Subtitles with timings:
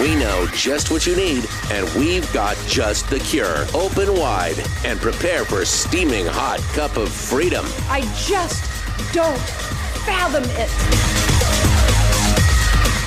[0.00, 3.66] We know just what you need, and we've got just the cure.
[3.74, 7.66] Open wide and prepare for a steaming hot cup of freedom.
[7.88, 8.64] I just
[9.12, 9.38] don't
[10.06, 10.70] fathom it.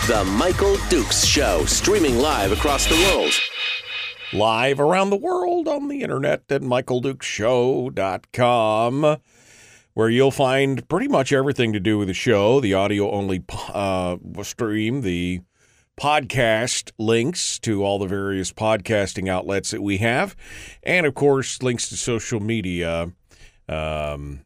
[0.07, 3.33] The Michael Dukes Show, streaming live across the world.
[4.31, 9.17] Live around the world on the internet at michaeldukeshow.com,
[9.95, 14.17] where you'll find pretty much everything to do with the show, the audio only uh,
[14.43, 15.41] stream, the
[15.99, 20.35] podcast links to all the various podcasting outlets that we have,
[20.83, 23.11] and of course, links to social media.
[23.67, 24.41] Um,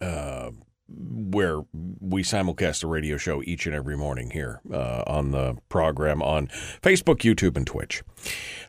[0.00, 0.50] uh,
[0.88, 1.62] where
[2.00, 6.46] we simulcast the radio show each and every morning here uh, on the program on
[6.46, 8.02] Facebook, YouTube, and Twitch.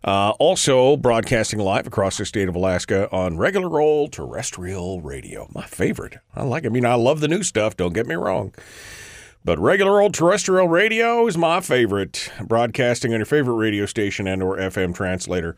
[0.03, 5.47] Uh, also, broadcasting live across the state of Alaska on regular old terrestrial radio.
[5.53, 6.17] My favorite.
[6.35, 6.67] I like it.
[6.67, 8.53] I mean, I love the new stuff, don't get me wrong.
[9.43, 12.31] But regular old terrestrial radio is my favorite.
[12.41, 15.55] Broadcasting on your favorite radio station and or FM translator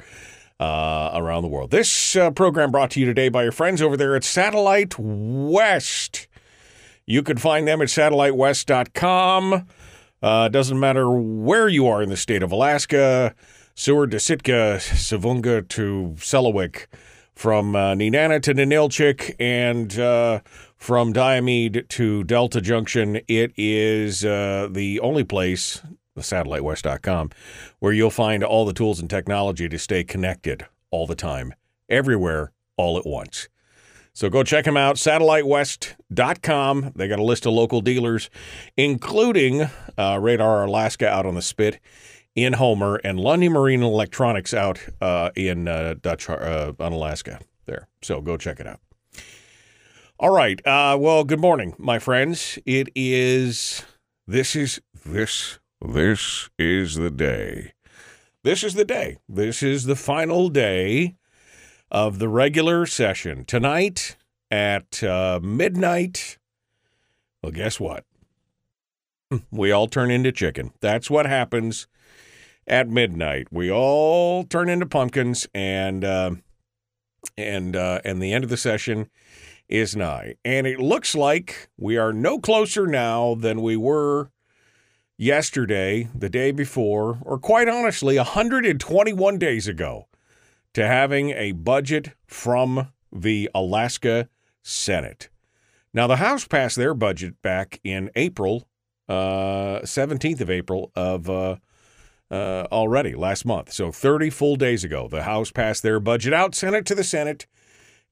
[0.60, 1.72] uh, around the world.
[1.72, 6.28] This uh, program brought to you today by your friends over there at Satellite West.
[7.06, 9.68] You can find them at satellitewest.com.
[10.22, 13.34] Uh, doesn't matter where you are in the state of Alaska,
[13.74, 16.88] Seward to Sitka, Savoonga to Selawik,
[17.34, 20.42] from uh, Nenana to Ninilchik, and uh,
[20.80, 23.20] from Diomede to Delta Junction.
[23.28, 25.84] It is uh, the only place,
[26.18, 27.32] satellitewest.com,
[27.80, 31.54] where you'll find all the tools and technology to stay connected all the time,
[31.90, 33.50] everywhere, all at once.
[34.14, 36.94] So go check them out, satellitewest.com.
[36.96, 38.30] They got a list of local dealers,
[38.76, 41.80] including uh, Radar Alaska out on the Spit
[42.36, 47.88] in Homer and Lundy Marine Electronics out uh, in uh, Dutch uh, on Alaska there.
[48.02, 48.80] So go check it out.
[50.22, 50.60] All right.
[50.68, 52.60] Uh, well, good morning, my friends.
[52.66, 53.86] It is
[54.28, 57.72] this is this this is the day.
[58.44, 59.20] This is the day.
[59.30, 61.16] This is the final day
[61.90, 63.46] of the regular session.
[63.46, 64.18] Tonight
[64.52, 66.38] at uh, midnight,
[67.42, 68.04] well, guess what?
[69.50, 70.74] We all turn into chicken.
[70.82, 71.88] That's what happens
[72.68, 73.48] at midnight.
[73.52, 76.32] We all turn into pumpkins, and uh,
[77.38, 79.10] and uh, and the end of the session
[79.70, 80.36] is nigh.
[80.44, 84.32] And it looks like we are no closer now than we were
[85.18, 90.08] yesterday, the day before, or quite honestly, 121 days ago
[90.74, 94.30] to having a budget from the Alaska
[94.64, 95.30] Senate.
[95.94, 98.68] Now, the House passed their budget back in April,
[99.08, 101.58] uh, 17th of April of uh,
[102.32, 103.74] uh, already last month.
[103.74, 107.04] So 30 full days ago, the House passed their budget out, sent it to the
[107.04, 107.48] Senate,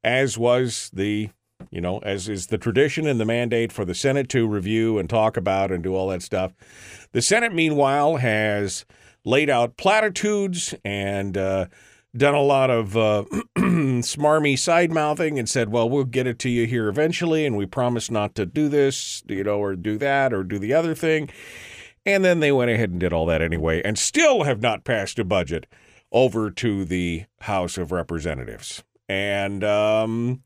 [0.03, 1.29] as was the,
[1.71, 5.09] you know, as is the tradition and the mandate for the Senate to review and
[5.09, 6.53] talk about and do all that stuff.
[7.11, 8.85] The Senate, meanwhile, has
[9.25, 11.65] laid out platitudes and uh,
[12.15, 13.25] done a lot of uh,
[13.57, 17.65] smarmy side mouthing and said, well, we'll get it to you here eventually, and we
[17.65, 21.29] promise not to do this, you know, or do that or do the other thing.
[22.05, 25.19] And then they went ahead and did all that anyway, and still have not passed
[25.19, 25.65] a budget
[26.11, 28.83] over to the House of Representatives.
[29.09, 30.41] And um,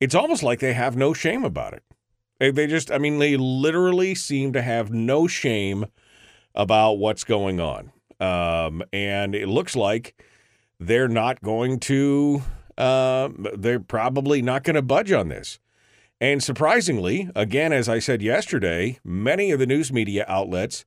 [0.00, 1.82] it's almost like they have no shame about it.
[2.54, 5.86] They, just, I mean, they literally seem to have no shame
[6.54, 7.92] about what's going on.
[8.20, 10.22] Um, and it looks like
[10.78, 12.42] they're not going to,
[12.76, 15.58] uh, they're probably not going to budge on this.
[16.20, 20.84] And surprisingly, again, as I said yesterday, many of the news media outlets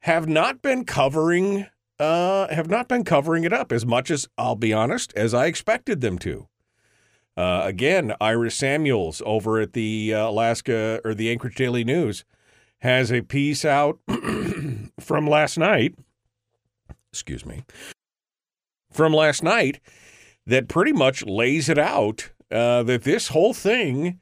[0.00, 1.66] have not been covering
[1.98, 5.46] uh, have not been covering it up as much as I'll be honest as I
[5.46, 6.46] expected them to.
[7.38, 12.24] Uh, again, Iris Samuels over at the uh, Alaska or the Anchorage Daily News
[12.80, 14.00] has a piece out
[15.00, 15.94] from last night.
[17.12, 17.62] Excuse me,
[18.90, 19.78] from last night
[20.46, 24.18] that pretty much lays it out uh, that this whole thing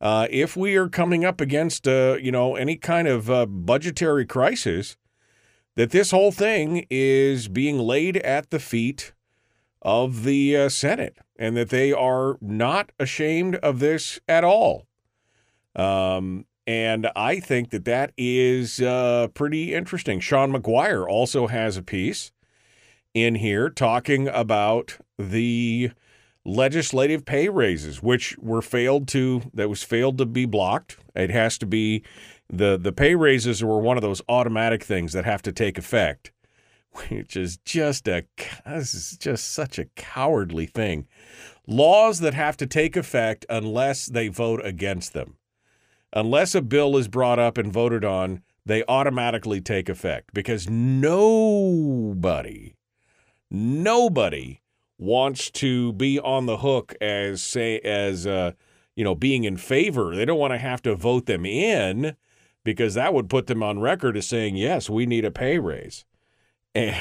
[0.00, 4.26] uh, if we are coming up against, uh, you know, any kind of uh, budgetary
[4.26, 4.96] crisis,
[5.76, 9.12] that this whole thing is being laid at the feet
[9.82, 14.86] of the uh, Senate, and that they are not ashamed of this at all.
[15.76, 20.20] Um, and I think that that is uh, pretty interesting.
[20.20, 22.32] Sean Maguire also has a piece
[23.14, 25.90] in here talking about the
[26.44, 30.98] legislative pay raises, which were failed to that was failed to be blocked.
[31.14, 32.02] It has to be
[32.50, 36.32] the the pay raises were one of those automatic things that have to take effect,
[37.08, 38.24] which is just a
[38.66, 41.06] this is just such a cowardly thing.
[41.66, 45.36] Laws that have to take effect unless they vote against them.
[46.12, 51.94] Unless a bill is brought up and voted on, they automatically take effect because nobody
[53.50, 54.60] nobody
[54.98, 58.52] wants to be on the hook as say as uh,
[58.96, 60.14] you know being in favor.
[60.14, 62.16] They don't want to have to vote them in
[62.64, 66.04] because that would put them on record as saying yes, we need a pay raise.
[66.74, 66.96] And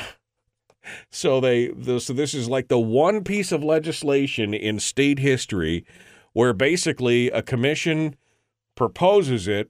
[1.12, 5.86] so they so this is like the one piece of legislation in state history
[6.34, 8.16] where basically a commission
[8.76, 9.70] proposes it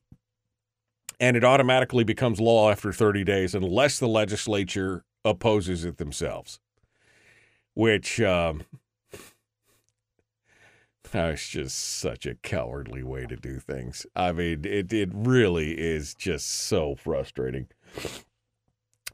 [1.19, 6.59] and it automatically becomes law after 30 days unless the legislature opposes it themselves
[7.73, 8.63] which um,
[11.13, 14.07] it's just such a cowardly way to do things.
[14.15, 17.67] I mean, it it really is just so frustrating.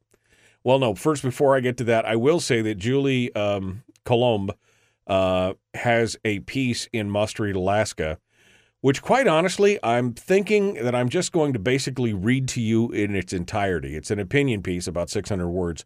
[0.64, 4.52] Well, no, first, before I get to that, I will say that Julie um, Coulombe
[5.08, 8.18] uh, has a piece in Must Read Alaska
[8.82, 13.16] which quite honestly, I'm thinking that I'm just going to basically read to you in
[13.16, 13.96] its entirety.
[13.96, 15.86] It's an opinion piece, about 600 words,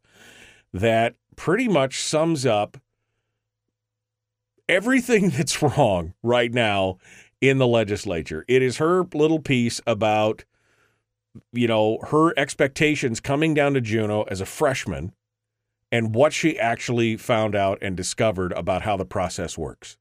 [0.74, 2.78] that pretty much sums up
[4.68, 6.98] everything that's wrong right now
[7.50, 8.46] in the legislature.
[8.48, 10.46] It is her little piece about,
[11.52, 15.14] you know, her expectations coming down to Juneau as a freshman
[15.92, 19.98] and what she actually found out and discovered about how the process works.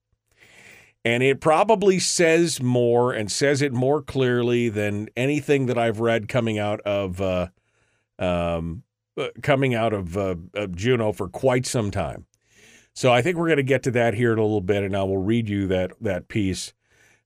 [1.04, 6.28] And it probably says more and says it more clearly than anything that I've read
[6.28, 7.48] coming out of uh,
[8.18, 8.84] um,
[9.16, 12.26] uh, coming out of, uh, of Juneau for quite some time.
[12.94, 14.96] So I think we're going to get to that here in a little bit, and
[14.96, 16.72] I will read you that that piece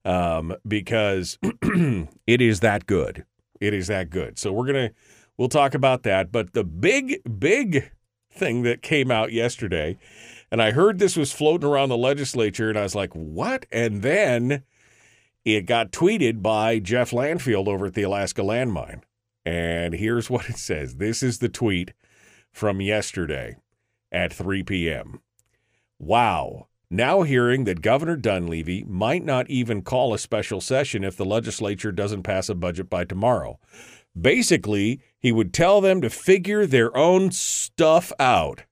[0.04, 3.24] um, because it is that good.
[3.60, 4.38] It is that good.
[4.38, 4.90] So we're gonna
[5.36, 6.30] we'll talk about that.
[6.32, 7.92] But the big big
[8.30, 9.98] thing that came out yesterday
[10.50, 13.66] and I heard this was floating around the legislature, and I was like, what?
[13.70, 14.62] And then
[15.44, 19.02] it got tweeted by Jeff Landfield over at the Alaska Landmine.
[19.44, 21.92] And here's what it says this is the tweet
[22.52, 23.56] from yesterday
[24.10, 25.20] at 3 p.m.
[25.98, 26.68] Wow.
[26.90, 31.92] Now hearing that Governor Dunleavy might not even call a special session if the legislature
[31.92, 33.58] doesn't pass a budget by tomorrow.
[34.18, 38.62] Basically, he would tell them to figure their own stuff out.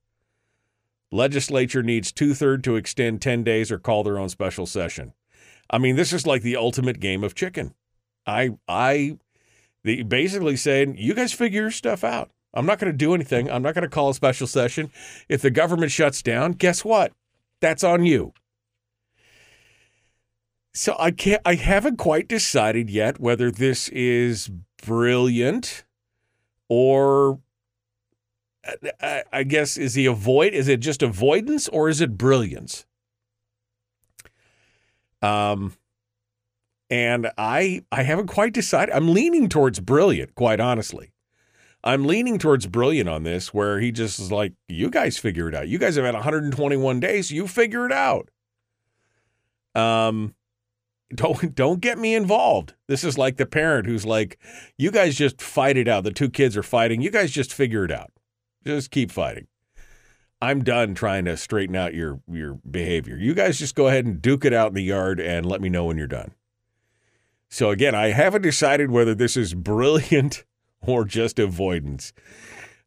[1.13, 5.13] Legislature needs two thirds to extend 10 days or call their own special session.
[5.71, 7.75] I mean, this is like the ultimate game of chicken.
[8.27, 9.19] I, I,
[9.85, 12.31] basically saying, you guys figure your stuff out.
[12.55, 13.51] I'm not going to do anything.
[13.51, 14.91] I'm not going to call a special session.
[15.29, 17.13] If the government shuts down, guess what?
[17.61, 18.33] That's on you.
[20.75, 24.51] So I can't I haven't quite decided yet whether this is
[24.85, 25.85] brilliant
[26.69, 27.41] or
[29.33, 30.53] I, guess is he avoid?
[30.53, 32.85] Is it just avoidance or is it brilliance?
[35.23, 35.75] Um,
[36.91, 38.95] and I I haven't quite decided.
[38.95, 41.13] I'm leaning towards brilliant, quite honestly.
[41.87, 45.55] I'm leaning towards brilliant on this, where he just is like, "You guys figure it
[45.55, 45.69] out.
[45.69, 47.31] You guys have had 121 days.
[47.31, 48.29] You figure it out."
[49.77, 50.35] Um,
[51.15, 52.75] don't don't get me involved.
[52.89, 54.39] This is like the parent who's like,
[54.77, 56.03] "You guys just fight it out.
[56.03, 57.01] The two kids are fighting.
[57.03, 58.11] You guys just figure it out.
[58.67, 59.47] Just keep fighting."
[60.43, 63.17] I'm done trying to straighten out your your behavior.
[63.17, 65.69] You guys just go ahead and duke it out in the yard and let me
[65.69, 66.33] know when you're done.
[67.49, 70.45] So again, I haven't decided whether this is brilliant
[70.87, 72.13] or just avoidance.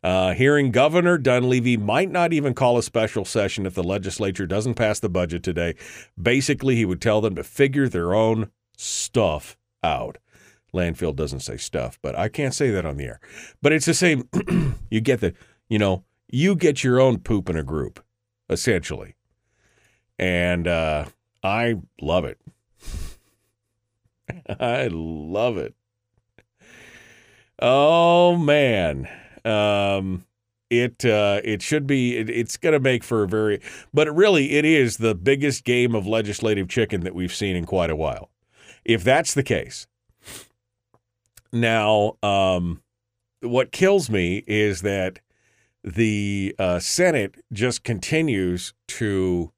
[0.01, 4.75] Uh, hearing Governor Dunleavy might not even call a special session if the legislature doesn't
[4.75, 5.75] pass the budget today.
[6.22, 10.17] Basically, he would tell them to figure their own stuff out.
[10.74, 13.19] Landfield doesn't say stuff, but I can't say that on the air.
[13.62, 14.29] But it's the same.
[14.89, 15.34] you get the,
[15.67, 18.03] you know, you get your own poop in a group,
[18.50, 19.15] essentially.
[20.17, 21.05] And uh,
[21.43, 22.39] I love it.
[24.60, 25.75] I love it.
[27.61, 29.07] Oh man,
[29.43, 30.25] um,
[30.69, 32.17] it uh, it should be.
[32.17, 33.61] It, it's going to make for a very,
[33.93, 37.89] but really it is the biggest game of legislative chicken that we've seen in quite
[37.89, 38.29] a while.
[38.85, 39.87] If that's the case,
[41.51, 42.81] now um,
[43.41, 45.19] what kills me is that
[45.83, 49.51] the uh, Senate just continues to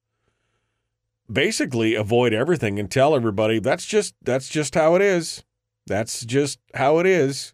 [1.32, 5.44] basically avoid everything and tell everybody that's just that's just how it is.
[5.88, 7.54] That's just how it is.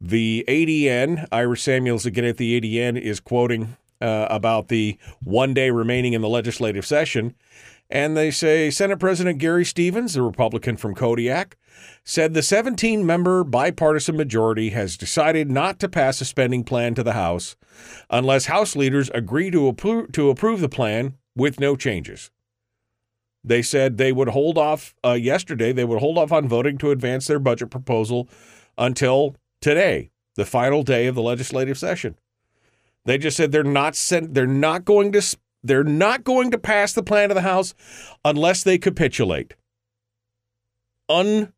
[0.00, 5.70] The ADN, Iris Samuels again at the ADN, is quoting uh, about the one day
[5.70, 7.34] remaining in the legislative session.
[7.88, 11.56] And they say Senate President Gary Stevens, the Republican from Kodiak,
[12.04, 17.02] said the 17 member bipartisan majority has decided not to pass a spending plan to
[17.02, 17.56] the House
[18.10, 22.30] unless House leaders agree to, appro- to approve the plan with no changes.
[23.44, 26.90] They said they would hold off uh, yesterday, they would hold off on voting to
[26.90, 28.28] advance their budget proposal
[28.76, 32.16] until today, the final day of the legislative session.
[33.04, 36.92] They just said they're not sent, they're not going to they're not going to pass
[36.92, 37.74] the plan to the House
[38.24, 39.54] unless they capitulate.
[41.08, 41.52] Un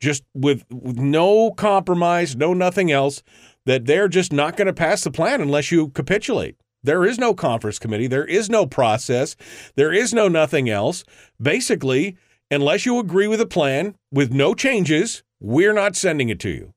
[0.00, 3.22] just with, with no compromise, no nothing else,
[3.66, 6.56] that they're just not going to pass the plan unless you capitulate.
[6.82, 8.06] There is no conference committee.
[8.06, 9.36] There is no process.
[9.76, 11.04] There is no nothing else.
[11.40, 12.16] Basically,
[12.50, 16.72] unless you agree with a plan with no changes, we're not sending it to you.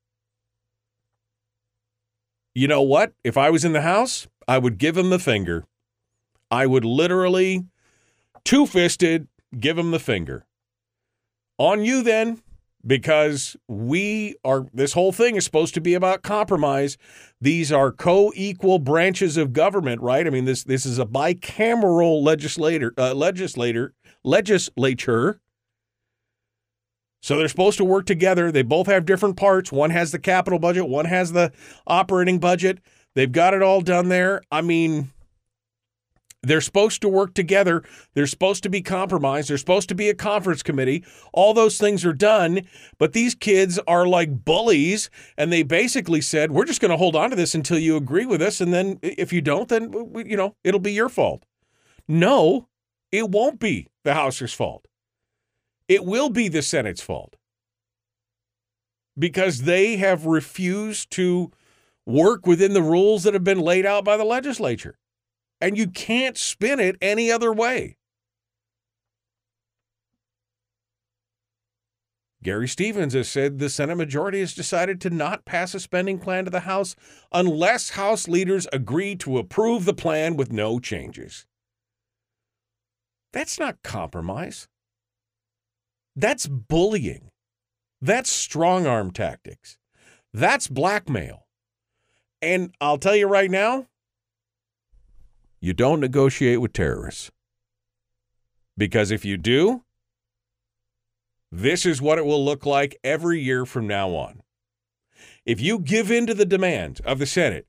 [2.56, 3.14] You know what?
[3.24, 5.66] If I was in the House, I would give him the finger.
[6.52, 7.66] I would literally,
[8.44, 9.28] two fisted,
[9.60, 10.46] give him the finger.
[11.58, 12.42] On you then,
[12.86, 16.98] because we are, this whole thing is supposed to be about compromise.
[17.42, 20.28] These are co equal branches of government, right?
[20.28, 23.94] I mean, this, this is a bicameral legislator, uh, legislator,
[24.24, 25.40] legislature.
[27.24, 28.52] So they're supposed to work together.
[28.52, 29.72] They both have different parts.
[29.72, 31.54] One has the capital budget, one has the
[31.88, 32.80] operating budget.
[33.16, 34.42] They've got it all done there.
[34.52, 35.14] I mean,
[36.42, 37.82] they're supposed to work together.
[38.14, 39.50] They're supposed to be compromised.
[39.50, 41.06] They're supposed to be a conference committee.
[41.32, 46.52] All those things are done, but these kids are like bullies, and they basically said,
[46.52, 49.00] "We're just going to hold on to this until you agree with us, and then
[49.02, 49.94] if you don't, then
[50.26, 51.46] you know it'll be your fault."
[52.06, 52.68] No,
[53.14, 54.88] it won't be the House's fault
[55.88, 57.36] it will be the Senate's fault
[59.18, 61.52] because they have refused to
[62.06, 64.98] work within the rules that have been laid out by the legislature.
[65.62, 67.98] And you can't spin it any other way.
[72.44, 76.44] Gary Stevens has said the Senate majority has decided to not pass a spending plan
[76.44, 76.94] to the House
[77.32, 81.46] unless House leaders agree to approve the plan with no changes.
[83.32, 84.68] That's not compromise.
[86.16, 87.30] That's bullying.
[88.02, 89.78] That's strong arm tactics.
[90.34, 91.46] That's blackmail.
[92.42, 93.88] And I'll tell you right now,
[95.62, 97.32] you don't negotiate with terrorists.
[98.78, 99.84] Because if you do,
[101.52, 104.42] this is what it will look like every year from now on.
[105.46, 107.68] If you give in to the demands of the Senate,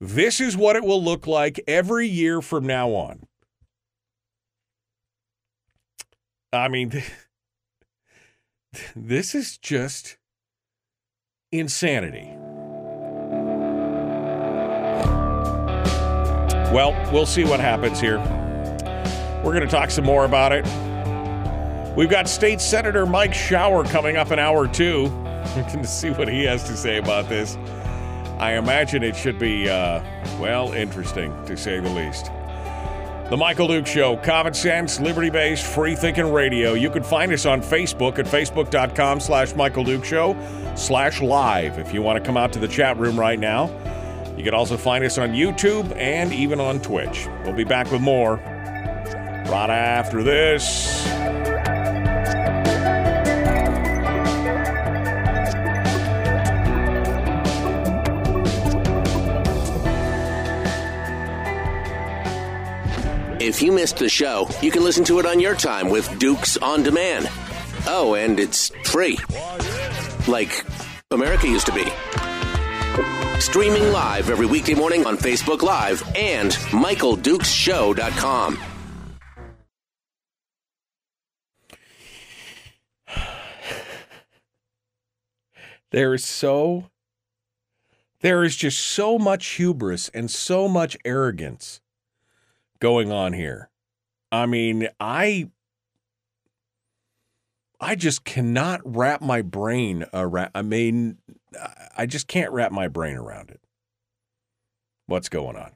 [0.00, 3.26] this is what it will look like every year from now on.
[6.52, 6.90] I mean,
[8.94, 10.16] this is just
[11.52, 12.36] insanity.
[16.72, 18.18] Well, we'll see what happens here.
[19.44, 20.64] We're going to talk some more about it.
[21.96, 25.04] We've got State Senator Mike Shower coming up in hour two.
[25.56, 27.56] We're going to see what he has to say about this.
[28.38, 30.02] I imagine it should be, uh,
[30.38, 32.30] well, interesting to say the least.
[33.28, 36.74] The Michael Duke Show, common sense, liberty-based, free-thinking radio.
[36.74, 40.36] You can find us on Facebook at facebook.com slash Michael Duke Show
[40.76, 43.68] slash live if you want to come out to the chat room right now.
[44.36, 47.26] You can also find us on YouTube and even on Twitch.
[47.42, 51.25] We'll be back with more right after this.
[63.46, 66.56] If you missed the show, you can listen to it on your time with Dukes
[66.56, 67.28] on Demand.
[67.86, 69.20] Oh, and it's free.
[70.26, 70.64] Like
[71.12, 71.84] America used to be.
[73.38, 78.58] Streaming live every weekday morning on Facebook Live and MichaelDukesShow.com.
[85.92, 86.90] There is so
[88.22, 91.80] there is just so much hubris and so much arrogance
[92.80, 93.70] going on here.
[94.32, 95.50] I mean, I
[97.80, 101.18] I just cannot wrap my brain around I mean,
[101.96, 103.60] I just can't wrap my brain around it.
[105.06, 105.72] What's going on?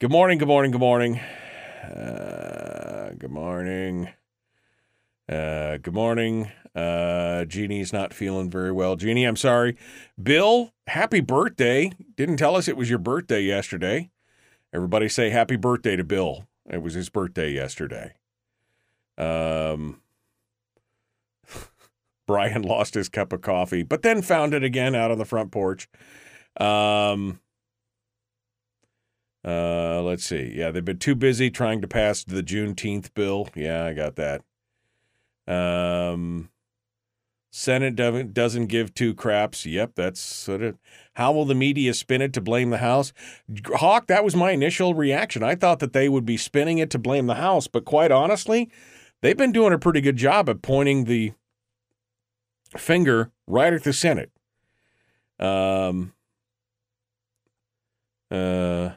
[0.00, 1.18] Good morning, good morning, good morning.
[1.18, 4.10] Uh, good morning.
[5.28, 6.50] Uh, good morning.
[6.74, 8.96] Uh, Jeannie's not feeling very well.
[8.96, 9.76] Jeannie, I'm sorry.
[10.22, 11.92] Bill, happy birthday.
[12.16, 14.10] Didn't tell us it was your birthday yesterday.
[14.72, 16.46] Everybody say happy birthday to Bill.
[16.70, 18.14] It was his birthday yesterday.
[19.16, 20.00] Um,
[22.26, 25.50] Brian lost his cup of coffee, but then found it again out on the front
[25.50, 25.88] porch.
[26.58, 27.40] Um,
[29.44, 30.52] uh, let's see.
[30.54, 33.48] Yeah, they've been too busy trying to pass the Juneteenth bill.
[33.54, 34.42] Yeah, I got that.
[35.46, 36.50] Um,
[37.58, 37.96] Senate
[38.34, 39.66] doesn't give two craps.
[39.66, 40.78] Yep, that's sort of.
[41.14, 43.12] How will the media spin it to blame the House?
[43.74, 45.42] Hawk, that was my initial reaction.
[45.42, 48.70] I thought that they would be spinning it to blame the House, but quite honestly,
[49.22, 51.32] they've been doing a pretty good job at pointing the
[52.76, 54.30] finger right at the Senate.
[55.40, 56.12] Um,
[58.30, 58.90] uh,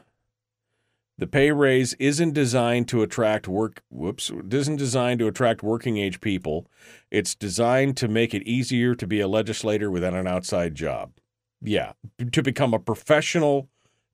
[1.18, 3.82] the pay raise isn't designed to attract work.
[3.90, 6.66] Whoops, isn't designed to attract working age people.
[7.10, 11.12] It's designed to make it easier to be a legislator without an outside job.
[11.60, 11.92] Yeah,
[12.32, 13.68] to become a professional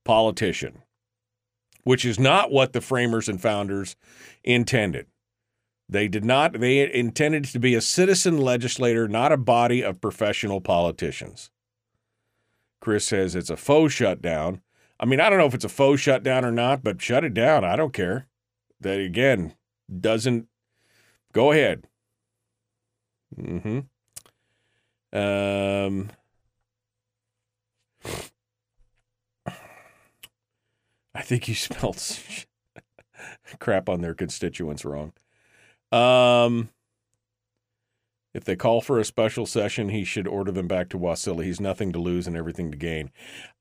[0.05, 0.83] politician,
[1.85, 3.97] which is not what the framers and founders
[4.45, 5.07] intended.
[5.89, 10.61] They did not, they intended to be a citizen legislator, not a body of professional
[10.61, 11.51] politicians.
[12.81, 14.61] Chris says it's a faux shutdown.
[15.01, 17.35] I mean, I don't know if it's a faux shutdown or not, but shut it
[17.35, 17.65] down.
[17.65, 18.27] I don't care.
[18.81, 19.55] That again
[20.01, 20.49] doesn't
[21.33, 21.85] go ahead.
[23.37, 23.81] Mm-hmm.
[25.17, 26.11] Um
[31.19, 32.01] I think he spelled
[33.59, 35.13] crap on their constituents wrong.
[35.91, 36.71] Um,
[38.35, 41.45] if they call for a special session, he should order them back to Wasilla.
[41.45, 43.11] He's nothing to lose and everything to gain.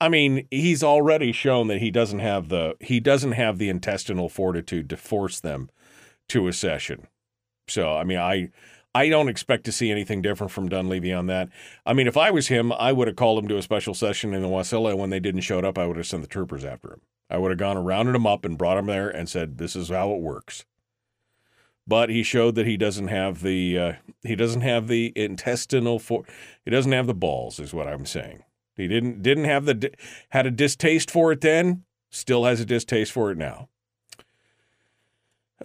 [0.01, 4.29] I mean, he's already shown that he doesn't have the he doesn't have the intestinal
[4.29, 5.69] fortitude to force them
[6.29, 7.07] to a session.
[7.67, 8.49] So, I mean, I
[8.93, 11.49] I don't expect to see anything different from Dunleavy on that.
[11.85, 14.33] I mean, if I was him, I would have called him to a special session
[14.33, 14.97] in the Wasilla.
[14.97, 17.01] When they didn't show up, I would have sent the troopers after him.
[17.29, 19.75] I would have gone and rounded him up and brought him there and said, "This
[19.75, 20.65] is how it works."
[21.87, 26.23] But he showed that he doesn't have the uh, he doesn't have the intestinal for
[26.65, 28.43] he doesn't have the balls, is what I'm saying.
[28.75, 29.91] He didn't didn't have the
[30.29, 33.69] had a distaste for it then, still has a distaste for it now.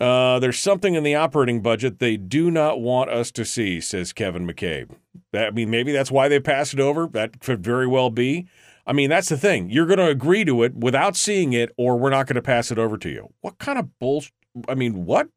[0.00, 4.12] Uh, there's something in the operating budget they do not want us to see, says
[4.12, 4.96] Kevin McCabe.
[5.32, 7.06] That, I mean, maybe that's why they passed it over.
[7.08, 8.46] That could very well be.
[8.86, 9.70] I mean, that's the thing.
[9.70, 12.70] You're going to agree to it without seeing it, or we're not going to pass
[12.70, 13.32] it over to you.
[13.42, 14.32] What kind of bullshit?
[14.66, 15.28] I mean, what?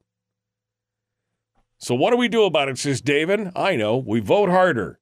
[1.86, 2.80] So what do we do about it?
[2.80, 3.52] Says David.
[3.56, 3.98] I know.
[3.98, 5.00] We vote harder.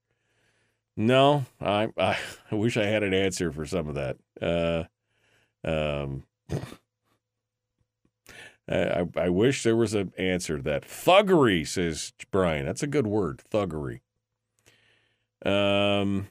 [0.97, 2.17] No, I I,
[2.51, 4.17] I wish I had an answer for some of that.
[4.41, 4.83] Uh,
[5.65, 6.23] um,
[8.67, 10.83] I, I wish there was an answer to that.
[10.83, 12.65] Thuggery, says Brian.
[12.65, 13.43] That's a good word.
[13.49, 14.01] Thuggery.
[15.45, 16.27] Um,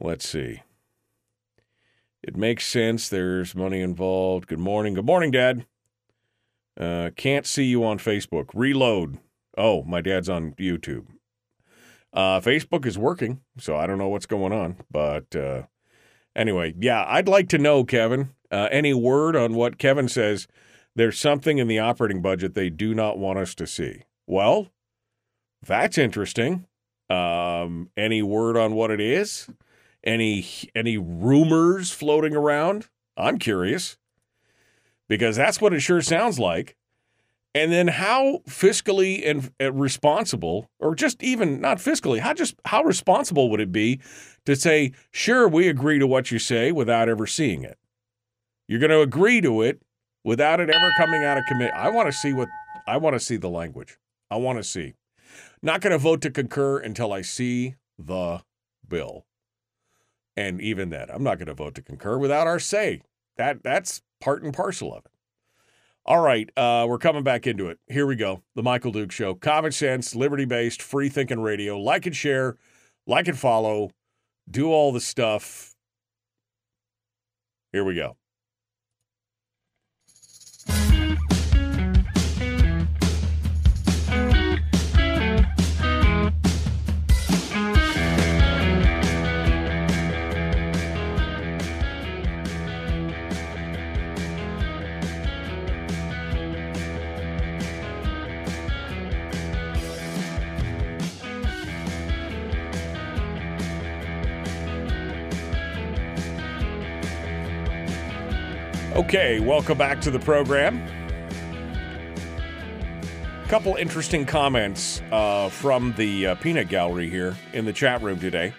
[0.00, 0.62] let's see.
[2.20, 3.08] It makes sense.
[3.08, 4.48] There's money involved.
[4.48, 4.94] Good morning.
[4.94, 5.66] Good morning, Dad.
[6.78, 8.50] Uh, can't see you on Facebook.
[8.54, 9.18] Reload.
[9.56, 11.06] Oh, my dad's on YouTube.
[12.12, 14.76] Uh, Facebook is working, so I don't know what's going on.
[14.90, 15.62] But uh,
[16.36, 20.46] anyway, yeah, I'd like to know, Kevin, uh, any word on what Kevin says?
[20.94, 24.02] There's something in the operating budget they do not want us to see.
[24.26, 24.68] Well,
[25.66, 26.66] that's interesting.
[27.08, 29.48] Um, any word on what it is?
[30.04, 32.88] Any any rumors floating around?
[33.16, 33.96] I'm curious
[35.08, 36.76] because that's what it sure sounds like.
[37.54, 42.82] And then how fiscally and uh, responsible, or just even not fiscally, how just how
[42.82, 44.00] responsible would it be
[44.46, 47.78] to say, sure, we agree to what you say without ever seeing it?
[48.66, 49.82] You're going to agree to it,
[50.24, 51.72] without it ever coming out of committee.
[51.72, 52.48] I want to see what
[52.86, 53.98] I want to see the language.
[54.30, 54.94] I want to see.
[55.62, 58.42] Not going to vote to concur until I see the
[58.88, 59.26] bill.
[60.36, 63.02] And even then, I'm not going to vote to concur without our say.
[63.36, 65.10] That that's part and parcel of it.
[66.04, 67.78] All right, uh, we're coming back into it.
[67.86, 68.42] Here we go.
[68.56, 69.34] The Michael Duke Show.
[69.34, 71.78] Common sense, liberty based, free thinking radio.
[71.78, 72.56] Like and share,
[73.06, 73.90] like and follow,
[74.50, 75.74] do all the stuff.
[77.72, 78.16] Here we go.
[109.14, 110.82] Okay, welcome back to the program.
[113.44, 118.18] A Couple interesting comments uh, from the uh, peanut gallery here in the chat room
[118.18, 118.54] today.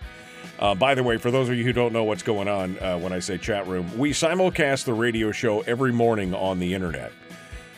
[0.59, 2.99] Uh, by the way, for those of you who don't know what's going on uh,
[2.99, 7.11] when I say chat room, we simulcast the radio show every morning on the internet.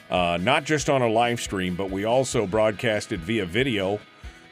[0.10, 4.02] Uh, not just on a live stream, but we also broadcast it via video.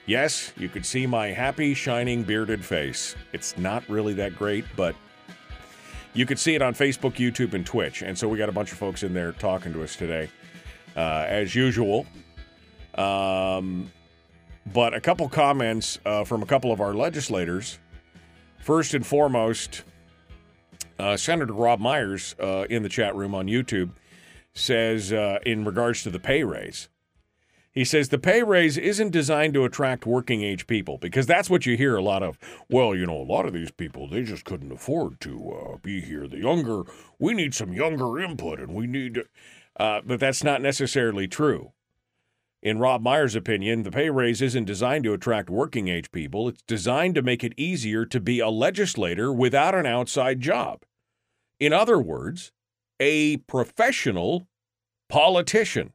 [0.05, 3.17] Yes, you could see my happy, shining, bearded face.
[3.33, 4.95] It's not really that great, but
[6.13, 8.02] you could see it on Facebook, YouTube, and Twitch.
[8.02, 10.30] And so we got a bunch of folks in there talking to us today,
[10.95, 12.06] uh, as usual.
[12.95, 13.91] Um,
[14.71, 17.80] but a couple comments uh, from a couple of our legislators.
[18.60, 19.84] First and foremost,
[20.99, 23.89] uh, Senator Rob Myers uh, in the chat room on YouTube
[24.54, 26.88] says, uh, in regards to the pay raise,
[27.73, 31.65] he says the pay raise isn't designed to attract working age people because that's what
[31.65, 32.38] you hear a lot of.
[32.69, 35.99] Well, you know, a lot of these people, they just couldn't afford to uh, be
[35.99, 36.27] here.
[36.27, 36.83] The younger,
[37.17, 39.23] we need some younger input and we need,
[39.79, 41.71] uh, but that's not necessarily true.
[42.62, 46.47] In Rob Myers' opinion, the pay raise isn't designed to attract working age people.
[46.47, 50.83] It's designed to make it easier to be a legislator without an outside job.
[51.59, 52.51] In other words,
[52.99, 54.47] a professional
[55.09, 55.92] politician.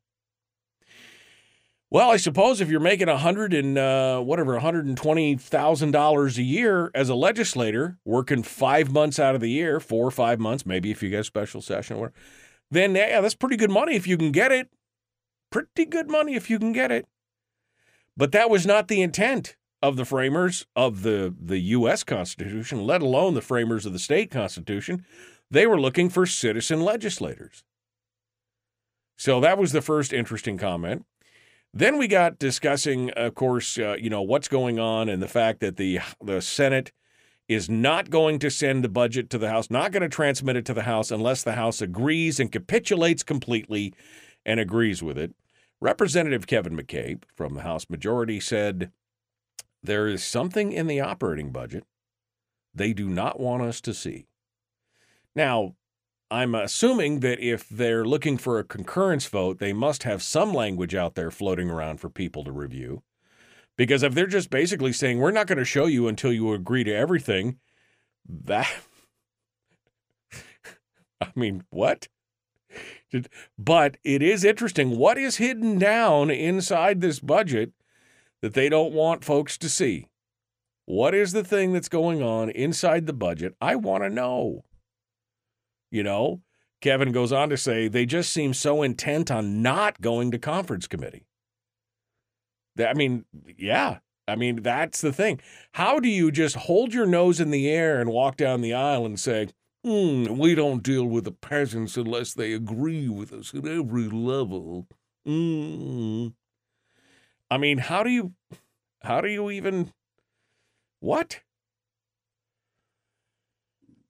[1.91, 5.37] Well, I suppose if you're making a hundred and uh, whatever, one hundred and twenty
[5.37, 10.07] thousand dollars a year as a legislator, working five months out of the year, four
[10.07, 12.13] or five months, maybe if you get a special session, or
[12.71, 14.69] then yeah, that's pretty good money if you can get it.
[15.51, 17.07] Pretty good money if you can get it.
[18.19, 22.05] But that was not the intent of the framers of the the U.S.
[22.05, 25.07] Constitution, let alone the framers of the state Constitution.
[25.51, 27.65] They were looking for citizen legislators.
[29.17, 31.07] So that was the first interesting comment.
[31.75, 35.61] Then we got discussing, of course, uh, you know what's going on and the fact
[35.61, 36.93] that the the Senate
[37.49, 40.67] is not going to send the budget to the House, not going to transmit it
[40.67, 43.95] to the House unless the House agrees and capitulates completely
[44.45, 45.35] and agrees with it.
[45.81, 48.91] Representative Kevin McCabe from the House Majority said
[49.83, 51.85] there is something in the operating budget
[52.75, 54.27] they do not want us to see.
[55.35, 55.75] Now,
[56.31, 60.95] I'm assuming that if they're looking for a concurrence vote, they must have some language
[60.95, 63.03] out there floating around for people to review.
[63.77, 66.85] Because if they're just basically saying, we're not going to show you until you agree
[66.85, 67.59] to everything,
[68.29, 68.69] that.
[71.21, 72.09] I mean, what?
[73.59, 74.99] But it is interesting.
[74.99, 77.73] What is hidden down inside this budget
[78.43, 80.09] that they don't want folks to see?
[80.85, 83.55] What is the thing that's going on inside the budget?
[83.61, 84.65] I want to know.
[85.91, 86.43] You know,
[86.81, 90.87] Kevin goes on to say they just seem so intent on not going to conference
[90.87, 91.25] committee.
[92.79, 93.25] I mean,
[93.57, 93.99] yeah.
[94.29, 95.41] I mean, that's the thing.
[95.73, 99.07] How do you just hold your nose in the air and walk down the aisle
[99.07, 99.49] and say,
[99.83, 104.87] hmm, we don't deal with the peasants unless they agree with us at every level?
[105.27, 106.35] Mm.
[107.51, 108.35] I mean, how do you,
[109.01, 109.93] how do you even,
[111.01, 111.41] what?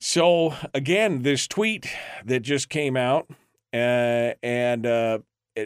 [0.01, 1.89] So again, this tweet
[2.25, 3.29] that just came out,
[3.73, 5.19] uh, and uh,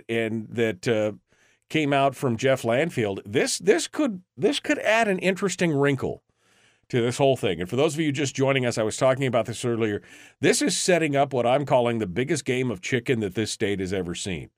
[0.08, 1.12] and that uh,
[1.68, 3.20] came out from Jeff Landfield.
[3.26, 6.22] This this could this could add an interesting wrinkle
[6.88, 7.60] to this whole thing.
[7.60, 10.02] And for those of you just joining us, I was talking about this earlier.
[10.40, 13.80] This is setting up what I'm calling the biggest game of chicken that this state
[13.80, 14.50] has ever seen.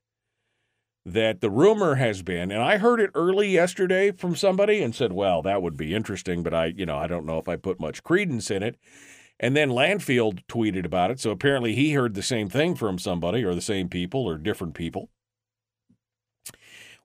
[1.05, 5.13] That the rumor has been, and I heard it early yesterday from somebody and said,
[5.13, 7.79] well, that would be interesting, but I, you know, I don't know if I put
[7.79, 8.75] much credence in it.
[9.39, 11.19] And then Landfield tweeted about it.
[11.19, 14.73] So apparently he heard the same thing from somebody or the same people or different
[14.73, 15.09] people.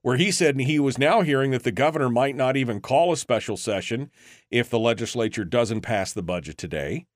[0.02, 3.16] Where he said he was now hearing that the governor might not even call a
[3.16, 4.10] special session
[4.50, 7.06] if the legislature doesn't pass the budget today.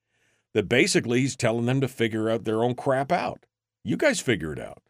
[0.53, 3.45] That basically he's telling them to figure out their own crap out.
[3.83, 4.83] You guys figure it out.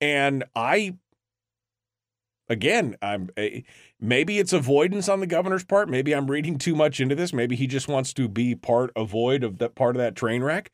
[0.00, 0.96] And I,
[2.52, 3.64] again, I'm a,
[3.98, 5.88] maybe it's avoidance on the governor's part.
[5.88, 7.32] Maybe I'm reading too much into this.
[7.32, 10.70] Maybe he just wants to be part avoid of that part of that train wreck,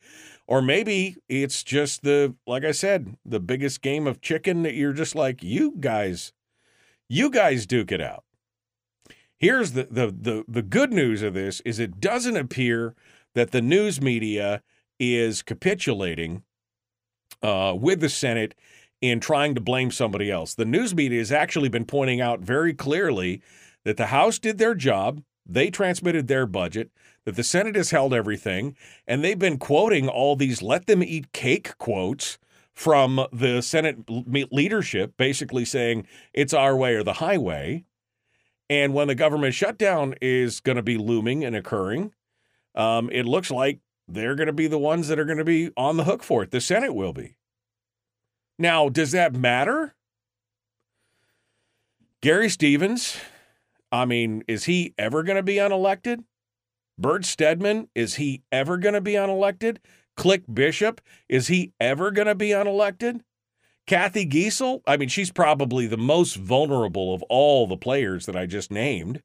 [0.47, 4.93] or maybe it's just the like I said, the biggest game of chicken that you're
[4.93, 6.33] just like you guys,
[7.09, 8.25] you guys duke it out.
[9.39, 12.97] Here's the the the the good news of this is it doesn't appear
[13.35, 14.63] that the news media
[14.99, 16.43] is capitulating
[17.41, 18.57] uh, with the Senate
[19.01, 20.55] in trying to blame somebody else.
[20.55, 23.43] The news media has actually been pointing out very clearly
[23.85, 26.91] that the House did their job, they transmitted their budget,
[27.25, 31.33] that the Senate has held everything, and they've been quoting all these let them eat
[31.33, 32.39] cake quotes
[32.75, 33.99] from the Senate
[34.53, 37.85] leadership, basically saying it's our way or the highway.
[38.71, 42.13] And when the government shutdown is going to be looming and occurring,
[42.75, 45.71] um, it looks like they're going to be the ones that are going to be
[45.77, 46.51] on the hook for it.
[46.51, 47.38] The Senate will be.
[48.59, 49.95] Now, does that matter?
[52.21, 53.17] Gary Stevens,
[53.93, 56.25] I mean, is he ever going to be unelected?
[56.99, 59.77] Bert Stedman, is he ever going to be unelected?
[60.17, 63.21] Click Bishop, is he ever going to be unelected?
[63.87, 68.47] Cathy Giessel, I mean, she's probably the most vulnerable of all the players that I
[68.47, 69.23] just named.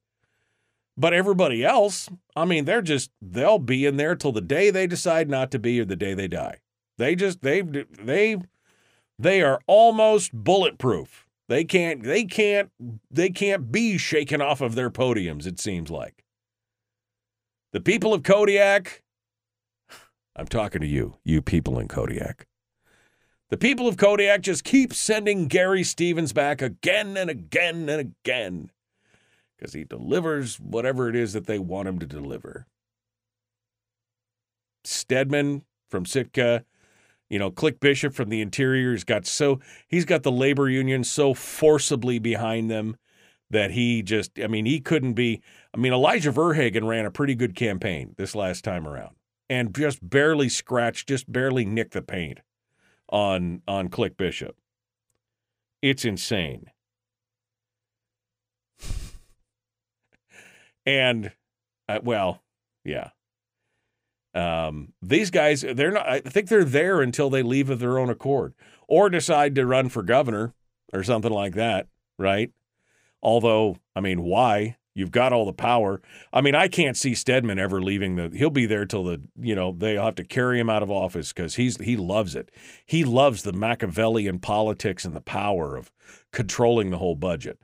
[0.96, 4.86] But everybody else, I mean, they're just they'll be in there till the day they
[4.86, 6.60] decide not to be or the day they die.
[6.96, 8.36] They just they've, they
[9.18, 11.26] they are almost bulletproof.
[11.48, 12.70] They can't they can't
[13.10, 16.24] they can't be shaken off of their podiums it seems like.
[17.72, 19.02] The people of Kodiak
[20.36, 22.46] I'm talking to you, you people in Kodiak.
[23.50, 28.70] The people of Kodiak just keep sending Gary Stevens back again and again and again
[29.56, 32.66] because he delivers whatever it is that they want him to deliver.
[34.82, 36.64] Stedman from Sitka
[37.30, 41.04] you know, Click Bishop from the interior has got so he's got the labor union
[41.04, 42.96] so forcibly behind them
[43.50, 47.34] that he just I mean, he couldn't be I mean, Elijah Verhagen ran a pretty
[47.34, 49.16] good campaign this last time around
[49.48, 52.40] and just barely scratched, just barely nicked the paint
[53.08, 54.56] on on Click Bishop.
[55.82, 56.70] It's insane.
[60.86, 61.32] and
[61.88, 62.42] uh, well,
[62.84, 63.10] yeah.
[64.34, 66.08] Um, these guys, they're not.
[66.08, 68.54] I think they're there until they leave of their own accord,
[68.88, 70.54] or decide to run for governor
[70.92, 71.86] or something like that,
[72.18, 72.50] right?
[73.22, 74.76] Although, I mean, why?
[74.96, 76.00] You've got all the power.
[76.32, 78.30] I mean, I can't see Stedman ever leaving the.
[78.32, 79.22] He'll be there till the.
[79.40, 82.50] You know, they'll have to carry him out of office because he's he loves it.
[82.86, 85.90] He loves the Machiavellian politics and the power of
[86.32, 87.58] controlling the whole budget.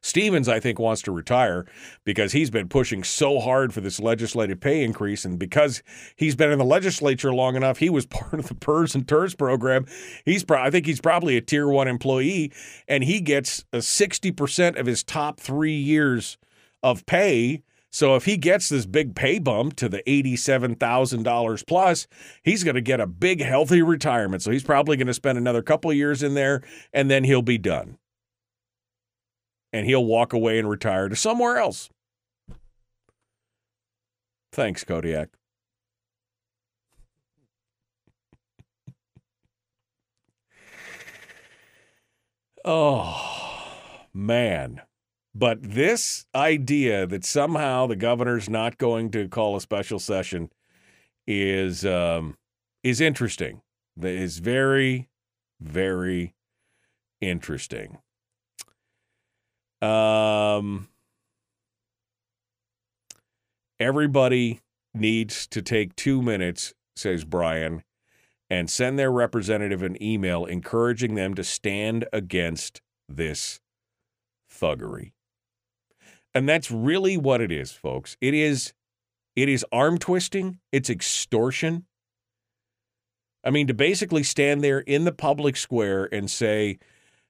[0.00, 1.66] Stevens, I think, wants to retire
[2.04, 5.24] because he's been pushing so hard for this legislative pay increase.
[5.24, 5.82] And because
[6.16, 9.34] he's been in the legislature long enough, he was part of the PERS and TERS
[9.34, 9.86] program.
[10.24, 12.52] He's, pro- I think he's probably a tier one employee,
[12.88, 16.38] and he gets a 60% of his top three years
[16.82, 17.62] of pay.
[17.90, 22.08] So if he gets this big pay bump to the $87,000 plus,
[22.42, 24.42] he's going to get a big, healthy retirement.
[24.42, 27.58] So he's probably going to spend another couple years in there, and then he'll be
[27.58, 27.98] done
[29.74, 31.90] and he'll walk away and retire to somewhere else.
[34.52, 35.30] Thanks, Kodiak.
[42.64, 44.82] oh, man.
[45.34, 50.50] But this idea that somehow the governor's not going to call a special session
[51.26, 52.36] is um,
[52.84, 53.60] is interesting.
[53.96, 55.08] That is very,
[55.60, 56.36] very
[57.20, 57.98] interesting.
[59.84, 60.88] Um,
[63.78, 64.60] everybody
[64.94, 67.82] needs to take two minutes, says Brian,
[68.48, 73.60] and send their representative an email encouraging them to stand against this
[74.50, 75.12] thuggery.
[76.34, 78.16] And that's really what it is, folks.
[78.22, 78.72] It is
[79.36, 81.84] it is arm twisting, it's extortion.
[83.44, 86.78] I mean, to basically stand there in the public square and say,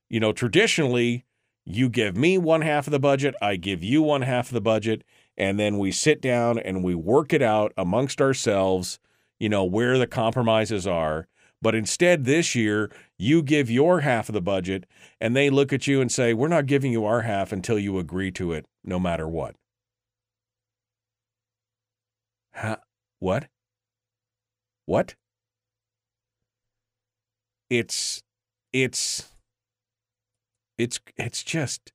[0.08, 1.24] you know, traditionally
[1.66, 4.60] you give me one half of the budget, I give you one half of the
[4.60, 5.02] budget,
[5.36, 8.98] and then we sit down and we work it out amongst ourselves,
[9.38, 11.26] you know, where the compromises are.
[11.62, 14.84] But instead, this year, you give your half of the budget,
[15.20, 17.98] and they look at you and say, We're not giving you our half until you
[17.98, 19.56] agree to it, no matter what.
[22.52, 22.76] Huh?
[23.18, 23.48] What?
[24.84, 25.14] What?
[27.70, 28.22] It's,
[28.72, 29.33] it's,
[30.78, 31.92] it's it's just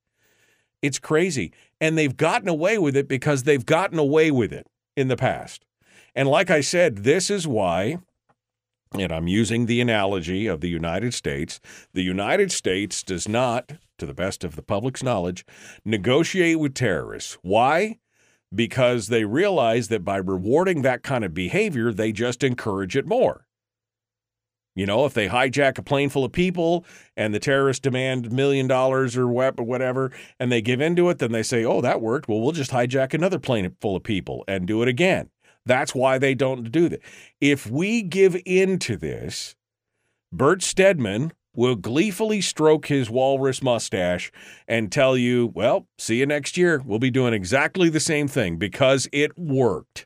[0.81, 1.51] it's crazy.
[1.81, 5.65] And they've gotten away with it because they've gotten away with it in the past.
[6.15, 7.99] And like I said, this is why
[8.93, 11.59] and I'm using the analogy of the United States,
[11.93, 15.45] the United States does not, to the best of the public's knowledge,
[15.85, 17.37] negotiate with terrorists.
[17.41, 17.99] Why?
[18.53, 23.45] Because they realize that by rewarding that kind of behavior, they just encourage it more.
[24.75, 26.85] You know, if they hijack a plane full of people
[27.17, 31.43] and the terrorists demand million dollars or whatever, and they give into it, then they
[31.43, 32.29] say, oh, that worked.
[32.29, 35.29] Well, we'll just hijack another plane full of people and do it again.
[35.65, 37.01] That's why they don't do that.
[37.41, 39.55] If we give in to this,
[40.31, 44.31] Bert Stedman will gleefully stroke his walrus mustache
[44.67, 46.81] and tell you, well, see you next year.
[46.85, 50.05] We'll be doing exactly the same thing because it worked.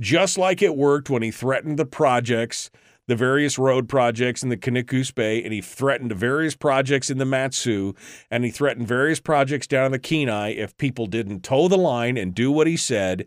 [0.00, 2.70] Just like it worked when he threatened the projects
[3.06, 7.24] the various road projects in the Knik-Goose Bay, and he threatened various projects in the
[7.24, 7.94] Mat-Su,
[8.30, 12.16] and he threatened various projects down in the Kenai if people didn't toe the line
[12.16, 13.26] and do what he said.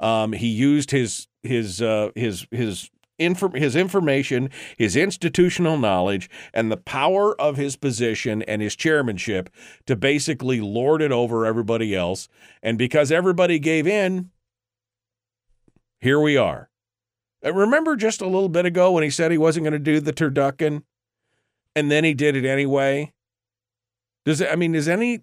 [0.00, 2.90] Um, he used his his uh, his his
[3.54, 9.50] his information, his institutional knowledge, and the power of his position and his chairmanship
[9.86, 12.28] to basically lord it over everybody else.
[12.62, 14.30] And because everybody gave in,
[16.00, 16.69] here we are.
[17.44, 20.00] Uh, remember just a little bit ago when he said he wasn't going to do
[20.00, 20.82] the turducken,
[21.74, 23.12] and then he did it anyway.
[24.24, 24.48] Does it?
[24.50, 25.20] I mean, is any?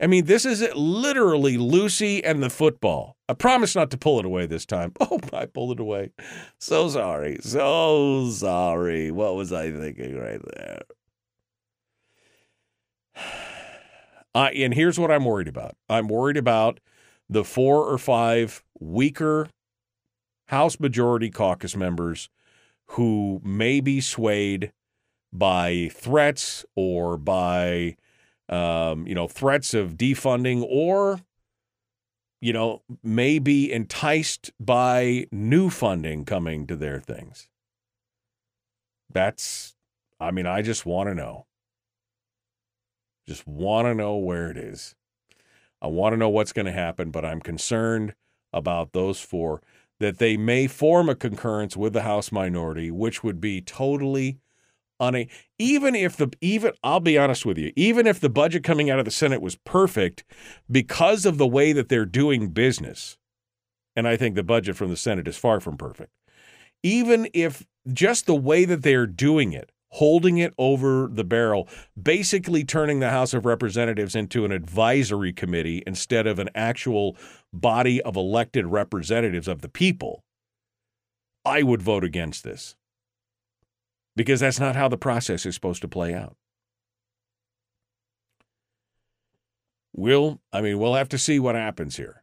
[0.00, 3.16] I mean, this is it, literally Lucy and the football.
[3.28, 4.92] I promise not to pull it away this time.
[5.00, 6.12] Oh, I pulled it away.
[6.58, 7.38] So sorry.
[7.40, 9.10] So sorry.
[9.10, 10.82] What was I thinking right there?
[14.34, 15.74] Uh, and here's what I'm worried about.
[15.88, 16.78] I'm worried about
[17.30, 19.48] the four or five weaker
[20.48, 22.28] House Majority Caucus members
[22.92, 24.72] who may be swayed
[25.32, 27.96] by threats or by,
[28.48, 31.20] um, you know, threats of defunding or,
[32.40, 37.48] you know, may be enticed by new funding coming to their things.
[39.12, 39.76] That's,
[40.18, 41.46] I mean, I just want to know.
[43.26, 44.94] Just want to know where it is.
[45.82, 48.14] I want to know what's going to happen, but I'm concerned
[48.52, 49.60] about those four
[50.00, 54.38] that they may form a concurrence with the House minority, which would be totally
[55.02, 55.26] una-
[55.58, 58.98] even if the even I'll be honest with you, even if the budget coming out
[58.98, 60.24] of the Senate was perfect,
[60.70, 63.18] because of the way that they're doing business,
[63.96, 66.12] and I think the budget from the Senate is far from perfect.
[66.82, 71.68] Even if just the way that they're doing it holding it over the barrel,
[72.00, 77.16] basically turning the House of Representatives into an advisory committee instead of an actual
[77.52, 80.24] body of elected representatives of the people,
[81.44, 82.76] I would vote against this.
[84.14, 86.36] Because that's not how the process is supposed to play out.
[89.94, 92.22] We'll, I mean, we'll have to see what happens here.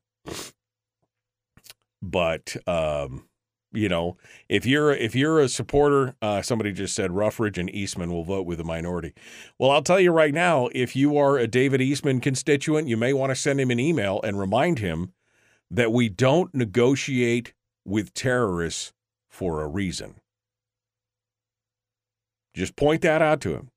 [2.01, 3.27] But um,
[3.75, 4.17] you know,
[4.49, 8.45] if you're if you're a supporter, uh, somebody just said Ruffridge and Eastman will vote
[8.45, 9.13] with the minority.
[9.59, 13.13] Well, I'll tell you right now, if you are a David Eastman constituent, you may
[13.13, 15.13] want to send him an email and remind him
[15.69, 18.93] that we don't negotiate with terrorists
[19.29, 20.15] for a reason.
[22.53, 23.71] Just point that out to him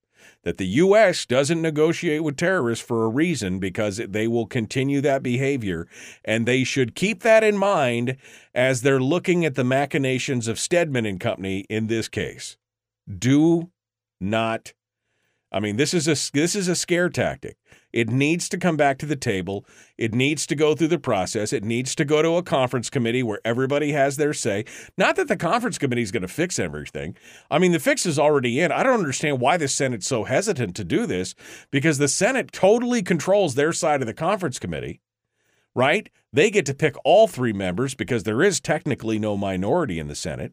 [0.48, 1.26] that the U.S.
[1.26, 5.86] doesn't negotiate with terrorists for a reason because they will continue that behavior.
[6.24, 8.16] And they should keep that in mind
[8.54, 12.56] as they're looking at the machinations of Stedman and Company in this case.
[13.06, 13.68] Do
[14.22, 14.72] not
[15.50, 17.56] I mean, this is a this is a scare tactic.
[17.90, 19.64] It needs to come back to the table.
[19.96, 21.54] It needs to go through the process.
[21.54, 24.66] It needs to go to a conference committee where everybody has their say.
[24.98, 27.16] Not that the conference committee is going to fix everything.
[27.50, 28.72] I mean, the fix is already in.
[28.72, 31.34] I don't understand why the Senate's so hesitant to do this
[31.70, 35.00] because the Senate totally controls their side of the conference committee,
[35.74, 36.10] right?
[36.30, 40.14] They get to pick all three members because there is technically no minority in the
[40.14, 40.52] Senate.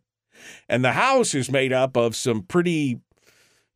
[0.69, 2.99] And the House is made up of some pretty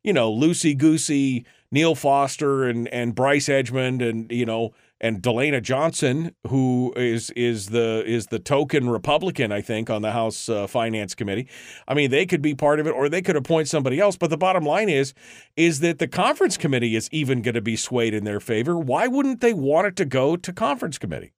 [0.02, 5.62] you know, loosey goosey Neal Foster and and Bryce Edgmond and you know and DeLena
[5.62, 10.66] Johnson, who is is the is the token Republican, I think, on the House uh,
[10.66, 11.48] Finance Committee.
[11.88, 14.16] I mean, they could be part of it, or they could appoint somebody else.
[14.16, 15.14] But the bottom line is,
[15.56, 18.76] is that the conference committee is even going to be swayed in their favor.
[18.76, 21.32] Why wouldn't they want it to go to conference committee?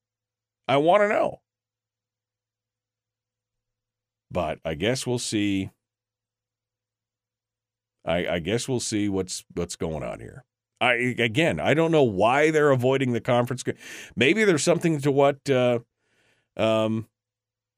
[0.66, 1.40] I want to know.
[4.30, 5.70] But I guess we'll see
[8.04, 10.44] I, I guess we'll see what's what's going on here.
[10.80, 13.62] I again, I don't know why they're avoiding the conference.
[14.16, 15.78] Maybe there's something to what, uh,
[16.56, 17.06] um,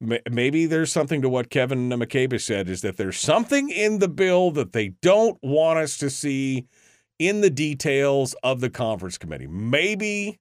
[0.01, 4.49] maybe there's something to what Kevin McCabe said is that there's something in the bill
[4.51, 6.65] that they don't want us to see
[7.19, 9.47] in the details of the conference committee.
[9.47, 10.39] Maybe,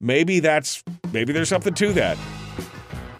[0.00, 2.18] maybe that's maybe there's something to that.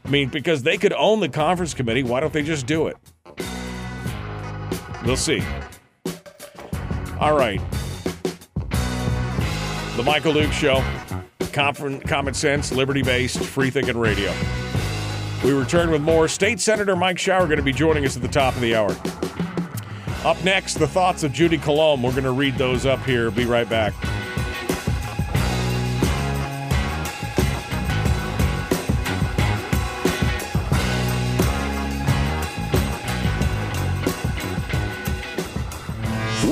[0.04, 2.96] I mean, because they could own the conference committee, why don't they just do it?
[5.10, 5.42] We'll see.
[7.18, 7.60] All right.
[9.96, 10.84] The Michael Duke Show.
[11.52, 14.32] Common, sense, liberty based, free thinking radio.
[15.42, 16.28] We return with more.
[16.28, 18.94] State Senator Mike Shower going to be joining us at the top of the hour.
[20.24, 22.04] Up next, the thoughts of Judy Coulombe.
[22.04, 23.32] We're going to read those up here.
[23.32, 23.94] Be right back.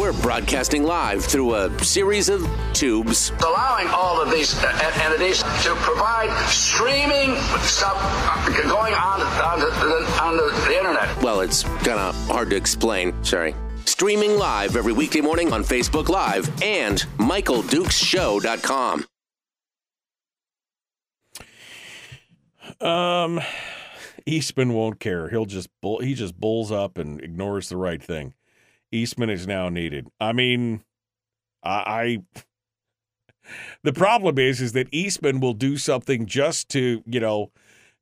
[0.08, 3.30] We're broadcasting live through a series of tubes.
[3.44, 10.22] allowing all of these uh, entities to provide streaming stuff uh, going on on the,
[10.22, 11.22] on the, the internet.
[11.22, 13.22] Well, it's kind of hard to explain.
[13.22, 13.54] Sorry.
[13.84, 19.04] Streaming live every weekday morning on Facebook Live and MichaelDukesShow.com.
[22.80, 23.40] Um,
[24.24, 25.28] Eastman won't care.
[25.28, 28.32] He'll just bull, he just bulls up and ignores the right thing.
[28.92, 30.08] Eastman is now needed.
[30.20, 30.82] I mean,
[31.62, 32.42] I, I
[33.82, 37.50] the problem is is that Eastman will do something just to you know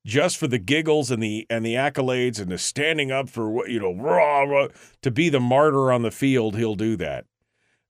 [0.05, 3.69] just for the giggles and the and the accolades and the standing up for what
[3.69, 4.69] you know rah, rah,
[5.03, 6.57] to be the martyr on the field.
[6.57, 7.27] He'll do that.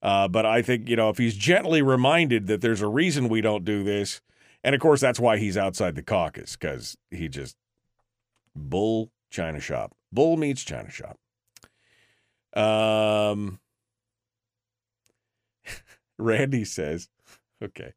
[0.02, 3.40] Uh, but I think you know if he's gently reminded that there's a reason we
[3.40, 4.20] don't do this,
[4.64, 7.56] and of course that's why he's outside the caucus because he just
[8.54, 9.94] bull China shop.
[10.12, 11.18] Bull meets China shop.
[12.56, 13.60] Um,
[16.18, 17.08] Randy says,
[17.62, 17.92] okay.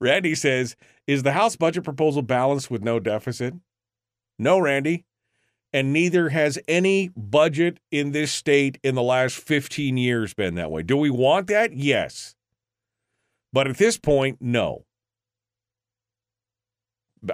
[0.00, 0.76] Randy says,
[1.06, 3.54] is the House budget proposal balanced with no deficit?
[4.38, 5.04] No, Randy.
[5.72, 10.70] And neither has any budget in this state in the last 15 years been that
[10.70, 10.82] way.
[10.82, 11.74] Do we want that?
[11.74, 12.34] Yes.
[13.52, 14.84] But at this point, no.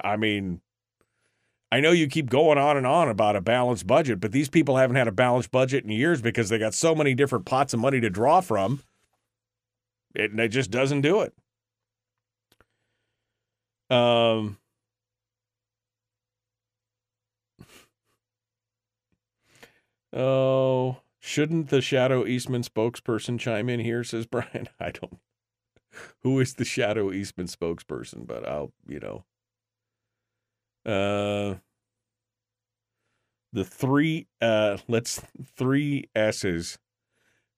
[0.03, 0.61] I mean,
[1.75, 4.77] I know you keep going on and on about a balanced budget, but these people
[4.77, 7.81] haven't had a balanced budget in years because they got so many different pots of
[7.81, 8.85] money to draw from.
[10.15, 11.35] It, it just doesn't do it.
[13.91, 14.59] Um,
[20.13, 24.05] oh, shouldn't the Shadow Eastman spokesperson chime in here?
[24.05, 24.69] Says Brian.
[24.79, 25.19] I don't.
[26.21, 28.29] Who is the Shadow Eastman spokesperson?
[28.29, 29.25] But I'll, you know.
[30.85, 31.57] Uh,
[33.53, 35.23] the three uh let's
[35.57, 36.79] three S's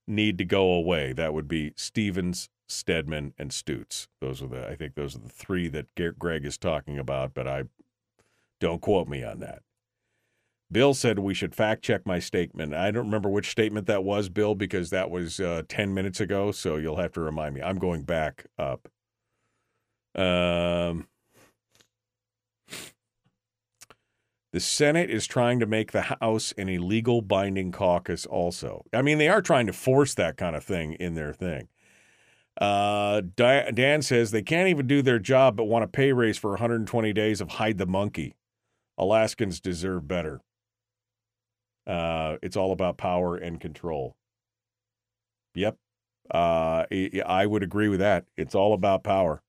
[0.06, 1.12] need to go away.
[1.12, 4.06] That would be Stevens, Stedman, and Stutes.
[4.20, 5.86] Those are the I think those are the three that
[6.18, 7.64] Greg is talking about, but I
[8.60, 9.62] don't quote me on that.
[10.70, 12.74] Bill said we should fact check my statement.
[12.74, 16.50] I don't remember which statement that was, Bill, because that was uh, 10 minutes ago,
[16.50, 17.62] so you'll have to remind me.
[17.62, 18.88] I'm going back up.
[20.16, 21.06] Um,
[24.56, 28.86] The Senate is trying to make the House an illegal binding caucus, also.
[28.90, 31.68] I mean, they are trying to force that kind of thing in their thing.
[32.58, 36.52] Uh, Dan says they can't even do their job but want a pay raise for
[36.52, 38.34] 120 days of hide the monkey.
[38.96, 40.40] Alaskans deserve better.
[41.86, 44.16] Uh, it's all about power and control.
[45.52, 45.76] Yep.
[46.30, 46.84] Uh,
[47.26, 48.24] I would agree with that.
[48.38, 49.42] It's all about power.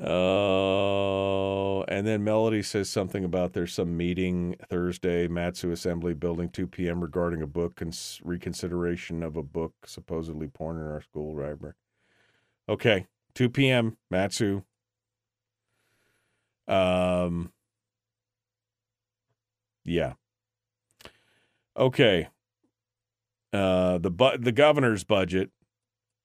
[0.00, 6.68] Oh, and then Melody says something about there's some meeting Thursday, Mat-Su Assembly Building, 2
[6.68, 7.00] p.m.
[7.00, 11.74] regarding a book cons- reconsideration of a book supposedly porn in our school library.
[12.68, 13.96] Okay, 2 p.m.
[14.08, 14.62] Mat-Su.
[16.68, 17.50] Um,
[19.84, 20.12] yeah.
[21.76, 22.28] Okay.
[23.52, 25.50] Uh, the bu- the governor's budget.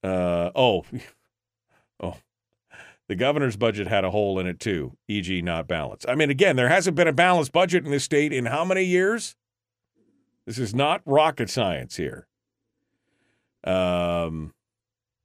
[0.04, 0.84] Uh, oh,
[2.00, 2.18] oh
[3.08, 6.08] the governor's budget had a hole in it too, e.g., not balanced.
[6.08, 8.84] I mean, again, there hasn't been a balanced budget in this state in how many
[8.84, 9.36] years?
[10.46, 12.26] This is not rocket science here.
[13.64, 14.52] Um,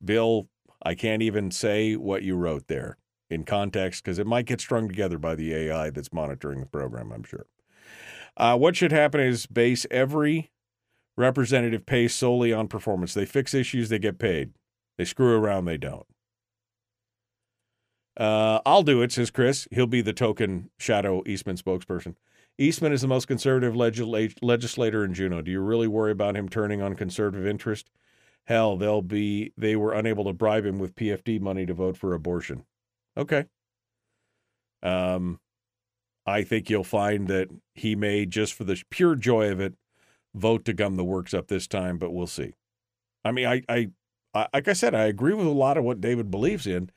[0.04, 0.48] Bill,
[0.82, 2.98] I can't even say what you wrote there
[3.30, 7.12] in context because it might get strung together by the AI that's monitoring the program,
[7.12, 7.46] I'm sure.
[8.38, 10.52] Uh, what should happen is base every
[11.18, 13.14] representative pay solely on performance.
[13.14, 14.52] They fix issues, they get paid.
[14.98, 16.06] They screw around, they don't.
[18.18, 19.68] Uh, I'll do it, says Chris.
[19.72, 22.16] He'll be the token shadow Eastman spokesperson.
[22.58, 25.42] Eastman is the most conservative legisl- legislator in Juneau.
[25.42, 27.90] Do you really worry about him turning on conservative interest?
[28.46, 32.14] Hell, they'll be they were unable to bribe him with PFD money to vote for
[32.14, 32.66] abortion.
[33.16, 33.46] Okay.
[34.84, 35.40] Um,
[36.26, 39.76] I think you'll find that he may, just for the pure joy of it,
[40.36, 42.56] vote to gum the works up this time, but we'll see.
[43.24, 43.90] I mean, I, I,
[44.34, 46.90] I like I said, I agree with a lot of what David believes in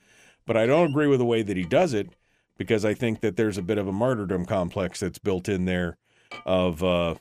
[0.47, 2.15] but I don't agree with the way that he does it.
[2.59, 5.97] because I think that there's a bit of a martyrdom complex that's built in there
[6.47, 7.15] of uh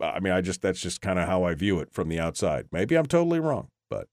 [0.00, 2.66] I mean I just that's just kind of how I view it from the outside.
[2.72, 4.08] Maybe I'm totally wrong, but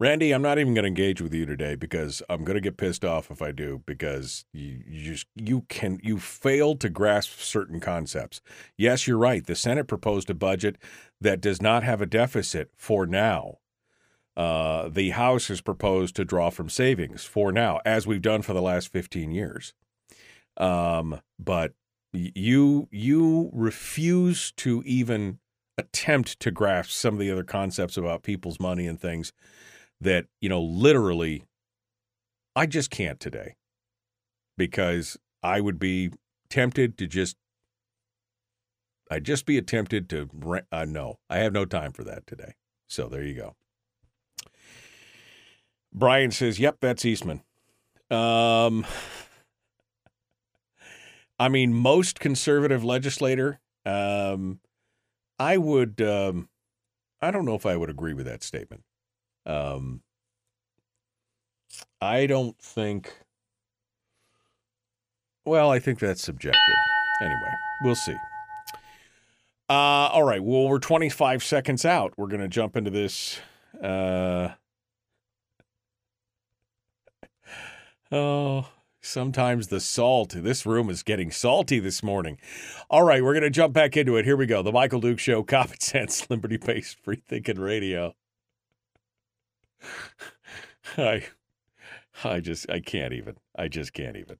[0.00, 2.76] Randy, I'm not even going to engage with you today because I'm going to get
[2.76, 7.40] pissed off if I do because you, you just you can you fail to grasp
[7.40, 8.40] certain concepts.
[8.76, 9.44] Yes, you're right.
[9.44, 10.76] The Senate proposed a budget
[11.20, 13.58] that does not have a deficit for now.
[14.36, 18.52] Uh, the House has proposed to draw from savings for now, as we've done for
[18.52, 19.74] the last 15 years.
[20.56, 21.72] Um, but
[22.12, 25.40] you you refuse to even
[25.76, 29.32] attempt to grasp some of the other concepts about people's money and things
[30.00, 31.44] that, you know, literally
[32.54, 33.56] I just can't today
[34.56, 36.10] because I would be
[36.50, 37.36] tempted to just
[39.10, 40.28] I'd just be tempted to
[40.70, 41.18] uh, no.
[41.30, 42.54] I have no time for that today.
[42.88, 43.56] So there you go.
[45.92, 47.42] Brian says, "Yep, that's Eastman."
[48.10, 48.86] Um
[51.38, 54.60] I mean, most conservative legislator um
[55.38, 56.48] I would um
[57.20, 58.82] I don't know if I would agree with that statement.
[59.48, 60.02] Um,
[62.00, 63.12] I don't think.
[65.44, 66.60] Well, I think that's subjective.
[67.22, 67.50] Anyway,
[67.82, 68.16] we'll see.
[69.70, 70.42] Uh, all right.
[70.42, 72.14] Well, we're 25 seconds out.
[72.16, 73.40] We're going to jump into this.
[73.82, 74.50] Uh,
[78.12, 78.68] oh,
[79.00, 80.30] sometimes the salt.
[80.30, 82.38] This room is getting salty this morning.
[82.88, 83.22] All right.
[83.22, 84.24] We're going to jump back into it.
[84.24, 84.62] Here we go.
[84.62, 88.14] The Michael Duke Show, Common Sense, Liberty Based, Free Thinking Radio.
[90.96, 91.24] I
[92.24, 93.36] I just I can't even.
[93.56, 94.36] I just can't even.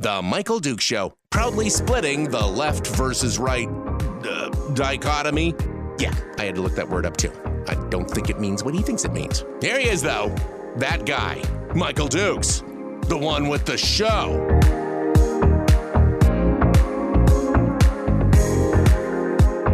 [0.00, 5.54] The Michael Duke Show, proudly splitting the left versus right uh, dichotomy.
[5.98, 7.32] Yeah, I had to look that word up too.
[7.66, 9.44] I don't think it means what he thinks it means.
[9.60, 10.34] Here he is, though.
[10.76, 11.42] That guy,
[11.74, 12.62] Michael Dukes,
[13.08, 14.46] the one with the show.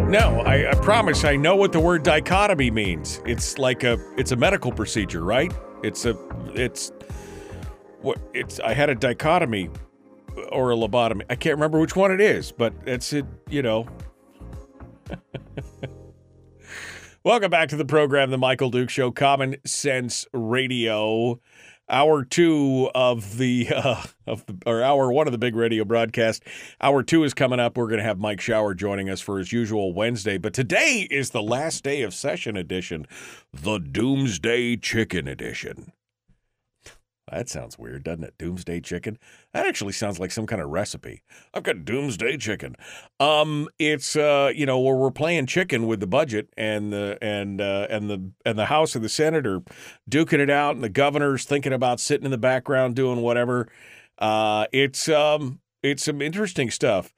[0.07, 3.21] No, I, I, promise I know what the word dichotomy means.
[3.25, 5.51] It's like a it's a medical procedure, right?
[5.81, 6.15] It's a
[6.53, 6.91] it's
[8.01, 9.71] what it's I had a dichotomy
[10.51, 11.23] or a lobotomy.
[11.27, 13.87] I can't remember which one it is, but it's it, you know.
[17.23, 21.39] Welcome back to the program, The Michael Duke Show, Common Sense Radio
[21.89, 26.43] hour two of the uh, of the, or hour one of the big radio broadcast.
[26.81, 27.77] Hour two is coming up.
[27.77, 31.31] We're going to have Mike Shower joining us for his usual Wednesday, but today is
[31.31, 33.05] the last day of session edition,
[33.53, 35.91] the Doomsday Chicken edition.
[37.31, 38.35] That sounds weird, doesn't it?
[38.37, 39.17] Doomsday chicken.
[39.51, 41.23] That actually sounds like some kind of recipe.
[41.53, 42.75] I've got doomsday chicken.
[43.19, 47.59] Um, it's uh, you know, where we're playing chicken with the budget, and the and
[47.59, 49.63] uh, and the and the House and the Senate are
[50.09, 53.67] duking it out, and the governor's thinking about sitting in the background doing whatever.
[54.19, 57.15] Uh, it's um, it's some interesting stuff.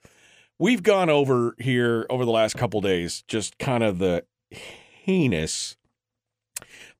[0.58, 5.76] We've gone over here over the last couple days, just kind of the heinous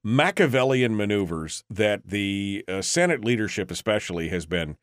[0.04, 4.76] Machiavellian maneuvers that the uh, Senate leadership, especially, has been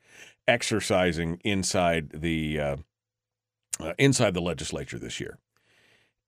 [0.47, 2.75] exercising inside the uh,
[3.79, 5.39] uh, inside the legislature this year,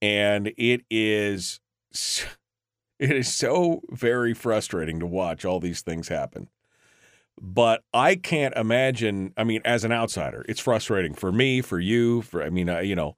[0.02, 1.60] and it is
[3.00, 6.50] it is so very frustrating to watch all these things happen.
[7.40, 9.34] But I can't imagine.
[9.38, 12.80] I mean, as an outsider, it's frustrating for me, for you, for I mean, uh,
[12.80, 13.16] you know,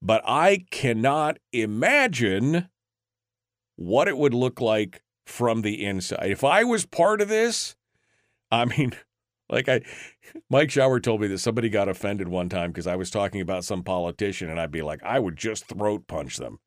[0.00, 2.68] but I cannot imagine
[3.76, 6.30] what it would look like from the inside.
[6.30, 7.76] If I was part of this,
[8.50, 8.92] I mean,
[9.48, 9.82] like I,
[10.50, 13.64] Mike Shower told me that somebody got offended one time because I was talking about
[13.64, 16.58] some politician, and I'd be like, I would just throat punch them.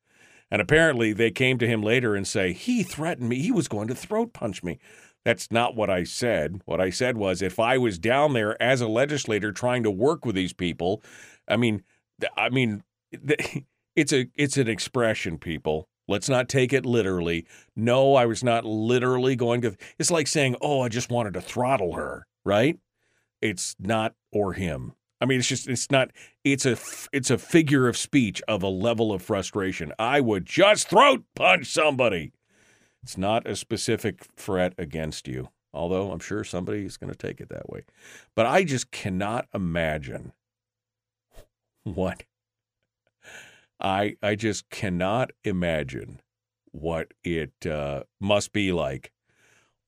[0.50, 3.40] And apparently, they came to him later and say he threatened me.
[3.40, 4.78] He was going to throat punch me.
[5.24, 6.60] That's not what I said.
[6.66, 10.24] What I said was if I was down there as a legislator trying to work
[10.24, 11.02] with these people,
[11.48, 11.82] I mean,
[12.36, 12.84] I mean,
[13.96, 15.88] it's a it's an expression, people.
[16.08, 17.46] Let's not take it literally.
[17.74, 19.76] No, I was not literally going to.
[19.98, 22.78] It's like saying, oh, I just wanted to throttle her, right?
[23.42, 24.92] It's not or him.
[25.20, 26.10] I mean, it's just, it's not,
[26.44, 26.76] it's a,
[27.12, 29.92] it's a figure of speech of a level of frustration.
[29.98, 32.32] I would just throat punch somebody.
[33.02, 37.40] It's not a specific threat against you, although I'm sure somebody is going to take
[37.40, 37.84] it that way.
[38.34, 40.32] But I just cannot imagine
[41.84, 42.24] what
[43.80, 46.20] I I just cannot imagine
[46.72, 49.12] what it uh, must be like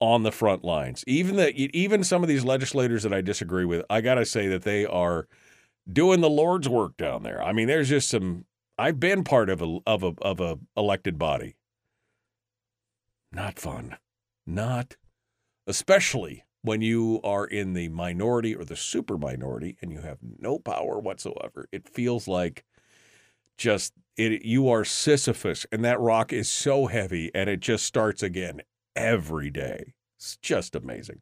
[0.00, 1.04] on the front lines.
[1.06, 4.62] Even the even some of these legislators that I disagree with, I gotta say that
[4.62, 5.28] they are
[5.90, 7.42] doing the Lord's work down there.
[7.42, 8.44] I mean, there's just some
[8.78, 11.56] I've been part of a of a of a elected body.
[13.32, 13.96] Not fun.
[14.46, 14.96] Not
[15.66, 20.58] especially when you are in the minority or the super minority and you have no
[20.58, 21.68] power whatsoever.
[21.70, 22.64] It feels like
[23.58, 28.22] just it you are Sisyphus and that rock is so heavy and it just starts
[28.22, 28.62] again
[28.96, 29.92] every day.
[30.16, 31.20] It's just amazing.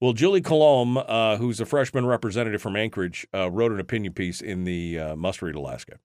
[0.00, 4.40] Well, Julie Coulombe, uh, who's a freshman representative from Anchorage, uh, wrote an opinion piece
[4.40, 5.98] in the uh, Must Read Alaska,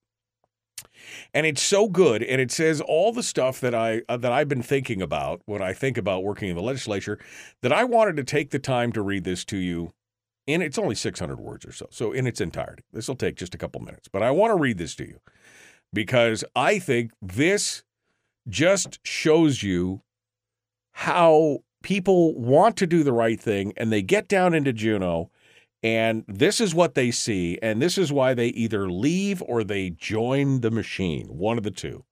[1.34, 4.48] and it's so good, and it says all the stuff that I uh, that I've
[4.48, 7.18] been thinking about when I think about working in the legislature.
[7.64, 9.94] That I wanted to take the time to read this to you,
[10.48, 12.84] and it's only 600 words or so, so in its entirety.
[12.94, 15.20] This will take just a couple minutes, but I want to read this to you
[15.94, 17.84] because I think this
[18.48, 20.02] just shows you
[20.94, 25.30] how people want to do the right thing and they get down into Juneau
[25.84, 29.92] and this is what they see and this is why they either leave or they
[29.92, 32.04] join the machine, one of the two.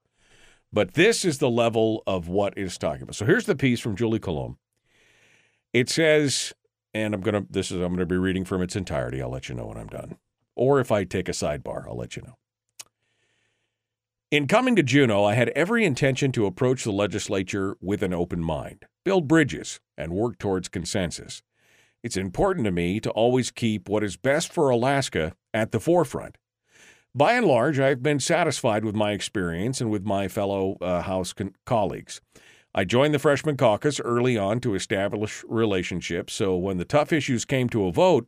[0.71, 3.15] But this is the level of what is talking about.
[3.15, 4.57] So here's the piece from Julie Coulombe.
[5.73, 6.53] It says,
[6.95, 9.21] and I'm gonna this is I'm gonna be reading from its entirety.
[9.21, 10.17] I'll let you know when I'm done.
[10.55, 12.37] Or if I take a sidebar, I'll let you know.
[14.31, 18.41] In coming to Juneau, I had every intention to approach the legislature with an open
[18.41, 21.43] mind, build bridges, and work towards consensus.
[22.01, 26.37] It's important to me to always keep what is best for Alaska at the forefront.
[27.13, 31.33] By and large, I've been satisfied with my experience and with my fellow uh, House
[31.33, 32.21] con- colleagues.
[32.77, 37.45] I joined the freshman caucus early on to establish relationships, so when the tough issues
[37.45, 38.27] came to a vote,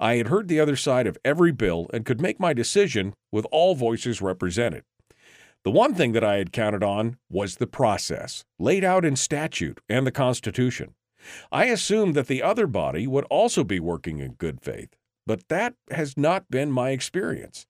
[0.00, 3.46] I had heard the other side of every bill and could make my decision with
[3.52, 4.82] all voices represented.
[5.62, 9.80] The one thing that I had counted on was the process, laid out in statute
[9.88, 10.96] and the Constitution.
[11.52, 14.96] I assumed that the other body would also be working in good faith,
[15.28, 17.66] but that has not been my experience.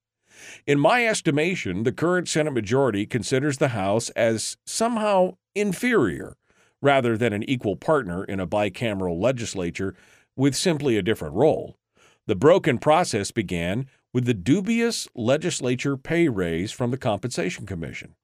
[0.66, 6.36] In my estimation, the current Senate majority considers the House as somehow inferior,
[6.82, 9.94] rather than an equal partner in a bicameral legislature
[10.36, 11.78] with simply a different role.
[12.26, 18.14] The broken process began with the dubious legislature pay raise from the Compensation Commission.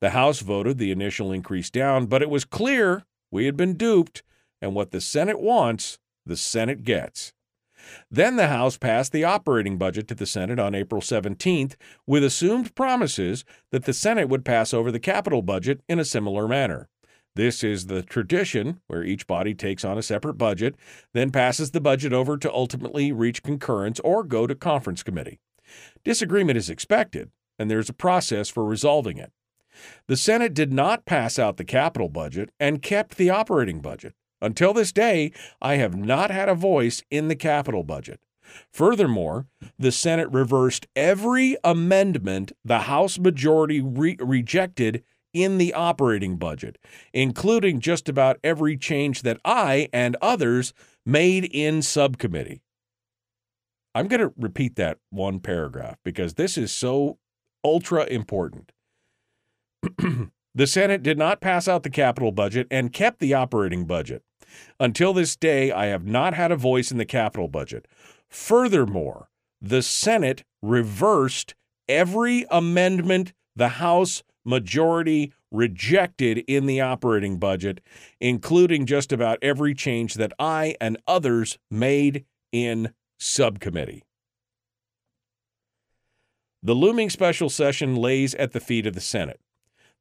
[0.00, 4.22] The House voted the initial increase down, but it was clear we had been duped,
[4.60, 7.32] and what the Senate wants, the Senate gets.
[8.10, 11.74] Then the House passed the operating budget to the Senate on April 17th
[12.06, 16.46] with assumed promises that the Senate would pass over the capital budget in a similar
[16.46, 16.88] manner.
[17.34, 20.76] This is the tradition where each body takes on a separate budget,
[21.14, 25.40] then passes the budget over to ultimately reach concurrence or go to conference committee.
[26.04, 29.32] Disagreement is expected, and there's a process for resolving it.
[30.06, 34.14] The Senate did not pass out the capital budget and kept the operating budget.
[34.42, 35.32] Until this day,
[35.62, 38.20] I have not had a voice in the capital budget.
[38.72, 39.46] Furthermore,
[39.78, 46.76] the Senate reversed every amendment the House majority re- rejected in the operating budget,
[47.14, 50.74] including just about every change that I and others
[51.06, 52.62] made in subcommittee.
[53.94, 57.18] I'm going to repeat that one paragraph because this is so
[57.64, 58.72] ultra important.
[60.54, 64.22] the Senate did not pass out the capital budget and kept the operating budget.
[64.80, 67.86] Until this day, I have not had a voice in the capital budget.
[68.28, 69.28] Furthermore,
[69.60, 71.54] the Senate reversed
[71.88, 77.80] every amendment the House majority rejected in the operating budget,
[78.20, 84.02] including just about every change that I and others made in subcommittee.
[86.62, 89.40] The looming special session lays at the feet of the Senate.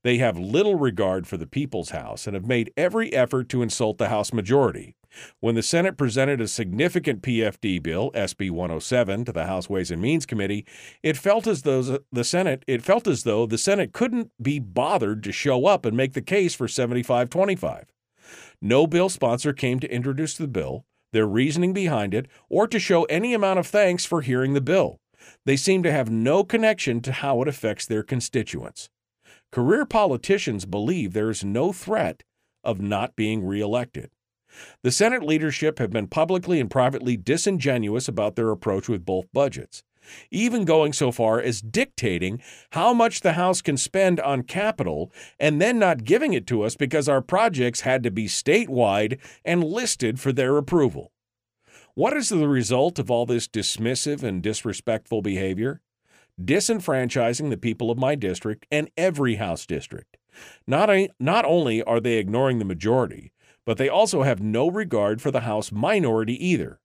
[0.03, 3.97] They have little regard for the people's House and have made every effort to insult
[3.97, 4.95] the House majority.
[5.39, 10.01] When the Senate presented a significant PFD bill, SB 107, to the House Ways and
[10.01, 10.65] Means Committee,
[11.03, 15.21] it felt as though the Senate it felt as though the Senate couldn't be bothered
[15.23, 17.85] to show up and make the case for 7525.
[18.61, 23.03] No bill sponsor came to introduce the bill, their reasoning behind it, or to show
[23.03, 24.99] any amount of thanks for hearing the bill.
[25.45, 28.89] They seem to have no connection to how it affects their constituents.
[29.51, 32.23] Career politicians believe there is no threat
[32.63, 34.09] of not being reelected.
[34.81, 39.83] The Senate leadership have been publicly and privately disingenuous about their approach with both budgets,
[40.29, 42.41] even going so far as dictating
[42.71, 46.75] how much the House can spend on capital and then not giving it to us
[46.75, 51.11] because our projects had to be statewide and listed for their approval.
[51.93, 55.81] What is the result of all this dismissive and disrespectful behavior?
[56.45, 60.17] Disenfranchising the people of my district and every House district.
[60.65, 60.89] Not,
[61.19, 63.31] not only are they ignoring the majority,
[63.65, 66.79] but they also have no regard for the House minority either.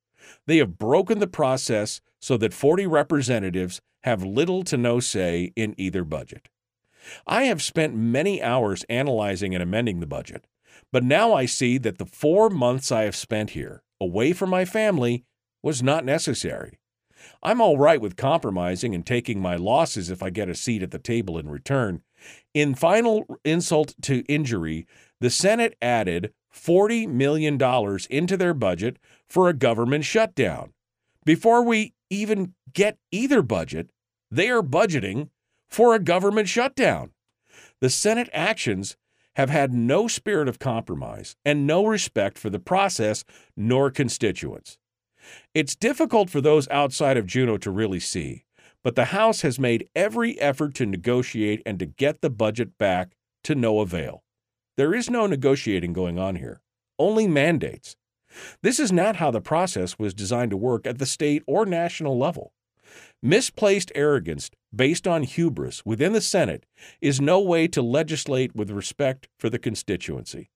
[0.47, 5.75] They have broken the process so that 40 representatives have little to no say in
[5.77, 6.49] either budget.
[7.27, 10.45] I have spent many hours analyzing and amending the budget,
[10.93, 14.65] but now I see that the four months I have spent here, away from my
[14.65, 15.25] family,
[15.63, 16.79] was not necessary.
[17.43, 20.91] I'm all right with compromising and taking my losses if I get a seat at
[20.91, 22.03] the table in return.
[22.55, 24.87] In final insult to injury,
[25.21, 27.61] the Senate added $40 million
[28.11, 28.99] into their budget
[29.29, 30.73] for a government shutdown.
[31.25, 33.91] Before we even get either budget,
[34.31, 35.29] they are budgeting
[35.69, 37.11] for a government shutdown.
[37.81, 38.97] The Senate actions
[39.37, 43.23] have had no spirit of compromise and no respect for the process
[43.57, 44.79] nor constituents.
[45.55, 48.45] It's difficult for those outside of Juneau to really see,
[48.83, 53.17] but the House has made every effort to negotiate and to get the budget back
[53.45, 54.23] to no avail.
[54.77, 56.61] There is no negotiating going on here,
[56.99, 57.97] only mandates.
[58.63, 62.19] This is not how the process was designed to work at the state or national
[62.19, 62.53] level.
[63.23, 66.67] Misplaced arrogance based on hubris within the Senate
[67.01, 70.51] is no way to legislate with respect for the constituency.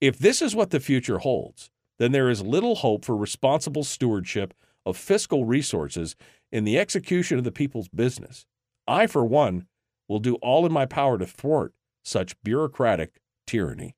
[0.00, 4.54] If this is what the future holds, then there is little hope for responsible stewardship
[4.84, 6.16] of fiscal resources
[6.50, 8.46] in the execution of the people's business.
[8.86, 9.66] I, for one,
[10.08, 11.72] will do all in my power to thwart
[12.04, 13.94] such bureaucratic tyranny.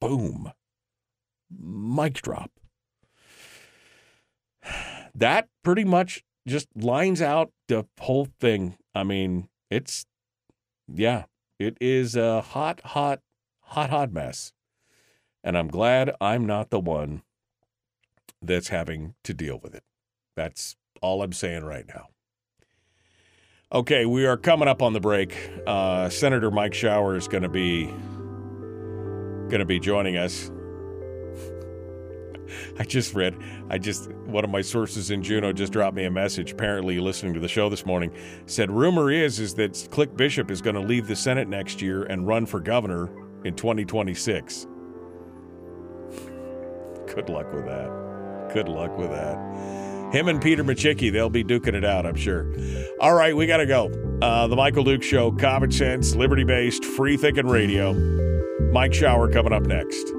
[0.00, 0.52] Boom.
[1.50, 2.50] Mic drop.
[5.14, 8.76] That pretty much just lines out the whole thing.
[8.94, 10.06] I mean, it's,
[10.86, 11.24] yeah,
[11.58, 13.20] it is a hot, hot,
[13.60, 14.52] hot, hot mess.
[15.42, 17.22] And I'm glad I'm not the one
[18.42, 19.82] that's having to deal with it.
[20.36, 22.08] That's all I'm saying right now.
[23.72, 25.36] Okay, we are coming up on the break.
[25.66, 27.86] Uh, Senator Mike Shower is going to be
[29.48, 30.50] going to be joining us.
[32.78, 33.36] I just read,
[33.68, 37.34] I just, one of my sources in Juneau just dropped me a message, apparently listening
[37.34, 38.12] to the show this morning,
[38.46, 42.04] said, rumor is, is that Click Bishop is going to leave the Senate next year
[42.04, 43.08] and run for governor
[43.44, 44.66] in 2026.
[47.14, 48.50] Good luck with that.
[48.52, 49.36] Good luck with that.
[50.12, 52.52] Him and Peter Micciche, they'll be duking it out, I'm sure.
[53.00, 53.90] All right, we got to go.
[54.20, 57.92] Uh, the Michael Duke Show, common sense, liberty based, free thinking radio.
[58.72, 60.12] Mike Shower coming up next.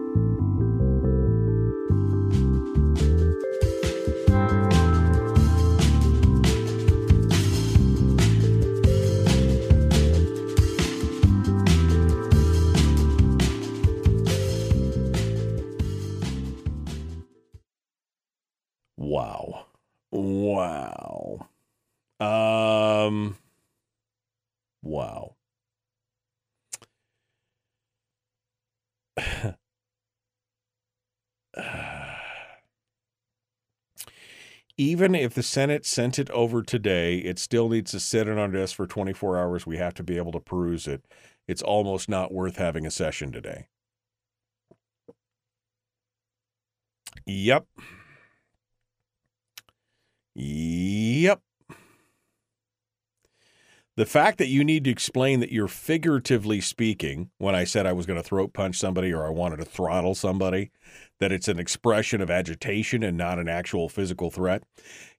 [22.22, 23.36] Um
[24.84, 25.36] wow.
[34.78, 38.48] Even if the Senate sent it over today, it still needs to sit on our
[38.48, 39.66] desk for 24 hours.
[39.66, 41.06] We have to be able to peruse it.
[41.48, 43.68] It's almost not worth having a session today.
[47.26, 47.66] Yep.
[50.36, 51.42] Yep.
[53.98, 57.92] The fact that you need to explain that you're figuratively speaking, when I said I
[57.94, 60.72] was going to throat punch somebody or I wanted to throttle somebody,
[61.20, 64.64] that it's an expression of agitation and not an actual physical threat.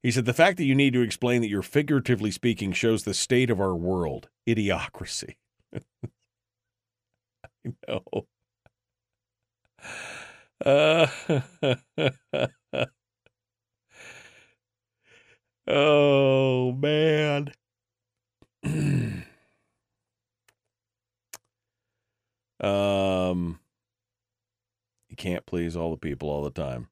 [0.02, 3.14] He said, the fact that you need to explain that you're figuratively speaking shows the
[3.14, 4.28] state of our world.
[4.48, 5.36] Idiocracy.
[5.74, 8.26] I know.
[10.64, 11.06] Uh,
[15.66, 17.52] Oh man.
[22.60, 23.58] um
[25.08, 26.88] you can't please all the people all the time.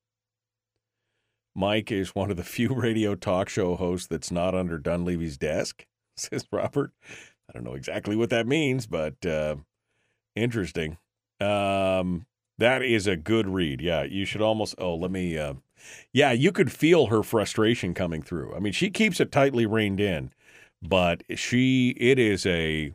[1.54, 5.86] Mike is one of the few radio talk show hosts that's not under Dunleavy's desk,
[6.16, 6.92] says Robert.
[7.48, 9.56] I don't know exactly what that means, but uh,
[10.36, 10.98] interesting.
[11.40, 12.26] Um,
[12.58, 13.80] that is a good read.
[13.80, 14.74] Yeah, you should almost.
[14.78, 15.36] Oh, let me.
[15.38, 15.54] Uh,
[16.12, 18.54] yeah, you could feel her frustration coming through.
[18.54, 20.30] I mean, she keeps it tightly reined in,
[20.82, 22.94] but she, it is a,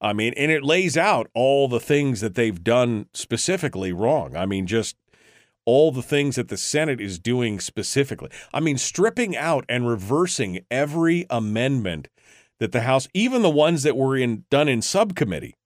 [0.00, 4.36] I mean, and it lays out all the things that they've done specifically wrong.
[4.36, 4.96] I mean, just
[5.64, 8.30] all the things that the Senate is doing specifically.
[8.52, 12.08] I mean, stripping out and reversing every amendment
[12.60, 15.56] that the House, even the ones that were in done in subcommittee.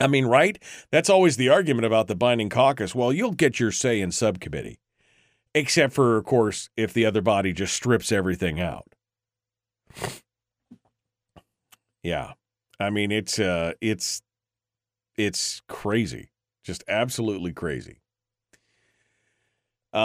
[0.00, 0.60] I mean, right?
[0.90, 2.94] That's always the argument about the binding caucus.
[2.94, 4.80] Well, you'll get your say in subcommittee
[5.54, 8.94] except for, of course, if the other body just strips everything out.
[12.02, 12.32] Yeah,
[12.78, 14.22] I mean it's uh, it's
[15.16, 16.30] it's crazy,
[16.64, 18.00] just absolutely crazy.
[19.92, 19.96] Uh,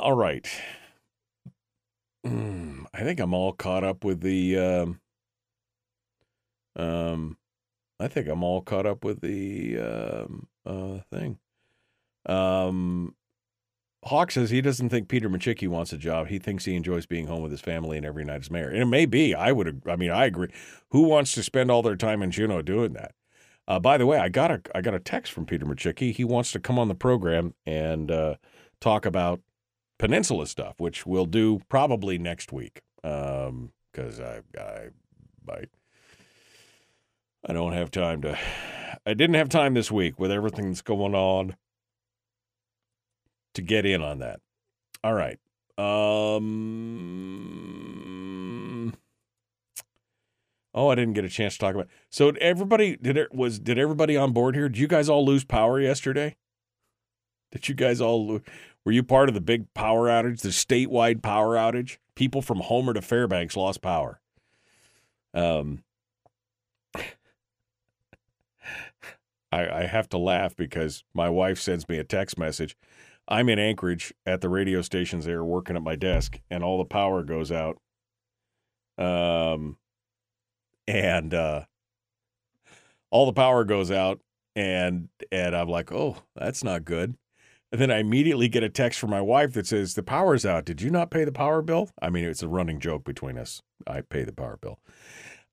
[0.00, 0.46] all right.
[2.26, 4.56] Mm, I think I'm all caught up with the.
[4.58, 5.00] Um,
[6.76, 7.36] um,
[8.00, 11.38] I think I'm all caught up with the um, uh, thing.
[12.26, 13.16] Um,
[14.04, 16.28] Hawk says he doesn't think Peter Micciche wants a job.
[16.28, 18.68] He thinks he enjoys being home with his family and every night as mayor.
[18.68, 19.34] And it may be.
[19.34, 19.82] I would.
[19.86, 20.48] I mean, I agree.
[20.90, 23.14] Who wants to spend all their time in Juneau doing that?
[23.68, 26.14] Uh, by the way, I got a I got a text from Peter Micciche.
[26.14, 28.36] He wants to come on the program and uh,
[28.80, 29.40] talk about
[29.98, 32.80] Peninsula stuff, which we'll do probably next week.
[33.02, 34.88] Because I I
[35.48, 35.64] I
[37.46, 38.38] I don't have time to.
[39.06, 41.54] I didn't have time this week with everything that's going on
[43.54, 44.40] to get in on that.
[45.02, 45.38] All right.
[45.78, 46.90] Um.
[50.72, 51.88] Oh, I didn't get a chance to talk about.
[52.10, 54.68] So everybody did it was did everybody on board here?
[54.68, 56.36] Did you guys all lose power yesterday?
[57.50, 58.40] Did you guys all
[58.84, 61.98] were you part of the big power outage, the statewide power outage?
[62.14, 64.20] People from Homer to Fairbanks lost power.
[65.34, 65.82] Um
[69.52, 72.76] I, I have to laugh because my wife sends me a text message.
[73.30, 76.84] I'm in Anchorage at the radio stations there working at my desk, and all the
[76.84, 77.78] power goes out.
[78.98, 79.76] Um,
[80.88, 81.64] and uh,
[83.10, 84.20] all the power goes out,
[84.56, 87.14] and and I'm like, oh, that's not good.
[87.72, 90.64] And then I immediately get a text from my wife that says the power's out.
[90.64, 91.90] Did you not pay the power bill?
[92.02, 93.62] I mean, it's a running joke between us.
[93.86, 94.80] I pay the power bill.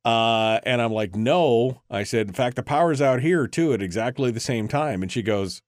[0.03, 1.84] Uh, and I'm like, no.
[1.91, 5.03] I said, in fact, the power's out here too at exactly the same time.
[5.03, 5.61] And she goes,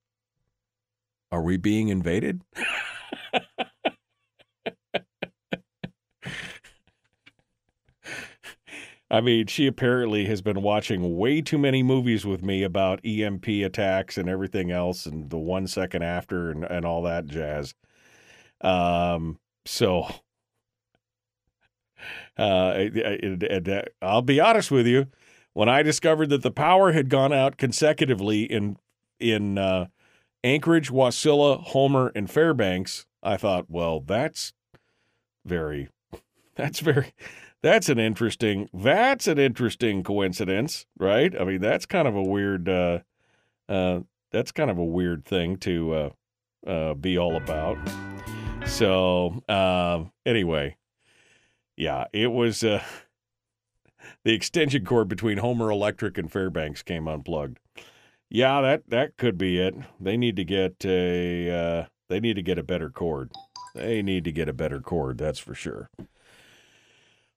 [1.32, 2.42] Are we being invaded?
[9.12, 13.48] I mean, she apparently has been watching way too many movies with me about EMP
[13.48, 17.74] attacks and everything else and the one second after and, and all that jazz.
[18.62, 20.04] Um, so
[22.38, 22.96] uh, it,
[23.44, 25.08] it, it, I'll be honest with you.
[25.54, 28.78] When I discovered that the power had gone out consecutively in
[29.20, 29.88] in uh,
[30.44, 34.54] Anchorage, Wasilla, Homer, and Fairbanks, I thought, well, that's
[35.46, 35.90] very,
[36.56, 37.14] that's very,
[37.62, 41.40] that's an interesting, that's an interesting coincidence, right?
[41.40, 43.00] I mean, that's kind of a weird, uh,
[43.68, 46.10] uh, that's kind of a weird thing to uh,
[46.70, 47.78] uh, be all about.
[48.66, 50.78] So, uh, anyway,
[51.76, 52.84] yeah, it was uh,
[54.24, 57.60] the extension cord between Homer Electric and Fairbanks came unplugged.
[58.30, 59.76] Yeah, that that could be it.
[60.00, 63.32] They need to get a uh, they need to get a better cord.
[63.76, 65.90] They need to get a better cord, that's for sure.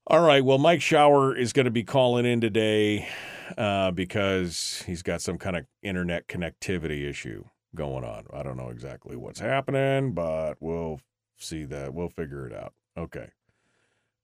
[0.07, 3.09] All right, well, Mike Shower is going to be calling in today
[3.57, 8.27] uh, because he's got some kind of internet connectivity issue going on.
[8.33, 11.01] I don't know exactly what's happening, but we'll
[11.39, 11.95] see that.
[11.95, 12.73] We'll figure it out.
[12.99, 13.29] Okay.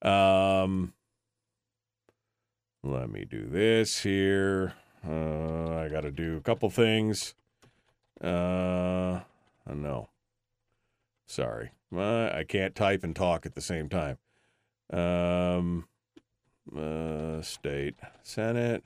[0.01, 0.93] Um,
[2.83, 4.73] let me do this here.
[5.07, 7.35] Uh, I got to do a couple things.
[8.21, 9.21] Uh,
[9.67, 10.09] no.
[11.25, 11.71] Sorry.
[11.95, 14.17] Uh, I can't type and talk at the same time.
[14.91, 15.87] Um,
[16.75, 18.83] uh, state Senate.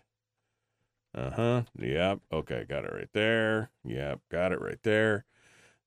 [1.16, 1.62] Uh huh.
[1.78, 2.20] Yep.
[2.32, 2.66] Okay.
[2.68, 3.70] Got it right there.
[3.86, 4.20] Yep.
[4.30, 5.26] Got it right there.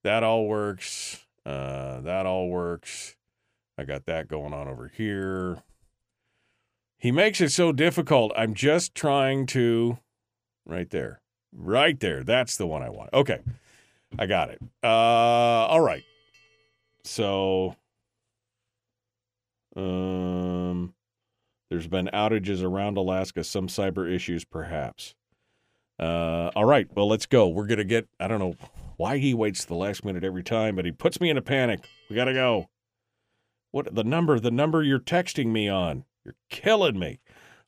[0.03, 1.27] That all works.
[1.45, 3.17] Uh, that all works.
[3.79, 5.63] I got that going on over here.
[6.99, 8.33] He makes it so difficult.
[8.37, 9.99] I'm just trying to.
[10.67, 11.21] Right there.
[11.53, 12.25] Right there.
[12.25, 13.11] That's the one I want.
[13.15, 13.41] Okay.
[14.19, 14.61] I got it.
[14.83, 16.03] Uh, all right.
[17.05, 17.77] So,
[19.77, 20.93] um,
[21.71, 25.15] there's been outages around Alaska, some cyber issues, perhaps.
[25.99, 26.89] Uh, all right.
[26.95, 27.49] Well, let's go.
[27.49, 28.55] We're going to get, I don't know
[28.97, 31.81] why he waits the last minute every time, but he puts me in a panic.
[32.11, 32.69] We got to go.
[33.71, 34.39] What the number?
[34.41, 36.05] The number you're texting me on.
[36.25, 37.21] You're killing me.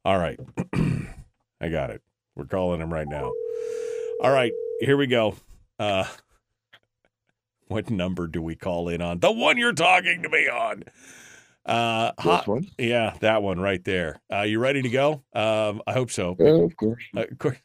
[0.05, 0.39] All right.
[1.61, 2.03] I got it.
[2.39, 3.33] We're calling him right now.
[4.23, 5.35] All right, here we go.
[5.79, 6.05] Uh
[7.67, 9.19] what number do we call in on?
[9.19, 10.85] The one you're talking to me on.
[11.67, 12.69] Uh This one?
[12.79, 14.21] Yeah, that one right there.
[14.33, 15.25] Uh you ready to go?
[15.35, 16.37] Um I hope so.
[16.39, 17.03] Yeah, of course.
[17.17, 17.59] Uh, of course.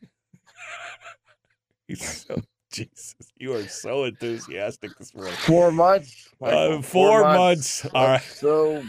[1.88, 5.36] He's so Jesus, you are so enthusiastic this morning.
[5.36, 6.30] Four months.
[6.42, 7.86] Michael, Uh, four months.
[7.94, 8.22] All right.
[8.24, 8.84] So,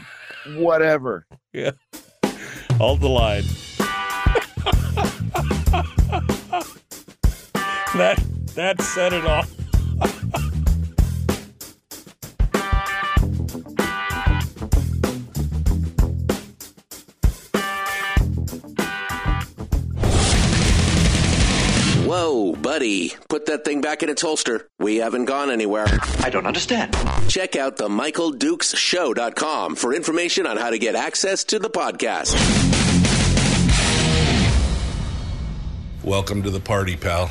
[0.56, 1.26] whatever.
[1.52, 1.72] Yeah.
[2.78, 3.44] Hold the line.
[7.94, 8.22] that
[8.54, 9.50] that set it off.
[22.06, 22.74] Whoa, buddy.
[22.74, 24.68] Buddy, put that thing back in its holster.
[24.80, 25.86] We haven't gone anywhere.
[26.18, 26.96] I don't understand.
[27.28, 32.34] Check out the MichaelDukesShow.com for information on how to get access to the podcast.
[36.02, 37.30] Welcome to the party, pal.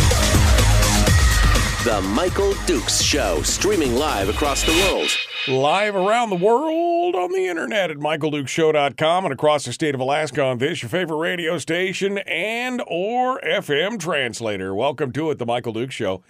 [1.83, 5.09] The Michael Dukes Show, streaming live across the world.
[5.47, 10.43] Live around the world on the internet at michaeldukeshow.com and across the state of Alaska
[10.43, 14.75] on this, your favorite radio station and or FM translator.
[14.75, 16.21] Welcome to it, the Michael Dukes Show.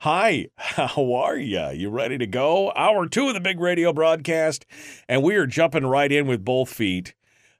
[0.00, 1.70] Hi, how are you?
[1.70, 2.70] You ready to go?
[2.76, 4.66] Hour two of the big radio broadcast,
[5.08, 7.14] and we are jumping right in with both feet.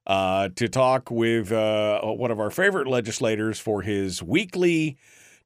[0.06, 4.96] Uh, to talk with uh, one of our favorite legislators for his weekly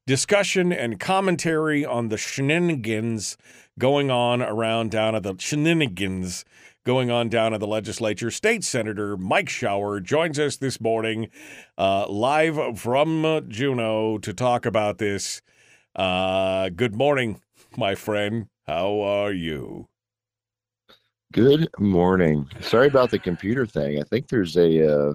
[0.05, 3.37] discussion and commentary on the shenanigans
[3.79, 6.43] going on around down at the shenanigans
[6.85, 8.29] going on down at the legislature.
[8.29, 11.29] State Senator Mike Shower joins us this morning,
[11.77, 15.41] uh, live from Juneau, to talk about this.
[15.95, 17.41] Uh, good morning,
[17.77, 18.47] my friend.
[18.67, 19.87] How are you?
[21.31, 22.47] Good morning.
[22.61, 23.99] Sorry about the computer thing.
[23.99, 25.09] I think there's a.
[25.09, 25.13] Uh,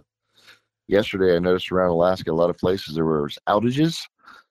[0.87, 4.01] yesterday, I noticed around Alaska, a lot of places there were outages.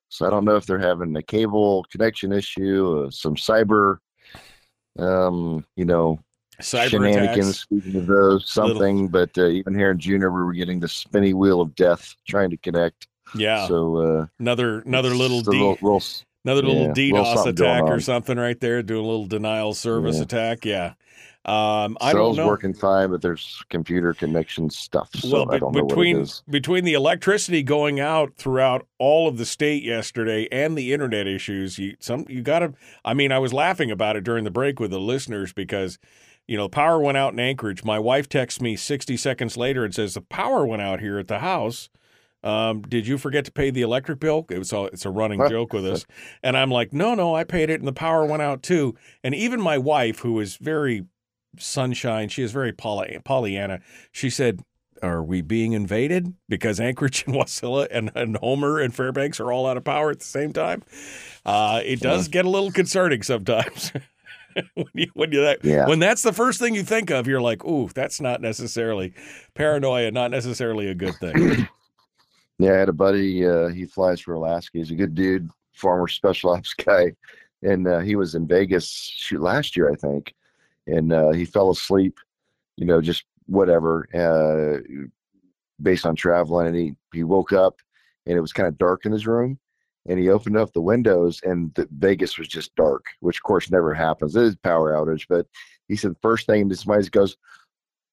[0.10, 3.98] So I don't know if they're having a cable connection issue, uh, some cyber,
[5.00, 6.20] um, you know,
[6.62, 7.60] Cyber shenanigans.
[7.60, 9.10] Speaking of those, Little- something.
[9.10, 12.50] But uh, even here in Juneau, we were getting the spinny wheel of death trying
[12.50, 13.08] to connect.
[13.36, 16.02] Yeah, So uh, another another little D, little, little
[16.46, 19.74] another little yeah, little DDoS going attack or something right there, doing a little denial
[19.74, 20.24] service Yeah.
[20.24, 20.66] attack.
[20.66, 20.94] Yeah,
[21.48, 22.48] um, I cells don't know.
[22.48, 25.10] working fine, but there's computer connection stuff.
[25.16, 26.44] So well, I be- don't know between what it is.
[26.50, 31.80] between the electricity going out throughout all of the state yesterday and the internet issues,
[31.80, 32.74] you some you got to.
[33.06, 35.98] I mean, I was laughing about it during the break with the listeners because.
[36.50, 37.84] You know, power went out in Anchorage.
[37.84, 41.28] My wife texts me 60 seconds later and says, The power went out here at
[41.28, 41.90] the house.
[42.42, 44.46] Um, did you forget to pay the electric bill?
[44.50, 46.06] It was a, it's a running joke with us.
[46.44, 48.96] And I'm like, No, no, I paid it and the power went out too.
[49.26, 51.04] And even my wife, who is very
[51.58, 53.80] sunshine, she is very Poly- Pollyanna,
[54.12, 54.62] she said,
[55.04, 59.68] are we being invaded because Anchorage and Wasilla and, and Homer and Fairbanks are all
[59.68, 60.84] out of power at the same time?
[61.46, 63.92] Uh, it does get a little concerning sometimes.
[64.74, 65.86] when you when you that Yeah.
[65.86, 69.14] when that's the first thing you think of, you're like, ooh, that's not necessarily
[69.54, 71.68] paranoia, not necessarily a good thing.
[72.60, 73.46] Yeah, I had a buddy.
[73.46, 74.80] Uh, he flies for Alaska.
[74.80, 77.14] He's a good dude, former special ops guy,
[77.62, 80.34] and uh, he was in Vegas shoot last year, I think,
[80.88, 82.20] and uh, he fell asleep.
[82.78, 84.82] You know, just whatever, uh,
[85.82, 86.68] based on traveling.
[86.68, 87.76] And he he woke up,
[88.26, 89.60] and it was kind of dark in his room.
[90.10, 93.70] And he opened up the windows, and the, Vegas was just dark, which of course
[93.70, 94.36] never happens.
[94.36, 95.46] It is power outage, but
[95.88, 97.38] he said first thing this mind goes,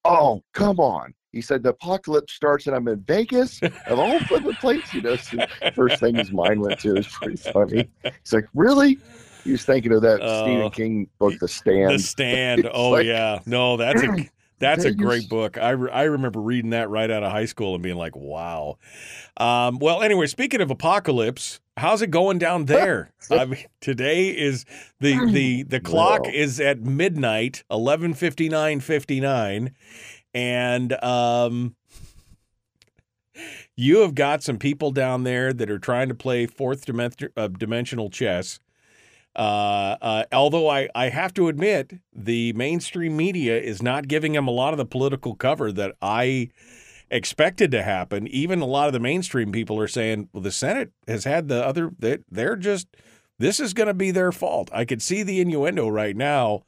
[0.05, 4.55] "Oh, come on." He said the apocalypse starts and I'm in Vegas of all flipping
[4.55, 4.95] places.
[4.95, 5.39] You know, so
[5.75, 7.89] first thing his mind went to is pretty funny.
[8.05, 8.99] He's like, really?
[9.45, 10.45] He was thinking of that Oh.
[10.45, 11.91] Stephen King book, The Stand.
[11.95, 12.69] The stand.
[12.73, 14.31] Oh like- yeah, no, that's a
[14.61, 15.59] that's a great book.
[15.59, 18.79] I re- I remember reading that right out of high school and being like, wow.
[19.37, 23.13] Um, well, anyway, speaking of apocalypse, how's it going down there?
[23.31, 24.65] I mean, today is
[25.01, 29.75] the the the clock is at midnight, eleven fifty nine fifty nine,
[30.33, 31.75] and um.
[33.77, 37.49] You have got some people down there that are trying to play fourth dimen- uh,
[37.49, 38.61] dimensional chess.
[39.37, 44.47] Uh, uh, although I, I have to admit, the mainstream media is not giving him
[44.47, 46.51] a lot of the political cover that I
[47.11, 48.29] expected to happen.
[48.29, 51.65] Even a lot of the mainstream people are saying, well, the Senate has had the
[51.65, 52.89] other, they, they're just,
[53.39, 54.71] this is going to be their fault.
[54.73, 56.63] I could see the innuendo right now.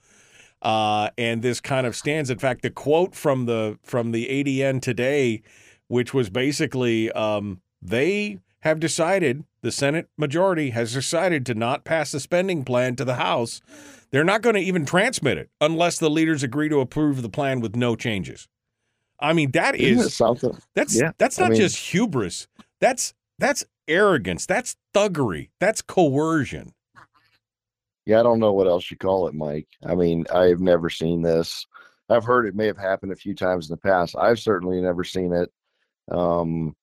[0.63, 2.31] Uh, and this kind of stands.
[2.31, 5.43] In fact, the quote from the from the ADN today,
[5.87, 12.13] which was basically, um, they have decided the Senate majority has decided to not pass
[12.13, 13.61] the spending plan to the House.
[14.13, 17.59] They're not going to even transmit it unless the leaders agree to approve the plan
[17.59, 18.47] with no changes.
[19.19, 20.57] I mean, that is something?
[20.77, 22.47] that's Yeah, that's I not mean- just hubris.
[22.81, 24.47] That's that's arrogance.
[24.47, 25.49] That's thuggery.
[25.59, 26.73] That's coercion.
[28.05, 29.67] Yeah, I don't know what else you call it, Mike.
[29.85, 31.67] I mean, I've never seen this.
[32.09, 34.15] I've heard it may have happened a few times in the past.
[34.17, 35.51] I've certainly never seen it.
[36.13, 36.77] Um,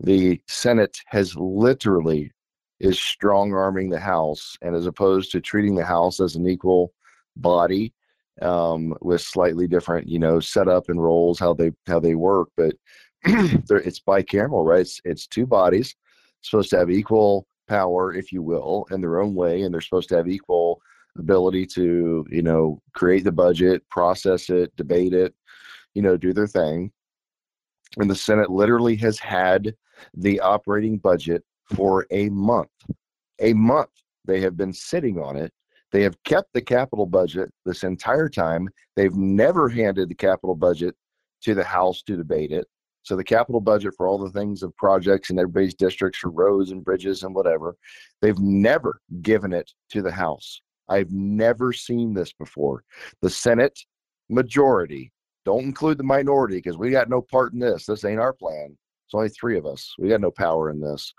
[0.00, 2.32] the Senate has literally
[2.80, 6.92] is strong arming the House, and as opposed to treating the House as an equal
[7.36, 7.92] body
[8.40, 12.74] um, with slightly different, you know, setup and roles, how they how they work, but
[13.24, 14.80] it's bicameral, right?
[14.80, 15.94] It's, it's two bodies
[16.42, 20.08] supposed to have equal power, if you will, in their own way, and they're supposed
[20.08, 20.80] to have equal
[21.18, 25.34] ability to, you know, create the budget, process it, debate it,
[25.94, 26.90] you know, do their thing.
[27.98, 29.74] And the Senate literally has had
[30.14, 32.70] the operating budget for a month.
[33.40, 33.90] A month.
[34.24, 35.52] They have been sitting on it.
[35.92, 38.68] They have kept the capital budget this entire time.
[38.96, 40.94] They've never handed the capital budget
[41.42, 42.66] to the House to debate it.
[43.02, 46.70] So the capital budget for all the things of projects in everybody's districts for roads
[46.70, 47.76] and bridges and whatever,
[48.20, 50.60] they've never given it to the House.
[50.88, 52.84] I've never seen this before.
[53.22, 53.78] The Senate
[54.28, 55.12] majority,
[55.44, 57.86] don't include the minority because we got no part in this.
[57.86, 58.76] This ain't our plan.
[59.06, 59.94] It's only three of us.
[59.98, 61.14] We got no power in this.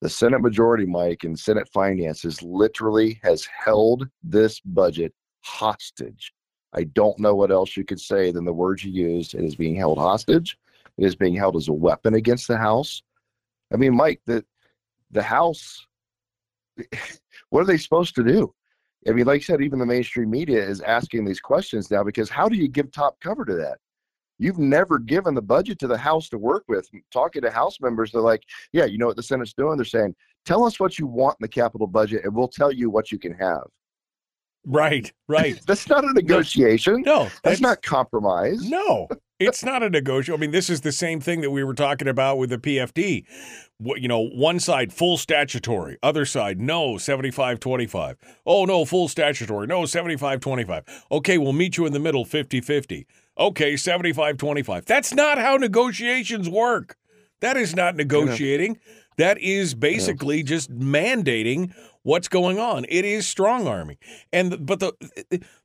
[0.00, 6.32] The Senate majority, Mike, and Senate finances literally has held this budget hostage.
[6.72, 9.34] I don't know what else you could say than the words you used.
[9.34, 10.56] It is being held hostage.
[10.96, 13.02] It is being held as a weapon against the House.
[13.72, 14.44] I mean, Mike, the
[15.10, 15.86] the House,
[17.50, 18.54] what are they supposed to do?
[19.08, 22.28] I mean, like I said, even the mainstream media is asking these questions now because
[22.28, 23.78] how do you give top cover to that?
[24.38, 26.88] You've never given the budget to the House to work with.
[27.12, 28.42] Talking to House members, they're like,
[28.72, 29.76] yeah, you know what the Senate's doing?
[29.76, 32.90] They're saying, tell us what you want in the capital budget and we'll tell you
[32.90, 33.64] what you can have.
[34.66, 35.60] Right, right.
[35.66, 37.02] that's not a negotiation.
[37.02, 38.68] No, that's, that's not compromise.
[38.68, 39.08] No,
[39.38, 40.34] it's not a negotiation.
[40.34, 43.24] I mean, this is the same thing that we were talking about with the PFD.
[43.78, 48.16] You know, one side full statutory, other side no 75 25.
[48.44, 49.66] Oh, no, full statutory.
[49.66, 51.06] No 75 25.
[51.10, 53.06] Okay, we'll meet you in the middle 50 50.
[53.38, 54.84] Okay, 75 25.
[54.84, 56.96] That's not how negotiations work.
[57.40, 58.78] That is not negotiating.
[59.20, 62.86] That is basically just mandating what's going on.
[62.88, 63.98] It is strong arming.
[64.32, 64.94] And but the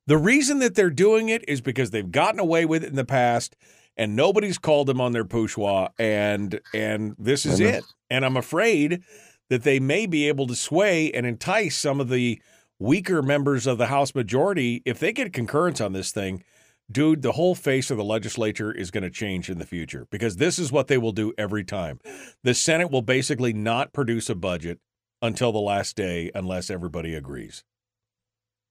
[0.07, 3.05] the reason that they're doing it is because they've gotten away with it in the
[3.05, 3.55] past
[3.95, 7.85] and nobody's called them on their poussoir and and this is it.
[8.09, 9.03] And I'm afraid
[9.49, 12.41] that they may be able to sway and entice some of the
[12.77, 16.43] weaker members of the House majority if they get concurrence on this thing.
[16.91, 20.35] Dude, the whole face of the legislature is going to change in the future because
[20.35, 21.99] this is what they will do every time.
[22.43, 24.79] The Senate will basically not produce a budget
[25.19, 27.63] until the last day unless everybody agrees.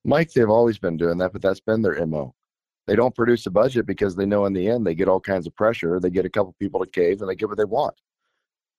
[0.04, 2.34] Mike, they've always been doing that, but that's been their MO.
[2.86, 5.48] They don't produce a budget because they know in the end they get all kinds
[5.48, 5.98] of pressure.
[5.98, 7.94] They get a couple people to cave and they get what they want.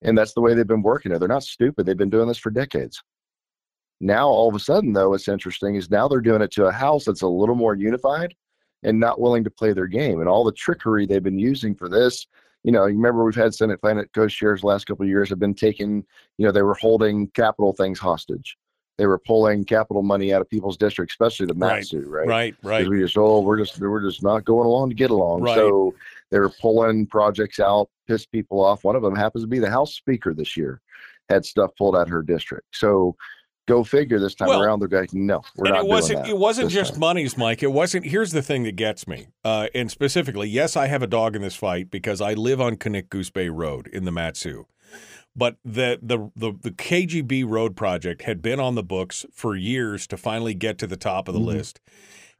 [0.00, 1.18] And that's the way they've been working it.
[1.18, 1.84] They're not stupid.
[1.84, 3.02] They've been doing this for decades.
[4.00, 6.72] Now, all of a sudden, though, what's interesting is now they're doing it to a
[6.72, 8.34] house that's a little more unified
[8.82, 10.20] and not willing to play their game.
[10.20, 12.26] And all the trickery they've been using for this
[12.66, 15.38] you know, you remember we've had Senate Planet co-chairs the last couple of years have
[15.38, 16.04] been taking,
[16.36, 18.58] you know, they were holding capital things hostage.
[18.98, 22.26] They were pulling capital money out of people's districts, especially the Mat-Su, right?
[22.26, 22.88] Right, right.
[22.88, 25.42] We just, oh, we're just we're just not going along to get along.
[25.42, 25.54] Right.
[25.54, 25.94] So
[26.30, 28.82] they were pulling projects out, piss people off.
[28.82, 30.80] One of them happens to be the House Speaker this year,
[31.28, 32.66] had stuff pulled out of her district.
[32.72, 33.14] So
[33.66, 36.30] go figure this time Well, around they're like no we're not it wasn't doing that
[36.30, 37.00] it wasn't just time.
[37.00, 37.62] monies, Mike.
[37.62, 38.06] It wasn't.
[38.06, 41.42] Here's the thing that gets me, uh, and specifically, yes, I have a dog in
[41.42, 44.66] this fight because I live on Knik-Goose Bay Road in the Mat-Su.
[45.34, 50.06] But the, the the the KGB road project had been on the books for years
[50.06, 51.46] to finally get to the top of the Mhm.
[51.46, 51.80] list,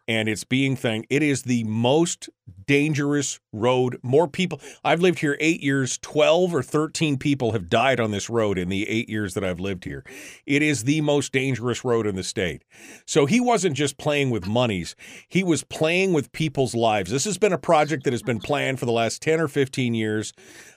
[0.09, 1.07] and it's being thing.
[1.11, 2.29] It is the most
[2.67, 3.99] dangerous road.
[4.03, 4.61] More people.
[4.85, 5.99] I've lived here eight years.
[5.99, 9.61] Twelve or thirteen people have died on this road in the eight years that I've
[9.61, 10.05] lived here.
[10.47, 12.63] It is the most dangerous road in the state.
[13.05, 14.95] So he wasn't just playing with monies,
[15.29, 17.11] he was playing with people's lives.
[17.11, 19.95] This has been a project that has been planned for the last 10 or 15
[19.95, 20.33] years,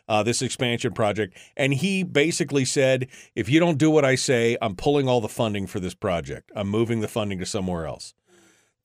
[0.08, 1.38] uh, this expansion project.
[1.56, 5.30] And he basically said, if you don't do what I say, I'm pulling all the
[5.30, 6.52] funding for this project.
[6.56, 8.14] I'm moving the funding to somewhere else.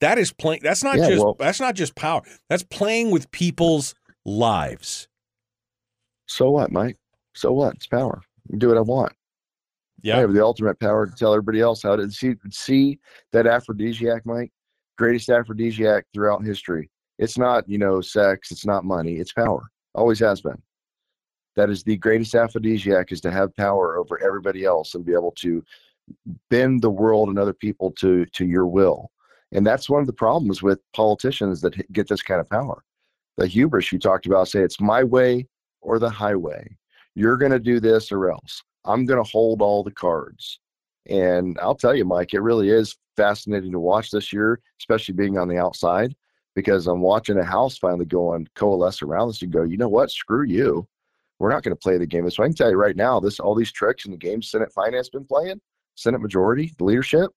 [0.05, 2.21] That is playing that's not Yeah, just well- that's not just power.
[2.49, 5.07] That's playing with people's lives.
[6.27, 6.97] so what mike
[7.35, 8.21] so what it's power
[8.57, 9.13] do what i want
[10.01, 10.17] Yeah.
[10.17, 12.99] I have the ultimate power to tell everybody else how to see see
[13.33, 14.51] that aphrodisiac, Mike.
[14.97, 16.89] Greatest aphrodisiac throughout history.
[17.17, 19.63] It's not, you know, sex, it's not money, it's power.
[19.95, 20.61] Always has been.
[21.55, 25.33] That is the greatest aphrodisiac is to have power over everybody else and be able
[25.45, 25.63] to
[26.51, 29.11] bend the world and other people to to your will.
[29.55, 32.83] And that's one of the problems with politicians that get this kind of power.
[33.37, 35.47] The hubris you talked about say it's my way
[35.79, 36.75] or the highway.
[37.15, 38.61] You're going to do this or else.
[38.83, 40.59] I'm going to hold all the cards.
[41.07, 45.37] And I'll tell you, Mike, it really is fascinating to watch this year, especially being
[45.37, 46.13] on the outside,
[46.53, 49.87] because I'm watching a house finally go and coalesce around this and go, you know
[49.87, 50.11] what?
[50.11, 50.85] Screw you.
[51.39, 52.29] we're not going to play the game.
[52.29, 54.73] So I can tell you right now, this all these tricks in the game Senate
[54.73, 55.61] Finance been playing,
[55.95, 57.31] Senate Majority, the leadership.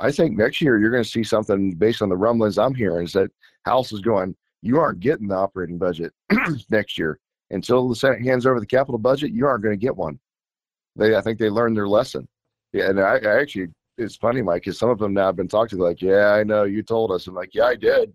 [0.00, 3.06] I think next year you're going to see something based on the rumblings I'm hearing
[3.06, 3.30] is that
[3.64, 6.12] House is going, you aren't getting the operating budget
[6.70, 7.18] next year
[7.50, 9.32] until the Senate hands over the capital budget.
[9.32, 10.18] You aren't going to get one.
[10.96, 12.26] They, I think they learned their lesson.
[12.72, 13.68] Yeah, and I, I actually,
[13.98, 16.44] it's funny, Mike, because some of them now I've been talking to, like, yeah, I
[16.44, 17.26] know you told us.
[17.26, 18.12] I'm like, yeah, I did.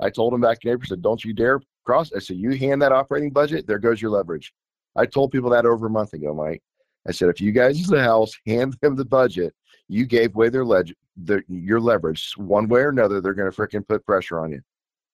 [0.00, 2.12] I told them back in April, said, don't you dare cross.
[2.14, 4.52] I said, you hand that operating budget, there goes your leverage.
[4.96, 6.62] I told people that over a month ago, Mike.
[7.06, 9.54] I said, if you guys as the House hand them the budget,
[9.88, 12.32] you gave away their, leg- their your leverage.
[12.36, 14.60] One way or another, they're going to freaking put pressure on you.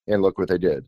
[0.07, 0.87] And look what they did.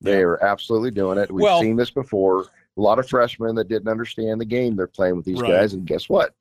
[0.00, 0.24] They Yeah.
[0.26, 1.30] are absolutely doing it.
[1.30, 2.46] We've Well- seen this before.
[2.76, 5.50] A lot of freshmen that didn't understand the game they're playing with these Right.
[5.50, 6.34] guys, and guess what?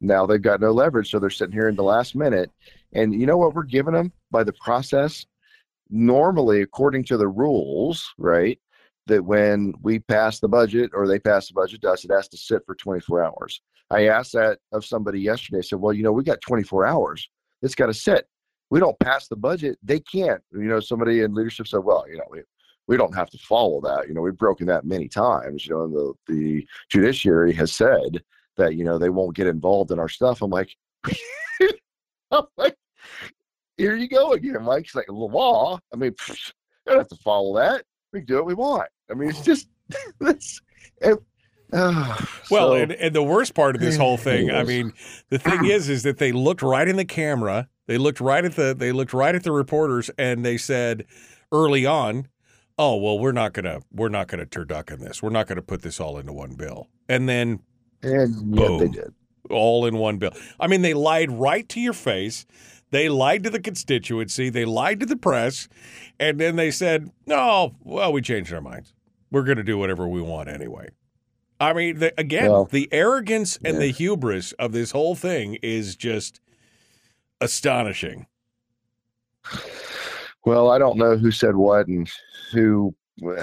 [0.00, 2.50] Now they've got no leverage, so they're sitting here in the last minute.
[2.92, 5.26] And you know what we're giving them by the process?
[5.90, 8.60] Normally, according to the rules, right?
[9.06, 12.28] That when we pass the budget or they pass the budget to us, it has
[12.28, 13.62] to sit for 24 hours.
[13.90, 15.58] I asked that of somebody yesterday.
[15.58, 17.28] I said, Well, you know, we got 24 hours.
[17.62, 18.26] It's got to sit.
[18.70, 20.42] We don't pass the budget, they can't.
[20.52, 22.42] You know, somebody in leadership said, Well, you know, we,
[22.86, 24.08] we don't have to follow that.
[24.08, 25.66] You know, we've broken that many times.
[25.66, 28.22] You know, and the, the judiciary has said
[28.56, 30.42] that, you know, they won't get involved in our stuff.
[30.42, 30.74] I'm like,
[32.30, 32.76] I'm like,
[33.78, 34.84] here you go again, Mike.
[34.84, 35.78] It's like the law.
[35.92, 36.34] I mean, you
[36.86, 37.84] don't have to follow that.
[38.12, 38.88] We do what we want.
[39.10, 39.68] I mean, it's just
[40.20, 40.60] this.
[41.70, 42.16] Well,
[42.48, 44.92] so- and, and the worst part of this whole thing, I mean,
[45.28, 47.68] the thing is, is that they looked right in the camera.
[47.86, 51.04] They looked right at the they looked right at the reporters, and they said
[51.52, 52.28] early on,
[52.78, 55.22] "Oh well, we're not gonna we're not gonna turducken this.
[55.22, 57.60] We're not gonna put this all into one bill." And then
[58.02, 58.90] and Boom.
[58.90, 59.14] did.
[59.50, 60.32] all in one bill.
[60.60, 62.44] I mean, they lied right to your face.
[62.90, 64.48] They lied to the constituency.
[64.50, 65.68] They lied to the press,
[66.20, 68.92] and then they said, "No, well, we changed our minds.
[69.30, 70.88] We're going to do whatever we want anyway."
[71.60, 73.80] I mean, the, again, Well, the arrogance and yeah.
[73.80, 76.40] the hubris of this whole thing is just
[77.40, 78.26] astonishing.
[80.44, 82.10] Well, I don't know who said what and
[82.52, 82.94] who.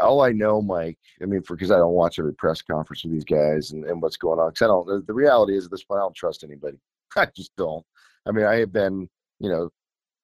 [0.00, 0.98] All I know, Mike.
[1.22, 4.02] I mean, for because I don't watch every press conference with these guys and, and
[4.02, 4.50] what's going on.
[4.50, 4.86] Because I don't.
[4.86, 6.76] The, the reality is, at this point, I don't trust anybody.
[7.16, 7.84] I just don't.
[8.26, 9.08] I mean, I have been,
[9.40, 9.70] you know,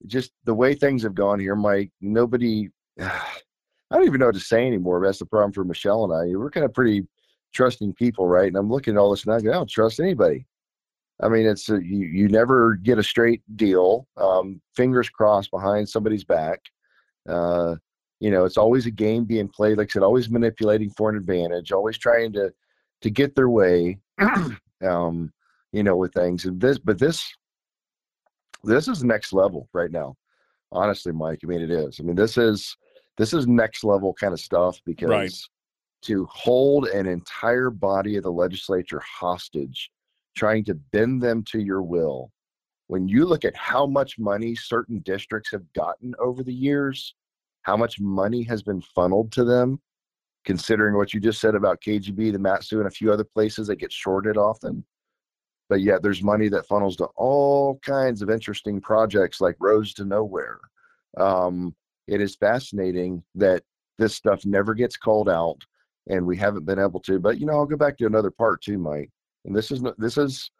[0.07, 1.91] just the way things have gone here, Mike.
[2.01, 2.69] Nobody.
[3.01, 5.03] I don't even know what to say anymore.
[5.03, 6.37] That's the problem for Michelle and I.
[6.37, 7.07] We're kind of pretty
[7.53, 8.49] trusting people, right?
[8.49, 9.35] And I'm looking at all this now.
[9.35, 10.47] I go, I don't trust anybody.
[11.20, 14.07] I mean, it's a, you, you never get a straight deal.
[14.16, 16.61] Um, fingers crossed behind somebody's back.
[17.29, 17.77] Uh,
[18.20, 19.79] you know, it's always a game being played.
[19.79, 22.53] Like I said, always manipulating for an advantage, always trying to
[23.01, 23.99] to get their way.
[24.87, 25.33] um,
[25.73, 26.45] you know, with things.
[26.45, 27.33] And this, but this,
[28.65, 30.16] this is next level right now.
[30.73, 31.41] Honestly, Mike.
[31.45, 31.99] I mean, it is.
[32.01, 32.77] I mean, this is
[33.16, 35.33] this is next level kind of stuff because Right.
[36.03, 39.91] To hold an entire body of the legislature hostage
[40.39, 42.31] trying to bend them to your will.
[42.87, 47.15] When you look at how much money certain districts have gotten over the years,
[47.62, 49.81] how much money has been funneled to them,
[50.45, 53.77] considering what you just said about KGB, the Mat-Su, and a few other places that
[53.77, 54.85] get shorted often.
[55.69, 60.05] But yet there's money that funnels to all kinds of interesting projects like Roads to
[60.05, 60.61] Nowhere.
[61.19, 61.75] Um,
[62.07, 63.65] it is fascinating that
[63.99, 65.61] this stuff never gets called out
[66.09, 67.18] and we haven't been able to.
[67.18, 69.10] But you know, I'll go back to another part too, Mike.
[69.44, 70.51] And this is this is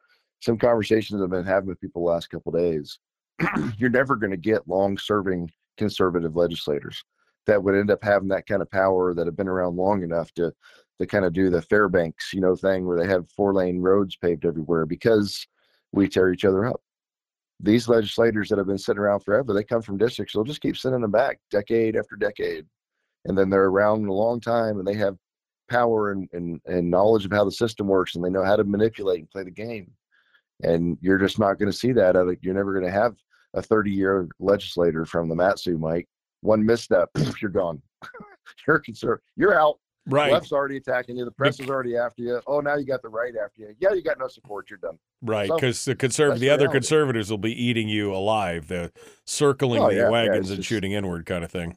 [0.41, 2.99] some conversations I've been having with people the last couple days.
[3.79, 7.03] You're never going to get long-serving conservative legislators
[7.47, 10.33] that would end up having that kind of power that have been around long enough
[10.35, 10.53] to
[10.99, 14.45] to kind of do the Fairbanks, you know, thing where they have four-lane roads paved
[14.45, 15.47] everywhere because
[15.93, 16.81] we tear each other up.
[17.61, 20.35] These legislators that have been sitting around forever, they come from districts.
[20.35, 22.67] They'll just keep sending them back decade after decade,
[23.25, 25.17] and then they're around a long time, and they have
[25.69, 28.65] power and, and, and knowledge of how the system works and they know how to
[28.65, 29.91] manipulate and play the game.
[30.63, 32.17] And you're just not going to see that.
[32.17, 33.15] out of- You're never going to have
[33.55, 36.09] a 30 year legislator from the Mat-Su, Mike.
[36.41, 37.09] One misstep,
[37.41, 37.81] you're gone.
[38.67, 39.21] you're concerned.
[39.37, 39.79] You're out.
[40.11, 40.33] Right.
[40.33, 41.27] Left's already attacking you.
[41.27, 42.41] The press is already after you.
[42.47, 43.75] Oh, now you got the right after you.
[43.79, 44.71] Yeah, you got no support.
[44.71, 44.99] You're done.
[45.21, 46.77] Right, So, because the conserv- the the other reality.
[46.79, 48.91] conservatives will be eating you alive, the
[49.27, 51.77] circling Oh, the yeah, yeah, wagons it's and just- shooting inward kind of thing.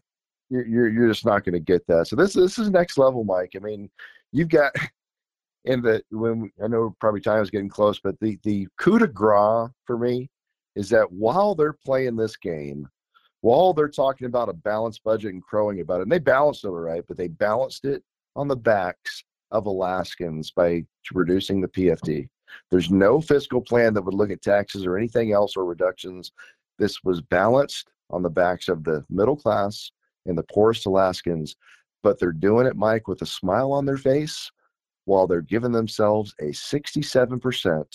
[0.52, 2.08] You're you're, you're just not going to get that.
[2.08, 3.54] So this this is next level, Mike.
[3.56, 3.90] I mean,
[4.32, 4.74] you've got
[5.66, 9.08] in the when I know probably time is getting close, but the the coup de
[9.08, 10.30] grace for me
[10.76, 12.88] is that while they're playing this game,
[13.42, 16.70] while they're talking about a balanced budget and crowing about it, and they balanced it
[16.70, 18.04] all right, but they balanced it
[18.36, 22.30] on the backs of Alaskans by reducing the PFD.
[22.70, 26.32] There's no fiscal plan that would look at taxes or anything else or reductions.
[26.80, 29.92] This was balanced on the backs of the middle class
[30.26, 31.56] and the poorest Alaskans.
[32.04, 34.50] but they're doing it, Mike, with a smile on their face
[35.06, 37.86] while they're giving themselves a 67%,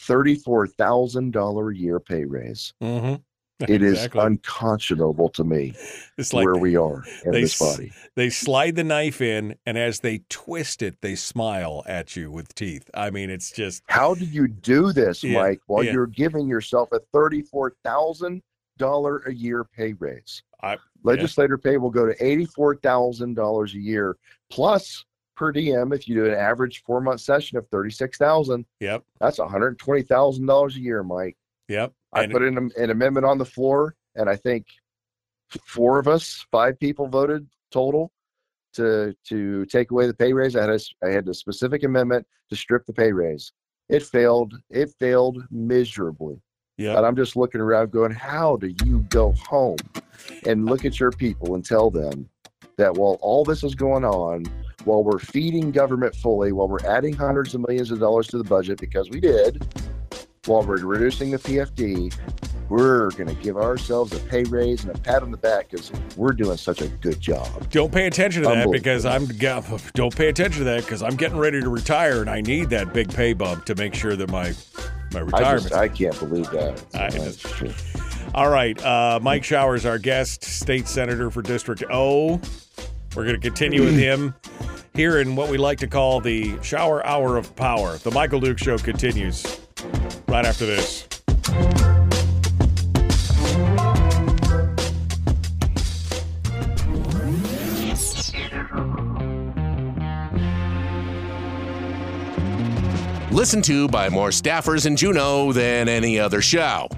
[0.00, 2.72] $34,000 a year pay raise.
[2.82, 3.14] Mm-hmm.
[3.68, 4.20] It is Exactly.
[4.22, 5.74] unconscionable to me
[6.16, 7.90] It's like where we are in they this body.
[8.14, 12.54] They slide the knife in, and as they twist it, they smile at you with
[12.54, 12.88] teeth.
[12.94, 15.90] I mean, it's just How do you do this, Yeah, Mike, while yeah.
[15.90, 18.42] you're giving yourself a thirty-four thousand
[18.78, 20.42] dollar a year pay raise?
[20.62, 24.16] I- Legislator pay will go to eighty-four thousand dollars a year
[24.50, 25.04] plus
[25.36, 28.64] per diem if you do an average four-month session of thirty-six thousand.
[28.80, 31.36] yep, That's one hundred twenty thousand dollars a year, Mike.
[31.68, 31.92] yep.
[32.12, 34.66] I And- put in a- an amendment on the floor, and I think
[35.64, 38.10] four of us, five people voted total
[38.74, 40.56] to to take away the pay raise.
[40.56, 43.52] I had a, I had a specific amendment to strip the pay raise.
[43.88, 44.54] It failed.
[44.70, 46.40] It failed miserably.
[46.78, 46.96] Yep.
[46.96, 49.76] And I'm just looking around, going, "How do you go home
[50.46, 52.28] and look at your people and tell them
[52.76, 54.44] that while all this is going on,
[54.84, 58.44] while we're feeding government fully, while we're adding hundreds of millions of dollars to the
[58.44, 59.66] budget because we did,
[60.46, 62.16] while we're reducing the PFD,
[62.68, 65.90] we're going to give ourselves a pay raise and a pat on the back because
[66.16, 67.70] we're doing such a good job.
[67.70, 71.38] Don't pay attention to that because I'm don't pay attention to that because I'm getting
[71.38, 74.52] ready to retire and I need that big pay bump to make sure that my
[75.12, 75.62] my I retirement.
[75.62, 76.84] just, I can't believe that.
[76.94, 77.72] I That's true.
[78.34, 82.40] All right, uh, Mike Showers, our guest, state senator for District O.
[83.16, 84.34] We're going to continue with him
[84.94, 87.96] here in what we like to call the Shower Hour of Power.
[87.96, 89.60] The Michael Duke Show continues
[90.28, 91.08] right after this.
[103.38, 106.88] Listened to by more staffers in Juneau than any other show.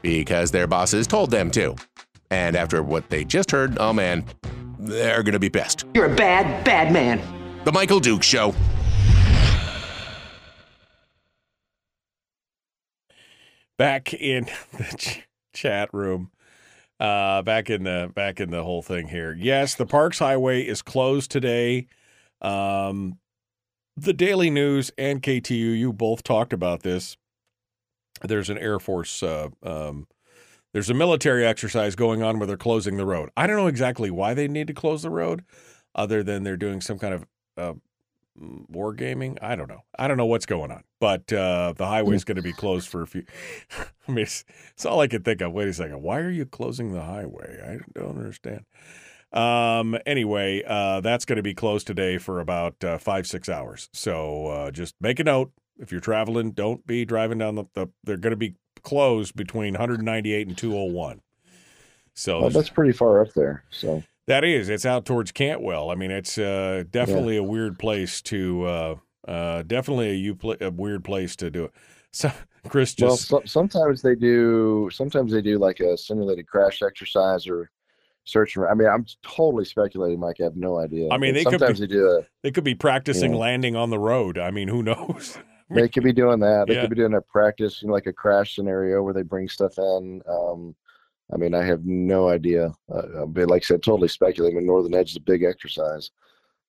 [0.00, 1.76] Because their bosses told them to.
[2.30, 4.24] And after what they just heard, oh man,
[4.78, 5.84] they're going to be pissed.
[5.92, 7.20] You're a bad, bad man.
[7.64, 8.54] The Michael Duke Show.
[13.76, 14.46] back in
[14.78, 16.30] the ch- chat room
[16.98, 20.80] uh back in the back in the whole thing here yes the parks highway is
[20.80, 21.86] closed today
[22.40, 23.18] um
[23.96, 27.16] the daily news and ktu you both talked about this.
[28.22, 30.06] There's an air force uh um
[30.72, 33.30] there's a military exercise going on where they're closing the road.
[33.36, 35.44] I don't know exactly why they need to close the road
[35.94, 37.74] other than they're doing some kind of uh
[38.68, 39.38] war gaming.
[39.40, 39.84] I don't know.
[39.98, 43.02] I don't know what's going on but uh the highway's going to be closed for
[43.02, 43.22] a few
[44.08, 45.52] i mean it's, it's all i can think of.
[45.52, 46.02] Wait a second.
[46.02, 47.60] Why are you closing the highway?
[47.62, 48.64] I don't understand
[49.32, 53.88] um anyway uh that's going to be closed today for about uh, five six hours
[53.92, 57.88] so uh just make a note if you're traveling don't be driving down the, the
[58.04, 61.20] they're going to be closed between 198 and 201
[62.16, 63.62] so Well, that's pretty far up there.
[63.70, 64.68] So that is.
[64.68, 65.90] It's out towards Cantwell.
[65.90, 68.64] I mean, it's uh, definitely a weird place to.
[68.64, 68.94] Uh,
[69.28, 71.72] uh, definitely a, you pla a weird place to do it.
[72.12, 72.32] So
[72.66, 73.28] Chris well, just.
[73.28, 74.88] so, sometimes they do.
[74.90, 77.70] Sometimes they do like a simulated crash exercise or
[78.26, 78.56] search.
[78.56, 80.36] and- I mean, I'm totally speculating, Mike.
[80.40, 81.08] I have no idea.
[81.10, 82.20] I mean, they could sometimes be- they do a.
[82.42, 83.38] they could be practicing Yeah.
[83.38, 84.36] landing on the road.
[84.38, 85.38] I mean, who knows?
[85.68, 86.68] They could be doing that.
[86.68, 86.82] They Yeah.
[86.82, 89.76] could be doing a practice, you know, like a crash scenario where they bring stuff
[89.78, 90.22] in.
[90.28, 90.76] Um,
[91.34, 92.72] I mean, I have no idea.
[92.88, 94.60] Uh, but like I said, totally speculating.
[94.60, 96.12] The Northern Edge is a big exercise,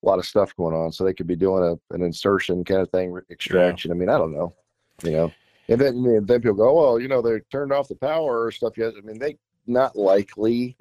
[0.01, 0.91] a lot of stuff going on.
[0.91, 3.91] So they could be doing a, an insertion kind of thing, extraction.
[3.91, 4.55] I mean, I don't know,
[5.03, 5.31] you know.
[5.69, 8.51] And then and then people go, well, you know, they turned off the power or
[8.51, 8.79] stuff.
[8.79, 9.37] Yet, I mean, they
[9.67, 10.77] not likely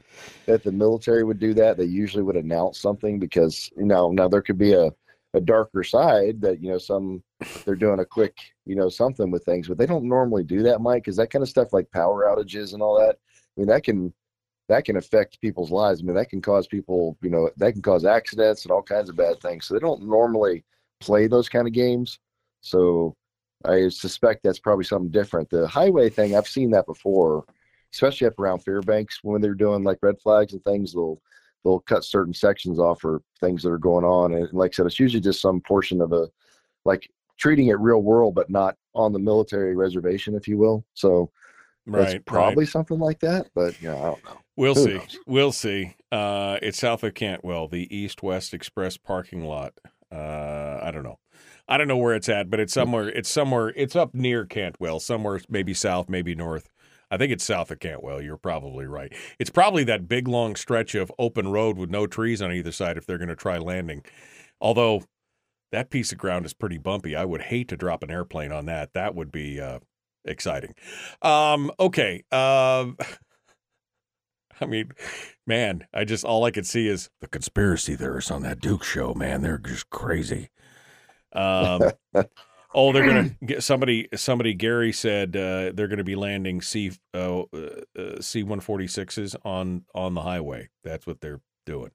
[0.46, 1.76] that the military would do that.
[1.76, 4.90] They usually would announce something because you know now there could be a
[5.34, 7.22] a darker side that you know some
[7.64, 10.80] they're doing a quick you know something with things but they don't normally do that
[10.80, 13.82] mike because that kind of stuff like power outages and all that i mean that
[13.82, 14.10] can
[14.68, 16.00] that can affect people's lives.
[16.00, 19.08] I mean that can cause people you know that can cause accidents and all kinds
[19.08, 19.66] of bad things.
[19.66, 20.64] So they don't normally
[21.00, 22.18] play those kind of games.
[22.60, 23.14] So
[23.64, 25.50] i suspect that's probably something different.
[25.50, 27.44] The highway thing i've seen that before
[27.92, 31.20] especially up around fairbanks when they're doing like red flags and things they'll
[31.64, 34.86] they'll cut certain sections off for things that are going on and like i said
[34.86, 36.28] it's usually just some portion of a
[36.84, 41.30] like treating it real world but not on the military reservation if you will so
[41.86, 42.16] right.
[42.16, 42.72] it's probably right.
[42.72, 44.94] something like that but you know i don't know We'll who see.
[44.94, 45.18] knows?
[45.26, 45.94] We'll see.
[46.10, 49.74] Uh, it's south of Cantwell, the East West Express parking lot.
[50.10, 51.18] Uh, I don't know.
[51.68, 53.08] I don't know where it's at, but it's somewhere.
[53.08, 53.68] It's somewhere.
[53.76, 56.70] It's up near Cantwell, somewhere maybe south, maybe north.
[57.10, 58.20] I think it's south of Cantwell.
[58.20, 59.12] You're probably right.
[59.38, 62.96] It's probably that big long stretch of open road with no trees on either side
[62.96, 64.04] if they're going to try landing.
[64.60, 65.02] Although
[65.72, 67.14] that piece of ground is pretty bumpy.
[67.14, 68.92] I would hate to drop an airplane on that.
[68.94, 69.80] That would be uh,
[70.24, 70.74] exciting.
[71.22, 72.24] Um, okay.
[72.32, 72.92] Uh,
[74.60, 74.92] I mean,
[75.46, 79.12] man, I just all I could see is the conspiracy theorists on that Duke show.
[79.14, 80.48] Man, they're just crazy.
[81.32, 81.90] Um,
[82.76, 84.06] oh, they're gonna get somebody.
[84.14, 89.34] Somebody Gary said uh, they're gonna be landing C uh, uh, C one forty sixes
[89.44, 90.68] on on the highway.
[90.84, 91.90] That's what they're doing.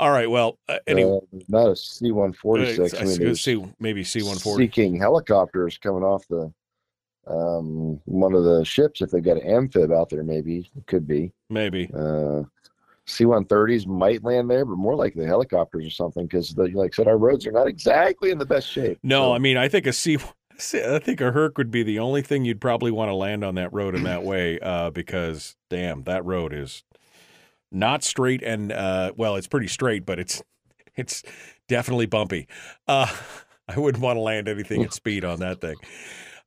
[0.00, 0.30] All right.
[0.30, 2.94] Well, uh, anyway, Uh, not a C one forty six.
[2.94, 4.64] I mean, there's C, maybe C one forty.
[4.64, 6.52] seeking helicopters coming off the
[7.26, 9.02] um, one of the ships.
[9.02, 11.32] If they've got an amphib out there, maybe it could be.
[11.50, 11.90] Maybe.
[11.94, 12.42] Uh,
[13.06, 17.18] C-130s might land there, but more likely helicopters or something because, like I said, our
[17.18, 18.98] roads are not exactly in the best shape.
[19.02, 20.18] No, So, I mean, I think a C.
[20.74, 23.56] I think a Herc would be the only thing you'd probably want to land on
[23.56, 26.84] that road in that way, uh, because damn, that road is
[27.70, 30.42] not straight and uh, well, it's pretty straight, but it's
[30.96, 31.22] it's
[31.68, 32.46] definitely bumpy.
[32.86, 33.12] Uh,
[33.68, 35.76] I wouldn't want to land anything at speed on that thing.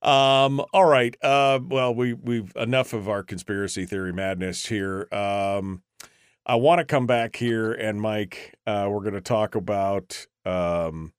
[0.04, 1.16] Um, all right.
[1.22, 5.08] Uh, well, we we've enough of our conspiracy theory madness here.
[5.12, 5.82] Um,
[6.48, 11.12] I want to come back here and Mike, uh, we're going to talk about um,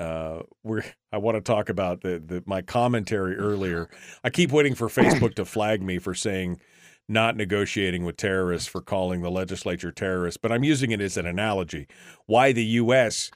[0.00, 0.82] uh, we're
[1.12, 3.88] I want to talk about the, the my commentary earlier.
[4.22, 6.60] I keep waiting for Facebook to flag me for saying
[7.08, 11.24] not negotiating with terrorists for calling the legislature terrorists, but I'm using it as an
[11.24, 11.86] analogy.
[12.26, 13.30] Why the U.S.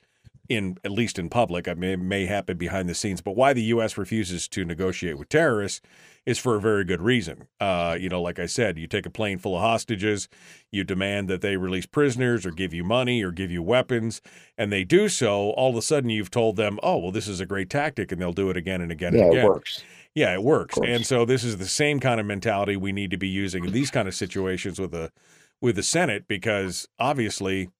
[0.49, 3.53] in at least in public, I mean, it may happen behind the scenes, but why
[3.53, 3.97] the U.S.
[3.97, 5.81] refuses to negotiate with terrorists
[6.25, 7.49] is for a very good reason.
[7.61, 10.29] Uh, you know, like I said, you take a plane full of hostages,
[10.71, 14.21] you demand that they release prisoners or give you money or give you weapons,
[14.57, 15.51] and they do so.
[15.51, 18.21] All of a sudden, you've told them, "Oh, well, this is a great tactic," and
[18.21, 19.83] they'll do it again and again yeah, and it works.
[20.15, 20.79] Yeah, it works.
[20.85, 23.73] And so this is the same kind of mentality we need to be using in
[23.73, 25.11] these kind of situations with the
[25.61, 27.71] with the Senate because obviously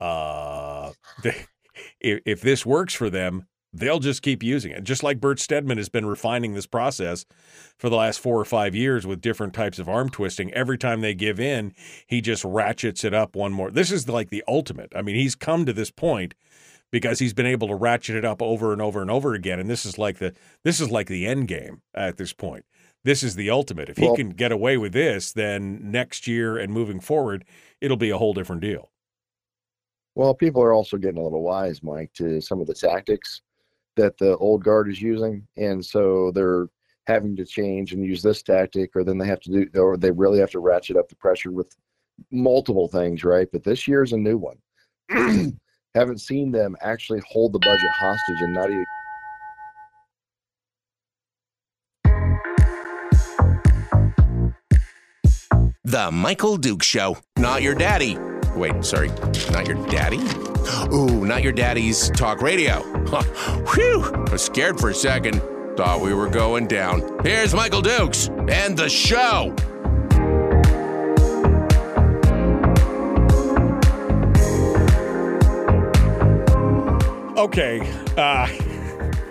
[0.00, 1.46] uh they,
[2.00, 4.82] if, if this works for them, they'll just keep using it.
[4.82, 7.24] Just like Bert Stedman has been refining this process
[7.78, 10.52] for the last 4 or 5 years with different types of arm twisting.
[10.52, 11.72] Every time they give in,
[12.06, 13.70] he just ratchets it up one more.
[13.70, 14.92] This is like the ultimate.
[14.96, 16.34] I mean, he's come to this point
[16.90, 19.70] because he's been able to ratchet it up over and over and over again and
[19.70, 22.64] this is like the this is like the end game at this point
[23.04, 26.58] this is the ultimate if he Well- can get away with this then next year
[26.58, 27.44] and moving forward
[27.80, 28.90] it'll be a whole different deal
[30.20, 33.40] Well, people are also getting a little wise, Mike, to some of the tactics
[33.96, 36.68] that the old guard is using, and so they're
[37.06, 40.10] having to change and use this tactic, or then they have to do, or they
[40.10, 41.74] really have to ratchet up the pressure with
[42.30, 43.48] multiple things, right?
[43.50, 44.58] But this year's a new one.
[45.94, 48.84] Haven't seen them actually hold the budget hostage and not even.
[55.84, 57.16] The Michael Duke Show.
[57.38, 58.18] Not your daddy.
[58.60, 59.08] Wait, sorry.
[59.52, 60.18] Not your daddy?
[60.92, 62.82] Ooh, not your daddy's talk radio.
[63.06, 63.22] Huh,
[63.74, 64.04] Whew.
[64.04, 65.40] I was scared for a second.
[65.78, 67.20] Thought we were going down.
[67.24, 69.54] Here's Michael Dukes and the show.
[77.38, 77.80] okay
[78.18, 78.46] uh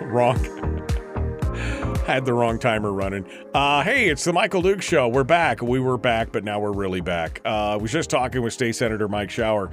[0.06, 0.59] wrong
[2.10, 3.24] had the wrong timer running.
[3.54, 5.06] Uh hey it's the michael duke show.
[5.06, 5.62] We're back.
[5.62, 7.40] We were back but now we're really back.
[7.44, 9.70] Uh i was just talking with state senator mike shower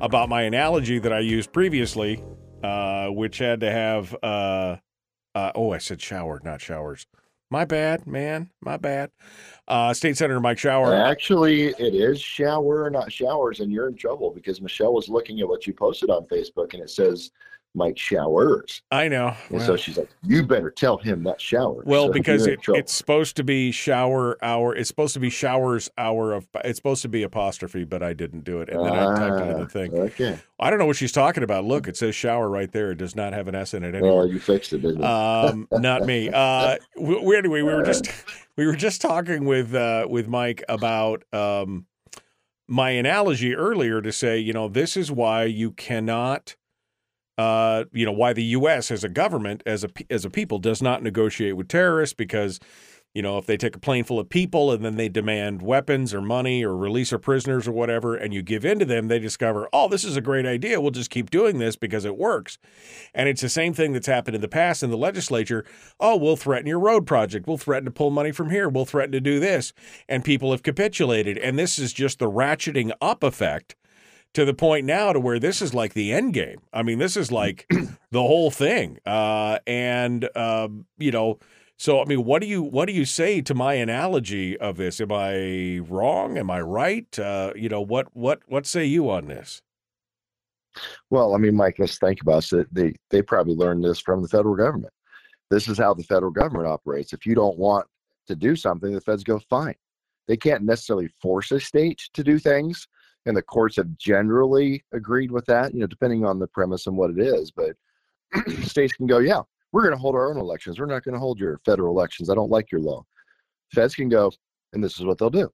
[0.00, 2.22] about my analogy that i used previously
[2.62, 4.76] uh which had to have uh
[5.34, 7.06] uh oh i said shower not showers
[7.50, 8.50] my bad man.
[8.60, 9.10] My bad.
[9.66, 14.30] Uh state senator mike shower Actually, it is shower, not showers, and you're in trouble
[14.30, 17.30] because Michelle was looking at what you posted on Facebook, and it says
[17.74, 22.06] Mike Showers, i know and so she's like, "You better tell him that shower." Well,
[22.06, 24.74] So because it, it's supposed to be shower hour.
[24.74, 26.48] It's supposed to be showers hour of.
[26.64, 29.50] It's supposed to be apostrophe, but I didn't do it, and then I typed it
[29.50, 29.94] in the Ah, thing.
[29.94, 30.38] Okay.
[30.58, 31.64] I don't know what she's talking about.
[31.64, 32.90] Look, it says shower right there.
[32.90, 34.18] It does not have an S in it anymore.
[34.18, 35.04] Well, you fixed it, didn't you?
[35.06, 36.30] Um, not me.
[36.32, 38.10] Uh, we, we- anyway, we were just
[38.56, 41.86] we were just talking with uh, with Mike about um,
[42.66, 46.56] my analogy earlier to say, you know, this is why you cannot,
[47.38, 48.90] uh, you know, why the U.S.
[48.90, 52.60] as a government, as a as a people, does not negotiate with terrorists because.
[53.14, 56.12] You know, if they take a plane full of people and then they demand weapons
[56.12, 59.18] or money or release our prisoners or whatever, and you give in to them, they
[59.18, 60.80] discover, oh, this is a great idea.
[60.80, 62.58] We'll just keep doing this because it works.
[63.14, 65.64] And it's the same thing that's happened in the past in the legislature.
[65.98, 67.48] Oh, we'll threaten your road project.
[67.48, 68.68] We'll threaten to pull money from here.
[68.68, 69.72] We'll threaten to do this.
[70.06, 71.38] And people have capitulated.
[71.38, 73.74] And this is just the ratcheting up effect
[74.34, 76.60] to the point now to where this is like the end game.
[76.72, 77.66] I mean, this is like
[78.10, 78.98] the whole thing.
[79.06, 81.38] Uh, and, um, you know,
[81.76, 85.00] so I mean, what do you what do you say to my analogy of this?
[85.00, 86.36] Am I wrong?
[86.36, 87.18] Am I right?
[87.18, 89.62] Uh, you know what what what say you on this?
[91.10, 92.66] Well, I mean, Mike, let's think about it.
[92.72, 94.92] They they probably learned this from the federal government.
[95.50, 97.12] This is how the federal government operates.
[97.12, 97.86] If you don't want
[98.26, 99.74] to do something, the feds go fine.
[100.26, 102.86] they can't necessarily force a state to do things,
[103.26, 105.74] and the courts have generally agreed with that.
[105.74, 107.76] You know, depending on the premise and what it is, but
[108.62, 109.42] states can go, yeah,
[109.72, 110.78] we're going to hold our own elections.
[110.78, 112.30] We're not going to hold your federal elections.
[112.30, 113.04] I don't like your law.
[113.74, 114.32] Feds can go,
[114.72, 115.50] and this is what they'll do.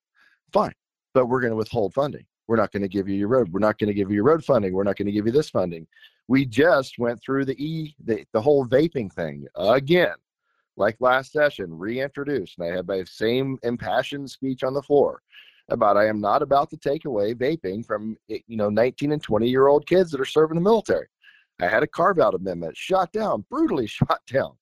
[0.53, 0.73] Fine,
[1.15, 2.25] but we're going to withhold funding.
[2.47, 3.53] We're not going to give you your road.
[3.53, 4.73] We're not going to give you your road funding.
[4.73, 5.87] We're not going to give you this funding.
[6.29, 10.15] We just went through the e the, the whole vaping thing again,
[10.77, 15.23] like last session, reintroduced, and I had my same impassioned speech on the floor
[15.71, 19.23] about I am not about to take away vaping from eh, you know 19 and
[19.23, 21.07] 20 year old kids that are serving the military.
[21.61, 24.53] I had a carve out amendment shot down, brutally shot down.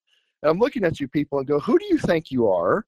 [0.43, 2.85] And I'm looking at you people and go, who do you think you are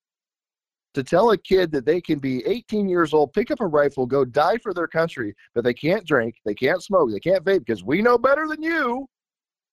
[0.95, 4.07] to tell a kid that they can be 18 years old, pick up a rifle,
[4.07, 7.61] go die for their country, but they can't drink, they can't smoke, they can't vape
[7.61, 9.07] because we know better than you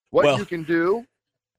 [0.10, 1.06] what Well- you can do.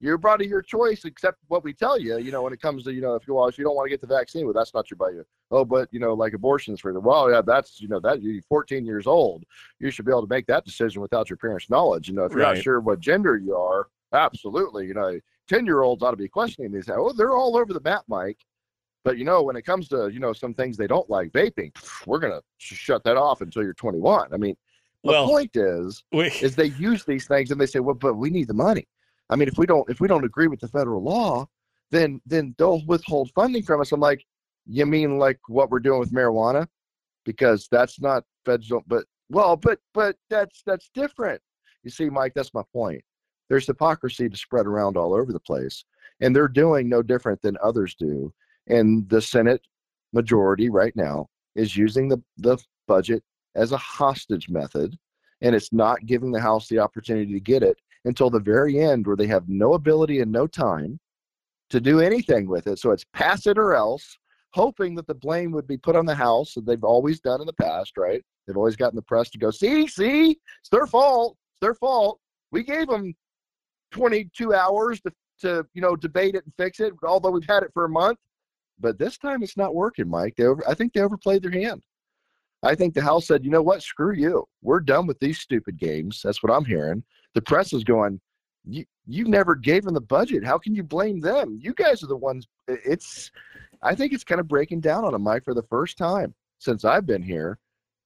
[0.02, 2.18] You're brought to your choice, except what we tell you.
[2.18, 3.86] You know, when it comes to you know, if you well, if you don't want
[3.86, 5.18] to get the vaccine, well, that's not your body.
[5.52, 8.42] Oh, but you know, like abortions for the well, yeah, that's you know that you're
[8.48, 9.44] 14 years old.
[9.78, 12.08] You should be able to make that decision without your parents' knowledge.
[12.08, 12.56] You know, if you're Right.
[12.56, 14.88] not sure what gender you are, absolutely.
[14.88, 16.88] You know, 10 year olds ought to be questioning these.
[16.90, 18.38] Oh, they're all over the map, Mike.
[19.04, 21.70] But you know, when it comes to you know some things they don't like, vaping,
[22.06, 24.34] we're gonna sh- shut that off until you're 21.
[24.34, 24.56] I mean,
[25.04, 28.14] the Well- point is, We- is they use these things and they say, well, but
[28.14, 28.88] we need the money.
[29.32, 31.46] I mean, if we don't if we don't agree with the federal law,
[31.90, 33.90] then then they'll withhold funding from us.
[33.90, 34.26] I'm like,
[34.66, 36.66] you mean like what we're doing with marijuana?
[37.24, 41.40] Because that's not federal, but well, but but that's that's different.
[41.82, 43.02] You see, Mike, that's my point.
[43.48, 45.82] There's hypocrisy to spread around all over the place,
[46.20, 48.32] and they're doing no different than others do.
[48.66, 49.62] And the Senate
[50.12, 54.98] majority right now is using the the budget as a hostage method,
[55.40, 59.06] and it's not giving the House the opportunity to get it until the very end,
[59.06, 60.98] where they have no ability and no time
[61.70, 62.78] to do anything with it.
[62.78, 64.18] So it's pass it or else,
[64.52, 67.46] hoping that the blame would be put on the House, that they've always done in
[67.46, 68.22] the past, right?
[68.46, 71.36] They've always gotten the press to go, see, see, it's their fault.
[71.54, 72.20] It's their fault.
[72.50, 73.14] We gave them
[73.92, 77.70] 22 hours to, to you know, debate it and fix it, although we've had it
[77.72, 78.18] for a month.
[78.78, 80.34] But this time it's not working, Mike.
[80.36, 81.82] They over, I think they overplayed their hand.
[82.62, 84.44] I think the House said, you know what, screw you.
[84.60, 86.20] We're done with these stupid games.
[86.22, 87.02] That's what I'm hearing.
[87.34, 88.20] The press is going,
[88.64, 90.44] you, you never gave them the budget.
[90.44, 91.58] How can you blame them?
[91.60, 92.46] You guys are the ones.
[92.68, 93.30] It's,
[93.82, 96.84] I think it's kind of breaking down on them, Mike, for the first time since
[96.84, 97.58] I've been here.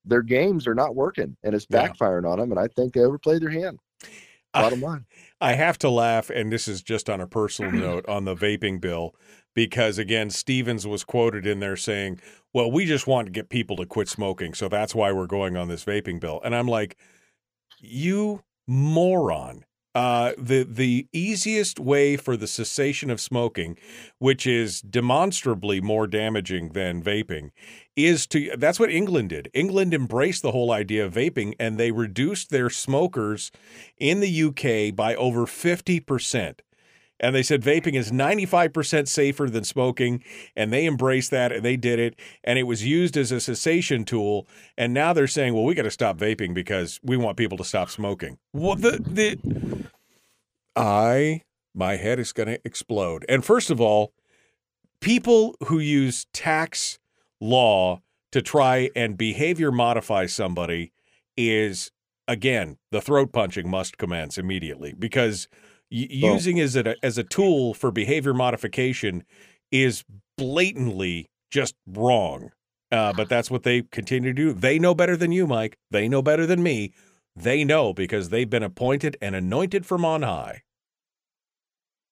[0.05, 1.89] Their games are not working and it's Yeah.
[1.89, 2.51] backfiring on them.
[2.51, 3.77] And I think they overplayed their hand.
[4.53, 5.05] Bottom line.
[5.39, 8.81] I have to laugh, and this is just on a personal note on the vaping
[8.81, 9.13] bill,
[9.53, 12.19] because again, Stevens was quoted in there saying,
[12.53, 14.53] Well, we just want to get people to quit smoking.
[14.55, 16.41] So that's why we're going on this vaping bill.
[16.43, 16.97] And I'm like,
[17.79, 19.63] You moron.
[19.95, 23.75] Uh, the the easiest way for the cessation of smoking,
[24.19, 27.49] which is demonstrably more damaging than vaping,
[27.95, 29.49] is to that's what England did.
[29.55, 33.51] England embraced the whole idea of vaping and they reduced their smokers
[33.97, 36.59] in the UK by over 50%.
[37.19, 40.23] And they said vaping is 95% safer than smoking.
[40.55, 42.19] And they embraced that and they did it.
[42.43, 44.47] And it was used as a cessation tool.
[44.77, 47.63] And now they're saying, well, we got to stop vaping because we want people to
[47.63, 48.37] stop smoking.
[48.53, 49.87] Well, the, the,
[50.75, 51.41] I,
[51.73, 53.25] my head is going to explode.
[53.27, 54.13] And first of all,
[55.01, 56.99] people who use tax
[57.39, 60.91] law to try and behavior modify somebody
[61.35, 61.91] is
[62.27, 65.47] again the throat punching must commence immediately because
[65.91, 69.23] y- using as a as a tool for behavior modification
[69.71, 70.03] is
[70.37, 72.51] blatantly just wrong.
[72.91, 74.53] Uh, but that's what they continue to do.
[74.53, 75.77] They know better than you, Mike.
[75.91, 76.93] They know better than me.
[77.35, 80.63] They know because they've been appointed and anointed from on high.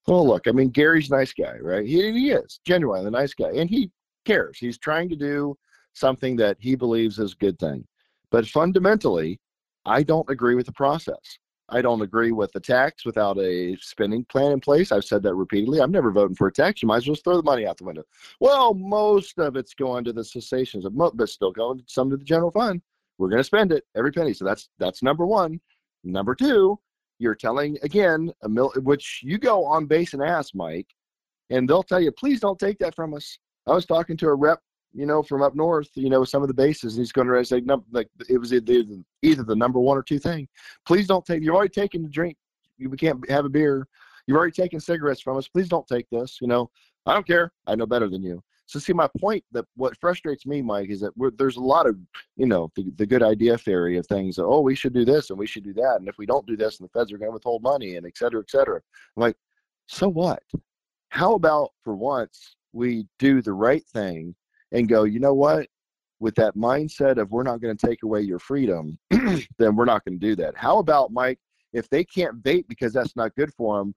[0.07, 1.85] Well, look, I mean, Gary's a nice guy, right?
[1.85, 3.89] He, he is genuinely a nice guy, and he
[4.25, 4.57] cares.
[4.59, 5.57] He's trying to do
[5.93, 7.87] something that he believes is a good thing.
[8.29, 9.39] But fundamentally,
[9.85, 11.39] I don't agree with the process.
[11.69, 14.91] I don't agree with the tax without a spending plan in place.
[14.91, 15.81] I've said that repeatedly.
[15.81, 16.81] I'm never voting for a tax.
[16.81, 18.03] You might as well throw the money out the window.
[18.39, 22.23] Well, most of it's going to the cessations of, but still going some to the
[22.23, 22.81] general fund.
[23.17, 24.33] We're going to spend it every penny.
[24.33, 25.59] So that's that's number one.
[26.03, 26.79] Number two,
[27.17, 30.87] you're telling again a mil, which you go on base and ask Mike,
[31.49, 33.39] and they'll tell you, please don't take that from us.
[33.67, 34.59] I was talking to a rep,
[34.95, 37.59] you know, from up north, you know, some of the bases, he's going to say,
[37.59, 38.83] no, like it was either,
[39.21, 40.47] either the number one or two thing.
[40.87, 41.43] Please don't take.
[41.43, 42.37] You've already taken the drink.
[42.77, 43.87] You we can't have a beer.
[44.25, 45.47] You've already taken cigarettes from us.
[45.47, 46.39] Please don't take this.
[46.41, 46.69] You know,
[47.05, 47.51] I don't care.
[47.67, 48.41] I know better than you.
[48.67, 51.97] So see, my point that what frustrates me, Mike, is that there's a lot of,
[52.35, 54.37] you know, the, the good idea theory of things.
[54.37, 56.47] That, oh, we should do this and we should do that, and if we don't
[56.47, 58.77] do this, and the feds are going to withhold money, and et cetera, et cetera.
[59.15, 59.37] I'm like,
[59.87, 60.41] so what?
[61.09, 64.33] How about for once we do the right thing
[64.71, 65.67] and go, you know what?
[66.19, 70.05] With that mindset of we're not going to take away your freedom, then we're not
[70.05, 70.55] going to do that.
[70.57, 71.39] How about Mike?
[71.73, 73.93] If they can't vape because that's not good for them,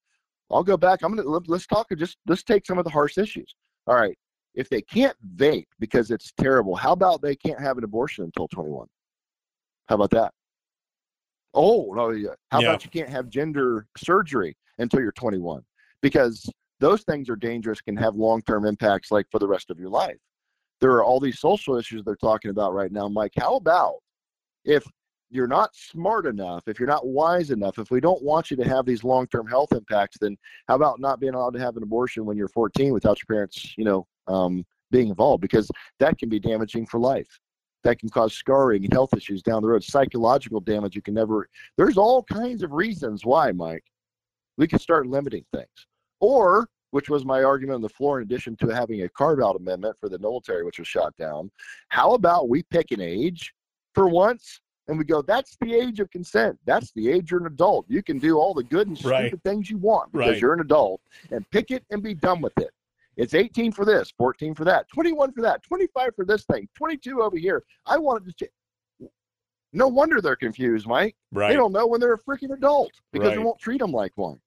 [0.50, 1.02] I'll go back.
[1.02, 1.86] I'm gonna let's talk.
[1.96, 3.54] Just let's take some of the harsh issues.
[3.86, 4.16] All right.
[4.54, 8.48] If they can't vape because it's terrible, how about they can't have an abortion until
[8.48, 8.86] 21?
[9.88, 10.32] How about that?
[11.54, 12.10] Oh no!
[12.10, 12.30] Yeah.
[12.50, 12.70] How Yeah.
[12.70, 15.62] about you can't have gender surgery until you're 21?
[16.02, 16.50] Because
[16.80, 20.18] those things are dangerous, can have long-term impacts, like for the rest of your life.
[20.80, 23.32] There are all these social issues they're talking about right now, Mike.
[23.36, 23.96] How about
[24.64, 24.84] if
[25.30, 28.68] you're not smart enough, if you're not wise enough, if we don't want you to
[28.68, 30.36] have these long-term health impacts, then
[30.68, 33.74] how about not being allowed to have an abortion when you're 14 without your parents,
[33.76, 35.42] you know, um, being involved?
[35.42, 37.38] Because that can be damaging for life.
[37.84, 39.84] That can cause scarring and health issues down the road.
[39.84, 41.48] Psychological damage you can never.
[41.76, 43.84] There's all kinds of reasons why, Mike.
[44.56, 45.86] We could start limiting things,
[46.18, 48.18] or which was my argument on the floor.
[48.20, 51.50] In addition to having a carve-out amendment for the military, which was shot down,
[51.88, 53.52] how about we pick an age
[53.94, 56.58] for once and we go, that's the age of consent.
[56.64, 57.84] That's the age you're an adult.
[57.88, 59.42] You can do all the good and stupid Right.
[59.42, 60.40] things you want because Right.
[60.40, 62.70] you're an adult and pick it and be done with it.
[63.18, 67.20] It's 18 for this, 14 for that, 21 for that, 25 for this thing, 22
[67.20, 67.64] over here.
[67.84, 68.46] I wanted to.
[68.46, 69.08] Ch-
[69.74, 71.14] no wonder they're confused, Mike.
[71.32, 71.48] Right.
[71.48, 73.36] They don't know when they're a freaking adult because Right.
[73.36, 74.40] they won't treat them like one.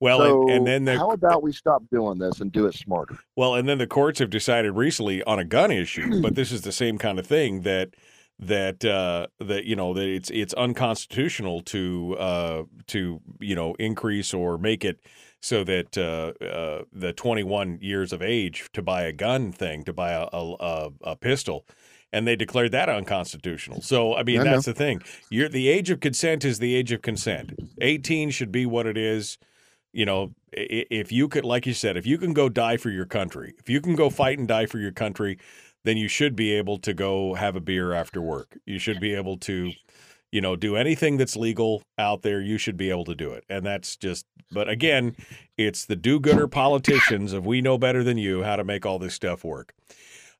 [0.00, 2.74] Well, so and, and then the how about we stop doing this and do it
[2.74, 3.18] smarter?
[3.36, 6.62] Well, and then the courts have decided recently on a gun issue, but this is
[6.62, 7.90] the same kind of thing that
[8.38, 14.32] that uh, that you know that it's it's unconstitutional to uh, to you know increase
[14.32, 15.00] or make it
[15.42, 19.92] so that uh, uh, the 21 years of age to buy a gun thing to
[19.92, 21.66] buy a a, a, a pistol.
[22.12, 23.82] And they declared that unconstitutional.
[23.82, 25.00] So, I mean, I that's the thing.
[25.30, 27.52] You're, the age of consent is the age of consent.
[27.80, 29.38] 18 should be what it is
[29.92, 33.06] you know, if you could, like you said, if you can go die for your
[33.06, 35.38] country, if you can go fight and die for your country,
[35.84, 38.58] then you should be able to go have a beer after work.
[38.66, 39.72] You should be able to,
[40.30, 42.40] you know, do anything that's legal out there.
[42.40, 43.44] You should be able to do it.
[43.48, 45.16] And that's just, but again,
[45.56, 48.98] it's the do gooder politicians of we know better than you how to make all
[48.98, 49.72] this stuff work.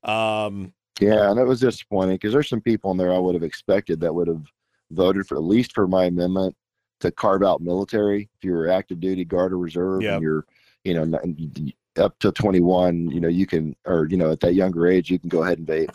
[0.04, 3.42] Um, Yeah, and it was disappointing because there's some people in there I would have
[3.42, 4.44] expected that would have
[4.90, 6.54] voted for at least for my amendment
[7.00, 8.28] to carve out military.
[8.38, 10.12] If you're active duty, guard or reserve, Yep.
[10.14, 10.46] and you're,
[10.84, 11.50] you know, n- y-
[11.96, 15.10] y- up to 21, you know, you can, or you know, at that younger age,
[15.10, 15.92] you can go ahead and vape.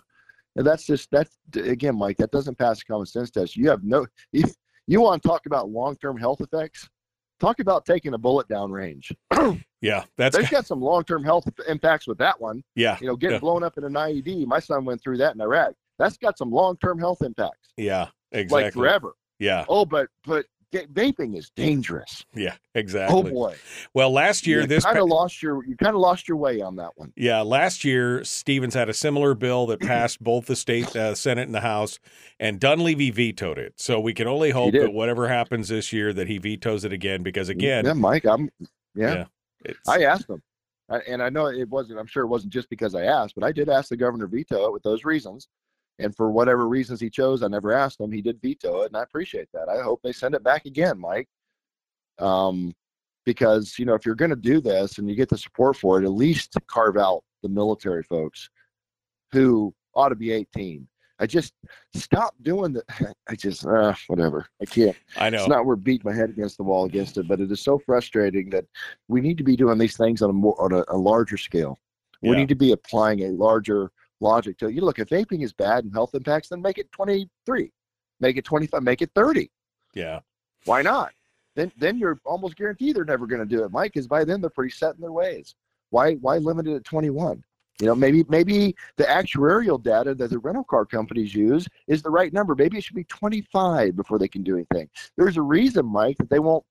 [0.58, 2.18] And that's just that's again, Mike.
[2.18, 3.56] That doesn't pass the common sense test.
[3.56, 4.06] You have no.
[4.34, 4.54] If
[4.88, 6.88] you want to talk about long-term health effects,
[7.40, 9.12] talk about taking a bullet down range.
[9.82, 13.36] yeah, that's, They've got some long-term health impacts with that one yeah, you know, getting
[13.36, 13.40] Yeah.
[13.40, 14.46] blown up in an IED.
[14.46, 15.74] My son went through that in Iraq.
[15.98, 18.64] That's got some long-term health impacts, yeah, exactly.
[18.66, 19.14] like forever.
[19.40, 22.26] Yeah, Oh, but but vaping is dangerous.
[22.34, 23.18] yeah, exactly.
[23.18, 23.56] Oh boy,
[23.94, 26.38] well, last year, you this kind pa- of lost your you kind of lost your
[26.38, 27.14] way on that one.
[27.16, 31.44] Yeah, last year Stevens had a similar bill that passed both the state uh, Senate
[31.44, 32.00] and the House,
[32.40, 33.74] and Dunleavy vetoed it.
[33.78, 37.24] So we can only hope that whatever happens this year, that he vetoes it again.
[37.24, 38.50] Because again, yeah, Mike, I'm
[38.96, 39.26] yeah.
[39.66, 40.42] yeah, I asked him,
[40.90, 42.00] I, and I know it wasn't.
[42.00, 44.68] I'm sure it wasn't just because I asked, but I did ask the governor veto
[44.68, 45.48] it with those reasons.
[46.00, 48.12] And for whatever reasons he chose, I never asked him.
[48.12, 49.70] He did veto it, and I appreciate that.
[49.70, 51.28] I hope they send it back again, Mike.
[52.20, 52.74] Um,
[53.26, 56.00] because you know if you're going to do this and you get the support for
[56.02, 58.50] it, at least carve out the military folks
[59.32, 60.88] who ought to be 18.
[61.18, 61.54] I just
[61.96, 62.84] stop doing the.
[63.30, 64.46] I just uh, whatever.
[64.62, 64.96] I can't.
[65.18, 65.40] I know.
[65.40, 67.80] It's not worth beating my head against the wall against it, but it is so
[67.80, 68.66] frustrating that
[69.08, 71.80] we need to be doing these things on a more on a, a larger scale.
[72.22, 72.36] We Yeah.
[72.36, 74.74] need to be applying a larger logic to it.
[74.74, 77.72] You look, if vaping is bad and health impacts, then make it 23,
[78.20, 79.50] make it 25, make it 30.
[79.94, 80.20] yeah,
[80.66, 81.12] Why not?
[81.56, 84.42] Then then you're almost guaranteed they're never going to do it, Mike, because by then
[84.42, 85.56] they're pretty set in their ways.
[85.90, 87.42] Why why limit it at 21?
[87.80, 92.10] You know, maybe maybe the actuarial data that the rental car companies use is the
[92.10, 92.56] right number.
[92.56, 94.90] Maybe it should be 25 before they can do anything.
[95.18, 96.64] There's a reason, Mike, that they won't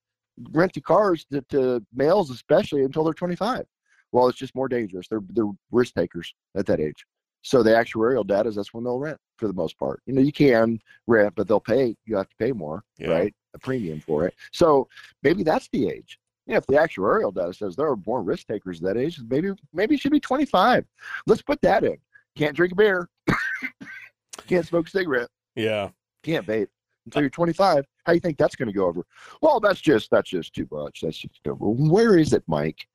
[0.53, 3.65] rent the cars to, to males, especially until they're 25.
[4.13, 5.09] Well, it's just more dangerous.
[5.09, 7.07] They're they're risk takers at that age.
[7.47, 10.01] So the actuarial data is that's when they'll rent for the most part.
[10.07, 11.95] You know, you can rent, but they'll pay.
[12.07, 13.09] You have to pay more, Yeah.
[13.11, 13.35] right?
[13.53, 14.35] A premium for it.
[14.51, 14.89] So
[15.23, 16.19] maybe that's the age.
[16.47, 19.51] Yeah, if the actuarial data says there are more risk takers at that age, maybe
[19.75, 20.87] maybe it should be 25.
[21.27, 21.97] Let's put that in.
[22.35, 23.09] Can't drink a beer.
[24.47, 25.29] Can't smoke a cigarette.
[25.55, 25.91] yeah,
[26.23, 26.69] Can't vape
[27.07, 27.85] until you're 25.
[28.05, 29.05] How do you think that's going to go over?
[29.43, 31.01] Well, that's just that's just too much.
[31.03, 32.87] That's just where is it, Mike?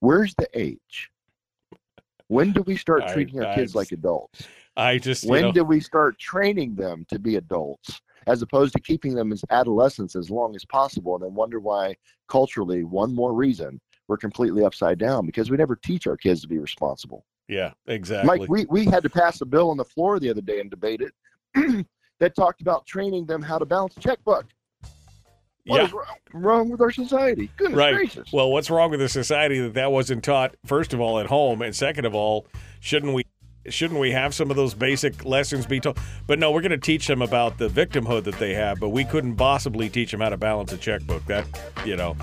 [0.00, 1.10] Where's the age?
[2.28, 4.46] When do we start I- treating our I kids like adults?
[4.76, 8.80] I just When know, do we start training them to be adults as opposed to
[8.80, 11.96] keeping them as adolescents as long as possible and then wonder why
[12.28, 16.48] culturally, one more reason, we're completely upside down because we never teach our kids to
[16.48, 17.24] be responsible.
[17.48, 18.38] Yeah, exactly.
[18.40, 20.68] Mike, we, we had to pass a bill on the floor the other day and
[20.68, 21.86] debate it
[22.20, 24.46] that talked about training them how to balance a checkbook.
[25.66, 25.86] What yeah.
[25.86, 25.92] is
[26.32, 27.50] wrong, with our society?
[27.56, 27.94] Goodness Right.
[27.94, 28.32] gracious.
[28.32, 30.54] Well, what's wrong with the society that that wasn't taught?
[30.64, 32.46] First of all, at home, and second of all,
[32.80, 33.24] shouldn't we?
[33.68, 35.98] Shouldn't we have some of those basic lessons be taught?
[36.28, 38.78] But no, we're going to teach them about the victimhood that they have.
[38.78, 41.26] But we couldn't possibly teach them how to balance a checkbook.
[41.26, 41.46] That
[41.84, 42.16] you know.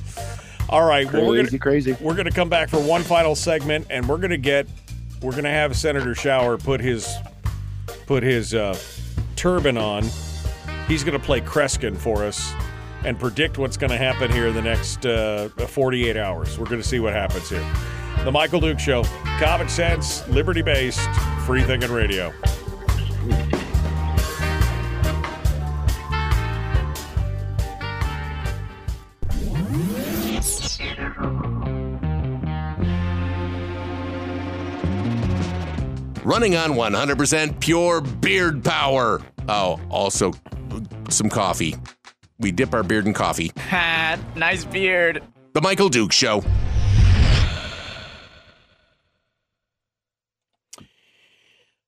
[0.69, 1.11] All right.
[1.11, 1.97] Well, we're crazy, gonna crazy.
[1.99, 4.67] we're going to come back for one final segment, and we're going to get
[5.21, 7.13] we're going to have Senator Shower put his
[8.07, 8.77] put his uh,
[9.35, 10.05] turban on.
[10.87, 12.53] He's going to play Kreskin for us
[13.05, 16.57] and predict what's going to happen here in the next uh, 48 hours.
[16.57, 17.65] We're going to see what happens here.
[18.23, 19.03] The Michael Duke Show,
[19.39, 21.09] common sense, liberty based,
[21.45, 22.33] free thinking radio.
[36.23, 39.21] Running on 100% pure beard power.
[39.49, 40.31] Oh, also
[41.09, 41.75] some coffee.
[42.43, 43.53] We dip our beard in coffee.
[43.57, 45.23] Ha, nice beard.
[45.53, 46.43] The Michael Duke Show.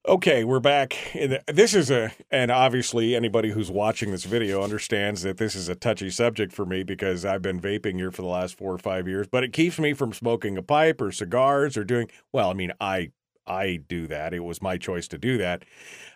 [0.08, 1.16] Okay, we're back.
[1.16, 5.68] In this is a, and obviously anybody who's watching this video understands that this is
[5.68, 8.78] a touchy subject for me because I've been vaping here for the last four or
[8.78, 9.28] five years.
[9.28, 12.10] But it keeps me from smoking a pipe or cigars or doing.
[12.32, 13.12] Well, I mean, I
[13.46, 14.34] I do that.
[14.34, 15.64] It was my choice to do that.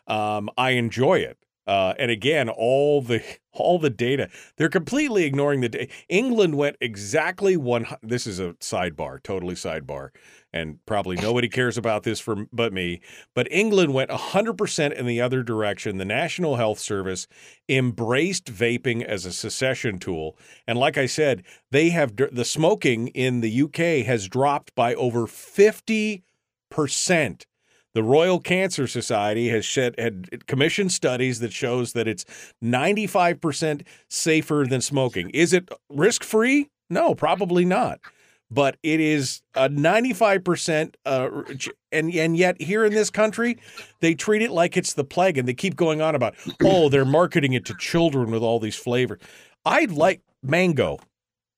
[0.08, 1.38] Um, I enjoy it.
[1.70, 4.28] Uh, and again, all the all the data
[4.58, 5.88] they're completely ignoring the data.
[6.08, 7.86] England went exactly one.
[8.02, 10.10] This is a sidebar, totally sidebar,
[10.52, 13.02] and probably nobody cares about this for but me.
[13.36, 15.98] But England went hundred percent in the other direction.
[15.98, 17.28] The National Health Service
[17.70, 23.42] embraced vaping as a secession tool, and like I said, they have the smoking in
[23.42, 26.24] the UK has dropped by over fifty
[26.72, 27.46] percent.
[28.00, 32.24] The Royal Cancer Society has shed, had commissioned studies that shows that it's
[32.64, 35.30] 95% safer than smoking.
[35.32, 36.70] Is it risk free?
[36.90, 38.00] No, probably not.
[38.50, 41.30] But it is a 95%, uh,
[41.92, 43.58] and and yet here in this country,
[44.00, 47.04] they treat it like it's the plague, and they keep going on about, oh, they're
[47.04, 49.20] marketing it to children with all these flavors.
[49.66, 51.00] I'd like mango.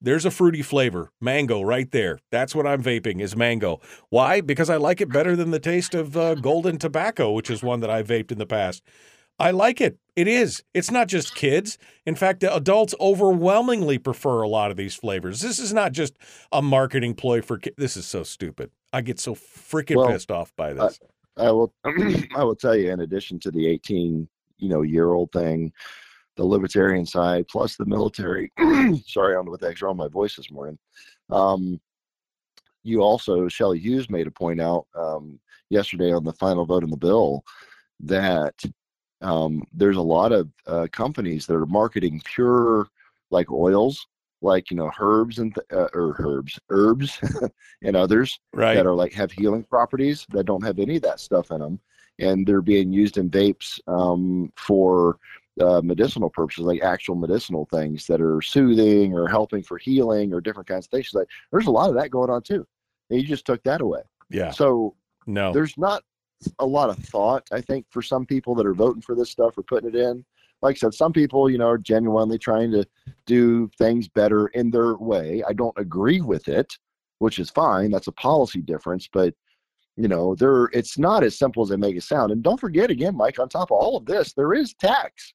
[0.02, 2.20] There's a fruity flavor, mango, right there.
[2.32, 3.80] That's what I'm vaping is mango.
[4.10, 4.42] Why?
[4.42, 7.82] Because I like it better than the taste of uh, golden tobacco, which is one
[7.82, 8.82] that I vaped in the past.
[9.38, 9.98] I like it.
[10.16, 10.64] It is.
[10.74, 11.78] It's not just kids.
[12.06, 15.42] In fact, adults overwhelmingly prefer a lot of these flavors.
[15.42, 16.16] This is not just
[16.52, 17.76] a marketing ploy for kids.
[17.78, 18.72] This is so stupid.
[18.94, 21.00] I get so freaking Well, pissed off by this.
[21.38, 21.74] I will
[22.36, 25.72] I will tell you in addition to the 18 you know year old thing
[26.38, 28.52] the libertarian side plus the military
[29.06, 30.78] sorry I don't know what the heck's wrong with my voice this morning
[31.30, 31.80] um,
[32.84, 35.40] you also Shelley Hughes made a point out um,
[35.70, 37.44] yesterday on the final vote on the bill
[38.02, 38.56] that
[39.22, 42.88] um, there's a lot of uh, companies that are marketing pure
[43.30, 44.08] like oils
[44.42, 47.20] like you know herbs and th- uh, or herbs herbs
[47.84, 48.76] and others right.
[48.76, 51.80] that are like have healing properties that don't have any of that stuff in them
[52.20, 55.18] and they're being used in vapes um, for
[55.62, 60.42] uh, medicinal purposes like actual medicinal things that are soothing or helping for healing or
[60.42, 61.14] different kinds of things.
[61.14, 62.66] Like there's a lot of that going on too.
[63.10, 64.02] And you just took that away.
[64.30, 64.52] Yeah.
[64.52, 64.96] so
[65.28, 65.54] No.
[65.54, 66.04] there's not
[66.58, 69.56] a lot of thought i think for some people that are voting for this stuff
[69.58, 70.26] or putting it in.
[70.62, 72.86] Like i said some people you know are genuinely trying to
[73.26, 75.44] do things better in their way.
[75.48, 76.74] I don't agree with it
[77.20, 77.92] which is fine.
[77.92, 79.34] That's a policy difference but
[79.98, 82.32] you know there it's not as simple as they make it sound.
[82.32, 85.34] And don't forget again mike on top of all of this there is tax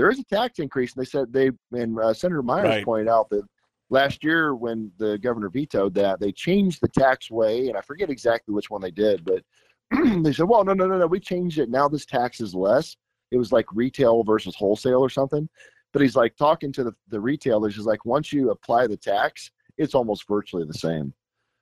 [0.00, 2.84] there is a tax increase and they said they and uh, senator myers Right.
[2.84, 3.42] pointed out that
[3.90, 8.08] last year when the governor vetoed that they changed the tax way and i forget
[8.08, 9.42] exactly which one they did but
[10.24, 11.68] they said well no no no no we changed it.
[11.68, 12.96] Now this tax is less.
[13.30, 15.48] It was like retail versus wholesale or something.
[15.92, 19.50] But he's like talking to the, the retailers he's like once you apply the tax
[19.76, 21.12] it's almost virtually the same.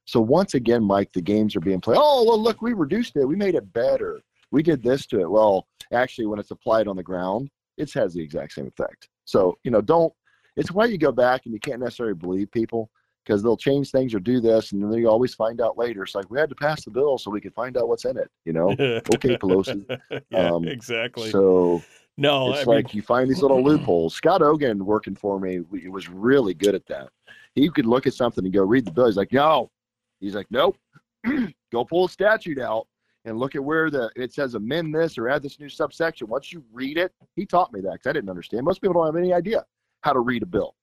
[0.04, 1.98] So once again mike the games are being played.
[2.00, 3.24] Oh well look we reduced it.
[3.24, 4.20] We made it better.
[4.50, 5.30] We did this to it.
[5.30, 7.48] Well actually when it's applied on the ground
[7.78, 10.12] it has the exact same effect so you know don't
[10.56, 12.90] it's why you go back and you can't necessarily believe people
[13.24, 16.14] because they'll change things or do this and then you always find out later it's
[16.14, 18.30] like we had to pass the bill so we could find out what's in it
[18.44, 18.70] you know
[19.14, 19.84] okay pelosi
[20.30, 21.30] yeah, Um, exactly.
[21.30, 21.82] so
[22.20, 24.12] no, it's I like mean, you find these little loopholes.
[24.12, 27.10] Scott Ogan working for me he was really good at that.
[27.54, 29.06] He could look at something and go read the bill.
[29.06, 29.70] He's like, no.
[30.18, 30.76] He's like, nope.
[31.72, 32.88] go pull a statute out
[33.28, 36.26] and look at where the it says amend this or add this new subsection.
[36.28, 38.64] Once you read it, he taught me that because I didn't understand.
[38.64, 39.64] Most people don't have any idea
[40.00, 40.74] how to read a bill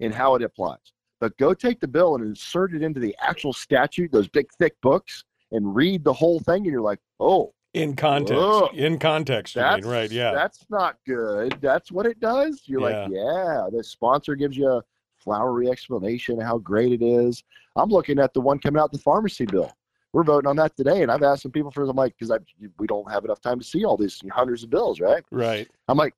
[0.00, 0.92] and how it applies.
[1.20, 4.74] But go take the bill and insert it into the actual statute, those big thick
[4.82, 8.74] books, and read the whole thing, and you're like, oh, In context.
[8.74, 10.10] In context, that's mean, right?
[10.10, 10.32] Yeah.
[10.32, 11.56] that's not good.
[11.60, 12.62] That's what it does.
[12.66, 14.82] You're like, yeah, the sponsor gives you a
[15.16, 17.42] flowery explanation of how great it is.
[17.76, 19.72] I'm looking at the one coming out the pharmacy bill.
[20.14, 21.82] We're voting on that today, and I've asked some people for.
[21.82, 22.38] I'm like, because
[22.78, 25.24] we don't have enough time to see all these hundreds of bills, right?
[25.32, 25.68] Right.
[25.88, 26.14] I'm like,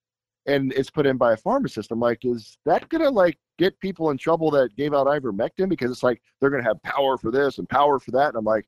[0.46, 1.90] and it's put in by a pharmacist.
[1.90, 5.90] I'm like, is that gonna like get people in trouble that gave out ivermectin because
[5.90, 8.28] it's like they're gonna have power for this and power for that?
[8.28, 8.66] And I'm like,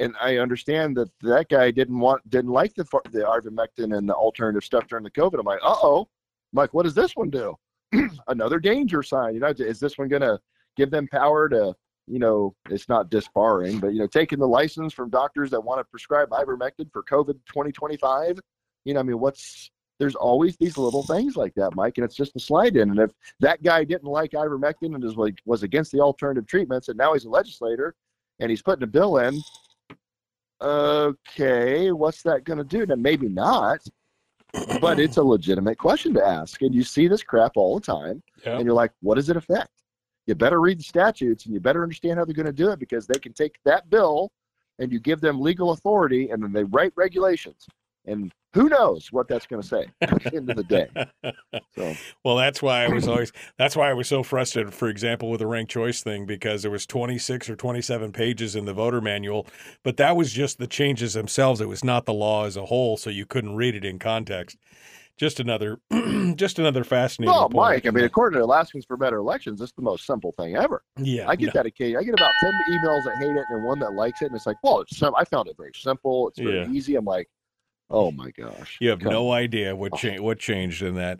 [0.00, 2.82] and I understand that that guy didn't want didn't like the
[3.12, 5.38] the ivermectin and the alternative stuff during the COVID.
[5.38, 6.08] I'm like, uh oh.
[6.52, 7.54] I'm like, what does this one do?
[8.26, 9.34] Another danger sign.
[9.34, 10.40] You know, is this one gonna
[10.76, 11.76] give them power to
[12.10, 15.80] you know, it's not disbarring, but you know, taking the license from doctors that want
[15.80, 18.38] to prescribe ivermectin for COVID 2025.
[18.84, 22.14] You know, I mean, what's there's always these little things like that, Mike, and it's
[22.14, 22.90] just a slide in.
[22.90, 23.10] And if
[23.40, 27.12] that guy didn't like ivermectin and is like was against the alternative treatments, and now
[27.14, 27.94] he's a legislator
[28.40, 29.40] and he's putting a bill in,
[30.60, 32.86] okay, what's that going to do?
[32.86, 33.80] Now maybe not,
[34.80, 36.62] but it's a legitimate question to ask.
[36.62, 38.56] And you see this crap all the time, Yeah.
[38.56, 39.70] and you're like, what does it affect?
[40.28, 42.78] You better read the statutes and you better understand how they're going to do it
[42.78, 44.30] because they can take that bill
[44.78, 47.66] and you give them legal authority and then they write regulations.
[48.04, 50.88] And who knows what that's going to say at the end of the day.
[51.74, 51.94] So,
[52.24, 55.40] Well, that's why I was always that's why I was so frustrated, for example, with
[55.40, 59.46] the ranked choice thing, because there was 26 or 27 pages in the voter manual,
[59.82, 61.62] but that was just the changes themselves.
[61.62, 64.58] It was not the law as a whole, so you couldn't read it in context.
[65.18, 65.78] Just another
[66.36, 67.54] just another fascinating point.
[67.54, 70.82] Mike, I mean, according to Alaskans for Better Elections, it's the most simple thing ever.
[70.96, 71.98] yeah, I get that occasion.
[71.98, 74.26] I get about 10 emails that hate it and one that likes it.
[74.26, 76.28] And it's like, well, it's sim- I found it very simple.
[76.28, 76.70] It's very Yeah.
[76.70, 76.94] easy.
[76.94, 77.28] I'm like,
[77.90, 78.78] oh my gosh.
[78.80, 81.18] You have Come no idea what cha- what changed in that.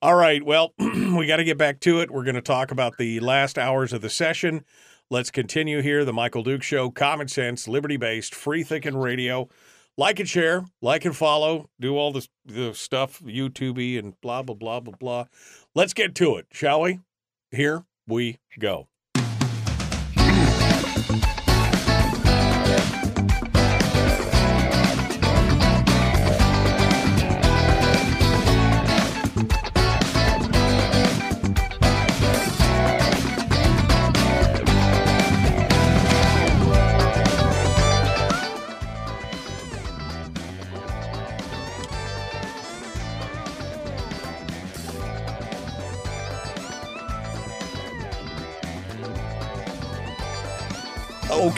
[0.00, 2.10] All right, well, we got to get back to it.
[2.10, 4.64] We're going to talk about the last hours of the session.
[5.12, 6.04] Let's continue here.
[6.04, 9.48] The Michael Duke Show, common sense, liberty based, free thinking radio.
[9.96, 14.54] Like and share, like and follow, do all the the stuff, YouTube and blah blah
[14.54, 15.24] blah blah blah.
[15.74, 17.00] Let's get to it, shall we?
[17.50, 18.88] Here we go.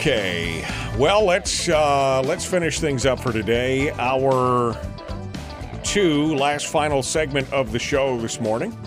[0.03, 0.67] Okay.
[0.97, 3.89] Well, let's uh, let's finish things up for today.
[3.91, 4.77] Our
[5.81, 8.77] two last final segment of the show this morning.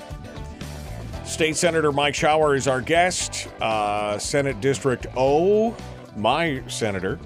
[1.25, 3.49] State Senator Mike Shower is our guest.
[3.63, 5.75] Uh, Senate District O,
[6.17, 7.19] my senator,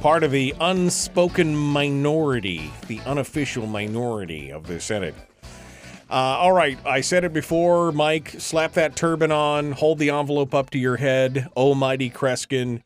[0.00, 5.14] part of the unspoken minority, the unofficial minority of the Senate.
[6.10, 8.34] Uh, all right, I said it before, Mike.
[8.38, 11.48] Slap that turban on, hold the envelope up to your head.
[11.56, 12.82] Almighty Kreskin.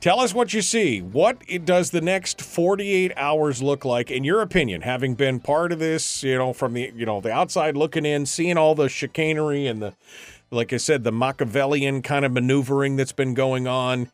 [0.00, 1.00] Tell us what you see.
[1.02, 5.72] What it, does the next 48 hours look like, in your opinion, having been part
[5.72, 8.88] of this, you know, from the, you know, the outside looking in, seeing all the
[8.88, 9.94] chicanery and the,
[10.52, 14.12] like I said, the Machiavellian kind of maneuvering that's been going on.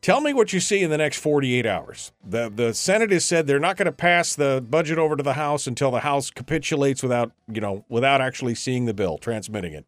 [0.00, 2.12] Tell me what you see in the next 48 hours.
[2.24, 5.34] The the Senate has said they're not going to pass the budget over to the
[5.34, 9.86] House until the House capitulates without, you know, without actually seeing the bill, transmitting it.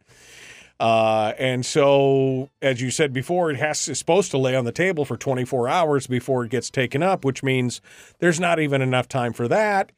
[0.80, 4.72] Uh, and so, as you said before, it has is supposed to lay on the
[4.72, 7.82] table for 24 hours before it gets taken up, which means
[8.18, 9.92] there's not even enough time for that.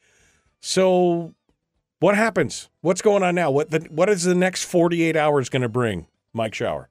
[0.61, 1.35] So,
[2.01, 2.69] what happens?
[2.81, 3.51] What's going on now?
[3.53, 6.89] What the, what is the next 48 hours going to bring, Mike Shower?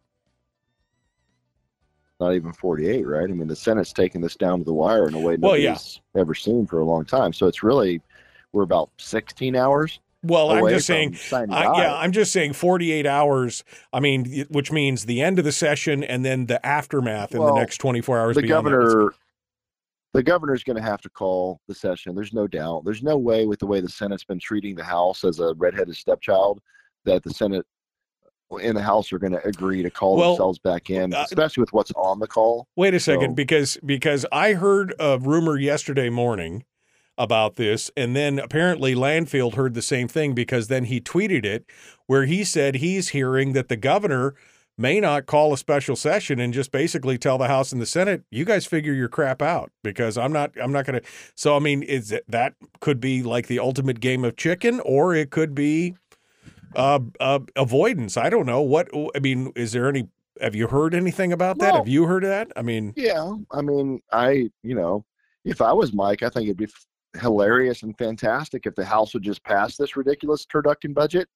[2.22, 3.23] Not even 48, right?
[3.23, 5.99] I mean, the Senate's taking this down to the wire in a way Well, nobody's
[6.14, 6.22] yeah.
[6.22, 7.34] ever seen for a long time.
[7.34, 7.99] So it's really,
[8.53, 9.99] we're about 16 hours.
[10.23, 11.45] Well, I'm just saying, die.
[11.49, 13.64] yeah, I'm just saying 48 hours.
[13.91, 17.56] I mean, which means the end of the session and then the aftermath in the
[17.56, 18.35] next 24 hours.
[18.35, 19.14] the governor
[20.14, 23.45] the governor's going to have to call the session there's no doubt there's no way
[23.45, 26.60] with the way the senate's been treating the house as a redheaded stepchild
[27.06, 27.65] that the senate
[28.57, 31.61] and the house are going to agree to call Well, themselves back in uh, especially
[31.61, 35.57] with what's on the call Wait a second, So- because because I heard a rumor
[35.57, 36.64] yesterday morning
[37.18, 41.65] about this, and then apparently Landfield heard the same thing because then he tweeted it,
[42.07, 44.34] where he said he's hearing that the governor
[44.78, 48.23] may not call a special session and just basically tell the House and the Senate,
[48.32, 51.07] you guys figure your crap out because I'm not I'm not going to.
[51.36, 55.30] So I mean, is that could be like the ultimate game of chicken, or it
[55.30, 55.95] could be
[56.76, 58.18] uh, uh, avoidance.
[58.18, 58.89] I don't know what.
[59.15, 60.07] I mean, is there any
[60.41, 61.76] have you heard anything about that?
[61.76, 62.52] Have you heard of that?
[62.56, 65.06] I mean, Yeah, I mean, I you know,
[65.45, 66.68] if I was Mike, I think it'd be
[67.19, 71.27] hilarious and fantastic if the House would just pass this ridiculous turducken budget,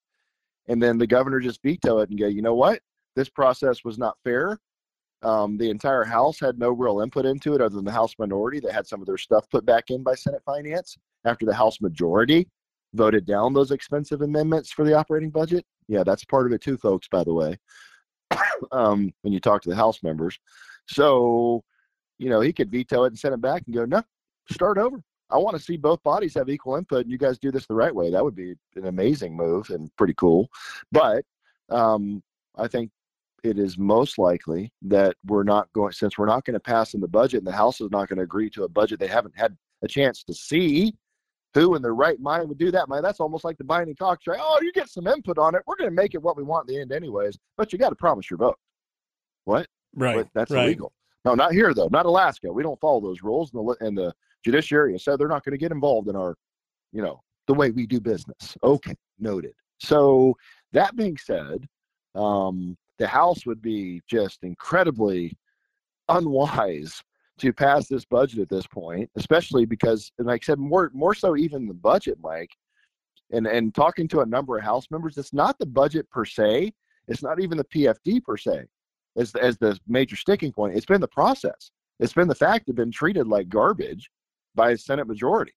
[0.67, 2.79] and then the governor just veto it and go, you know what,
[3.15, 4.57] this process was not fair.
[5.21, 8.59] Um, the entire House had no real input into it, other than the House minority
[8.61, 11.81] that had some of their stuff put back in by Senate Finance after the House
[11.81, 12.47] majority
[12.95, 15.65] voted down those expensive amendments for the operating budget.
[15.87, 17.07] Yeah, that's part of it too, folks.
[17.07, 17.57] By the way,
[18.71, 20.39] um, when you talk to the House members,
[20.87, 21.63] so
[22.17, 24.01] you know, he could veto it and send it back and go, no,
[24.51, 25.01] start over.
[25.29, 27.75] I want to see both bodies have equal input and you guys do this the
[27.75, 28.11] right way.
[28.11, 30.49] That would be an amazing move and pretty cool.
[30.91, 31.25] But
[31.69, 32.21] um,
[32.55, 32.91] I think
[33.43, 37.01] it is most likely that we're not going, since we're not going to pass in
[37.01, 39.37] the budget and the House is not going to agree to a budget they haven't
[39.37, 40.95] had a chance to see.
[41.55, 42.89] Who in their right mind would do that?
[42.89, 44.39] Man, that's almost like the binding right?
[44.39, 45.63] Oh, you get some input on it.
[45.65, 47.37] We're going to make it what we want in the end, anyways.
[47.55, 48.59] But you got to promise your vote.
[49.45, 49.67] What?
[49.95, 50.27] right.
[50.33, 50.65] That's right.
[50.65, 50.91] illegal.
[51.23, 51.87] No, not here though.
[51.87, 52.51] Not Alaska.
[52.51, 54.13] We don't follow those rules, and the and the
[54.43, 56.35] judiciary has said they're not going to get involved in our,
[56.91, 58.55] you know, the way we do business.
[58.61, 59.53] Okay, noted.
[59.79, 60.35] So
[60.73, 61.67] that being said,
[62.13, 65.35] um, the House would be just incredibly
[66.09, 67.01] unwise
[67.39, 71.13] to pass this budget at this point, especially because, and like I said, more more
[71.13, 72.51] so even the budget, Mike,
[73.31, 76.73] and and talking to a number of House members, it's not the budget per se.
[77.07, 78.65] It's not even the PFD per se
[79.17, 80.75] as the, as the major sticking point.
[80.75, 81.71] It's been the process.
[81.99, 84.09] It's been the fact they've been treated like garbage
[84.55, 85.53] by a Senate majority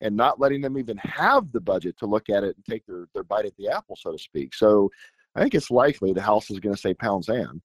[0.00, 3.06] and not letting them even have the budget to look at it and take their,
[3.14, 4.54] their bite at the apple, so to speak.
[4.54, 4.90] So
[5.34, 7.60] I think it's likely the House is going to say pound sand.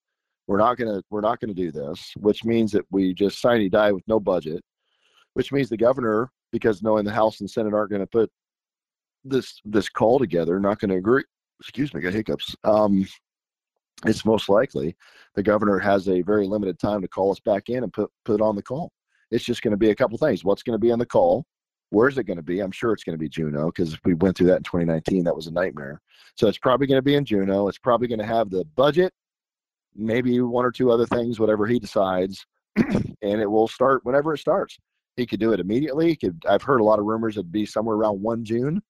[0.48, 3.42] We're not going to we're not going to do this, which means that we just
[3.42, 4.64] sign and die with no budget,
[5.34, 8.32] which means the governor, because knowing the House and Senate aren't going to put
[9.26, 11.24] this this call together, not going to agree.
[11.60, 12.56] Excuse me, got hiccups.
[12.64, 13.06] Um,
[14.06, 14.96] it's most likely
[15.36, 18.42] the governor has a very limited time to call us back in and put put
[18.42, 18.92] on the call.
[19.32, 20.44] It's just going to be a couple things.
[20.44, 21.46] What's going to be on the call?
[21.90, 22.60] Where's it going to be?
[22.60, 25.24] I'm sure it's going to be Juneau because if we went through that in 2019,
[25.24, 26.02] that was a nightmare.
[26.36, 27.68] So it's probably going to be in Juneau.
[27.68, 29.14] It's probably going to have the budget,
[29.98, 32.46] maybe one or two other things, whatever he decides,
[32.76, 34.78] and it will start whenever it starts.
[35.16, 36.10] He could do it immediately.
[36.10, 36.44] He could.
[36.48, 38.82] I've heard a lot of rumors it'd be somewhere around one June.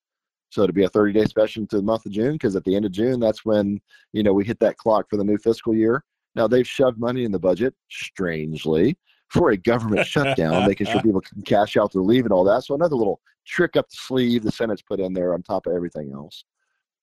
[0.49, 2.75] So it'd be a 30 day special to the month of June because at the
[2.75, 3.79] end of June, that's when
[4.13, 6.03] you know we hit that clock for the new fiscal year.
[6.35, 8.97] Now they've shoved money in the budget, strangely,
[9.29, 12.63] for a government shutdown, making sure people can cash out their leave and all that.
[12.63, 15.73] So another little trick up the sleeve the Senate's put in there on top of
[15.73, 16.43] everything else.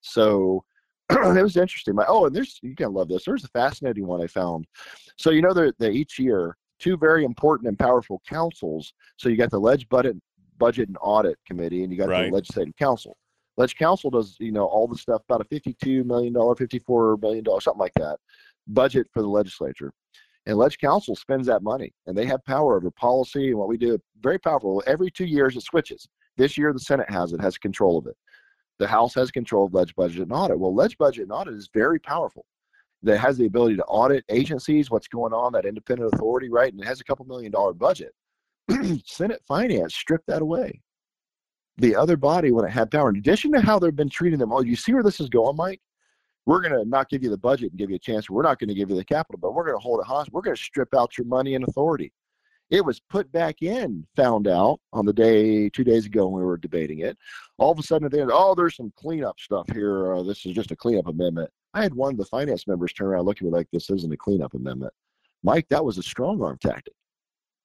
[0.01, 0.65] So
[1.11, 1.95] it was interesting.
[1.95, 3.25] My oh, and there's you can love this.
[3.25, 4.67] There's a fascinating one I found.
[5.19, 8.93] So you know that that each year two very important and powerful councils.
[9.17, 10.17] So you got the Ledge Budget
[10.59, 12.27] Budget and Audit Committee, and you got Right.
[12.27, 13.17] the Legislative Council.
[13.57, 17.45] Ledge Council does you know all the stuff about a fifty-two million dollar, fifty-four million
[17.45, 18.19] dollar, something like that
[18.69, 19.93] budget for the legislature.
[20.47, 23.79] And Ledge Council spends that money, and they have power over policy and what we
[23.79, 23.99] do.
[24.21, 24.83] Very powerful.
[24.87, 26.07] Every two years, it switches.
[26.37, 28.17] This year, the Senate has it, has control of it.
[28.79, 30.59] The House has control of Ledge Budget and Audit.
[30.59, 32.45] Well, Ledge Budget and Audit is very powerful.
[33.03, 36.73] That has the ability to audit agencies, what's going on, that independent authority, right?
[36.73, 38.13] And it has a couple million dollar budget.
[39.05, 40.81] Senate Finance stripped that away.
[41.77, 44.53] The other body, when it had power, in addition to how they've been treating them,
[44.53, 45.81] oh, you see where this is going, Mike?
[46.47, 48.29] we're going to not give you the budget and give you a chance.
[48.29, 50.33] We're not going to give you the capital, but we're going to hold it hostage.
[50.33, 52.13] We're going to strip out your money and authority.
[52.75, 56.45] It was put back in, found out on the day, two days ago when we
[56.45, 57.17] were debating it.
[57.57, 60.13] All of a sudden, at the end, oh, there's some cleanup stuff here.
[60.13, 61.51] Uh, this is just a cleanup amendment.
[61.73, 63.91] I had one of the finance members turn around and look at me like, this
[63.91, 64.93] isn't a cleanup amendment.
[65.45, 66.95] Mike, that was a strong arm tactic.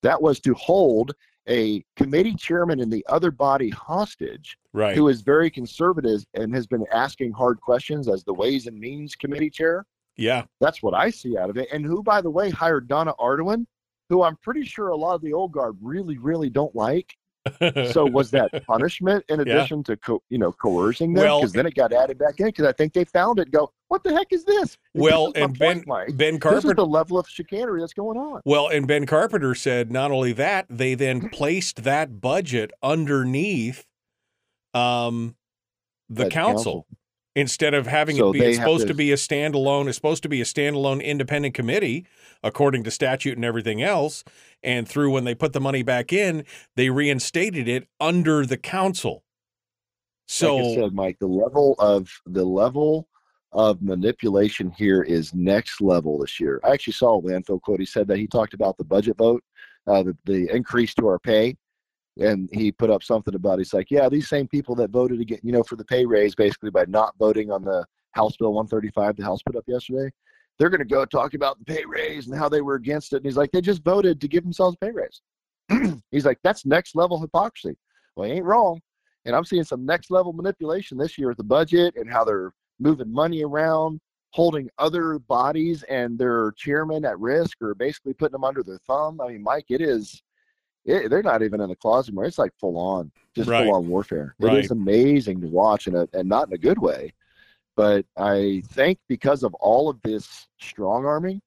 [0.04, 1.14] That was to hold
[1.48, 4.96] a committee chairman in the other body hostage Right.
[4.96, 9.16] who is very conservative and has been asking hard questions as the Ways and Means
[9.16, 9.88] Committee chair.
[10.18, 10.44] yeah.
[10.62, 11.68] That's what I see out of it.
[11.74, 13.66] And who, by the way, hired Donna Arduin,
[14.10, 17.16] who I'm pretty sure a lot of the old guard really, really don't like.
[17.94, 19.42] So was that punishment in Yeah.
[19.54, 21.24] addition to co- you know coercing them?
[21.24, 22.48] Well- Because then it got added back in.
[22.48, 23.44] Because I think they found it.
[23.44, 24.72] and Go, what the heck is this?
[24.72, 26.18] This well, is and Ben point.
[26.18, 28.42] Ben This is Carpenter the level of chicanery that's going on.
[28.46, 33.86] Well, and Ben Carpenter said not only that, they then placed that budget underneath
[34.74, 35.36] um,
[36.10, 36.86] the Ledge council.
[37.36, 40.24] Instead of having So it be it's supposed to, to- be a standalone it's supposed
[40.24, 42.06] to be a standalone independent committee
[42.44, 44.24] according to statute and everything else
[44.64, 46.44] and through when they put the money back in
[46.76, 49.24] they reinstated it under the council
[50.30, 53.08] so like said, Mike, the level of the level
[53.52, 56.62] of manipulation here is next level this year.
[56.64, 57.80] I actually saw a Landfield quote.
[57.80, 59.44] He said that he talked about the budget vote,
[59.88, 61.58] uh, the, the increase to our pay,
[62.20, 63.60] and he put up something about.
[63.60, 66.36] He's like, yeah, these same people that voted again, you know, for the pay raise,
[66.36, 70.12] basically by not voting on the House Bill 135 the House put up yesterday.
[70.58, 73.18] they're going to go talk about the pay raise and how they were against it.
[73.18, 75.22] And he's like, they just voted to give themselves a pay raise.
[76.12, 77.78] he's like, that's next level hypocrisy.
[78.16, 78.82] Well, he ain't wrong.
[79.26, 82.52] And I'm seeing some next level manipulation this year with the budget and how they're
[82.80, 84.00] moving money around,
[84.32, 89.22] holding other bodies and their chairman at risk or basically putting them under their thumb.
[89.22, 90.22] I mean, Mike, it is,
[90.86, 92.26] it, they're not even in the closet anymore.
[92.26, 93.66] It's like full on, just Right.
[93.66, 94.36] full on warfare.
[94.40, 94.58] Right.
[94.58, 97.14] It is amazing to watch and, uh, and not in a good way.
[97.76, 101.42] But I think because of all of this strong arming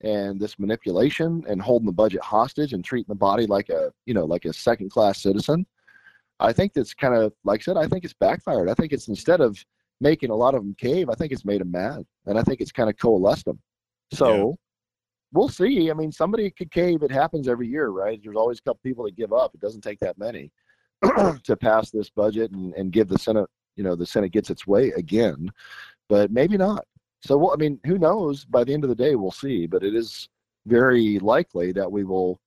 [0.00, 4.14] and this manipulation and holding the budget hostage and treating the body like a, you
[4.14, 5.66] know, like a second class citizen,
[6.40, 8.68] I think that's kind of, like I said, I think it's backfired.
[8.68, 9.62] I think it's instead of
[10.00, 12.04] making a lot of them cave, I think it's made them mad.
[12.26, 13.60] And I think it's kind of coalesced them.
[14.12, 14.56] So
[15.32, 15.90] we'll see.
[15.90, 17.02] I mean, somebody could cave.
[17.02, 18.20] It happens every year, right?
[18.22, 19.54] There's always a couple people that give up.
[19.54, 20.50] It doesn't take that many
[21.44, 24.66] to pass this budget and, and give the Senate, you know, the Senate gets its
[24.66, 25.50] way again,
[26.08, 26.84] but maybe not.
[27.20, 28.44] So, well, I mean, who knows?
[28.44, 29.66] By the end of the day, we'll see.
[29.66, 30.28] But it is
[30.66, 32.40] very likely that we will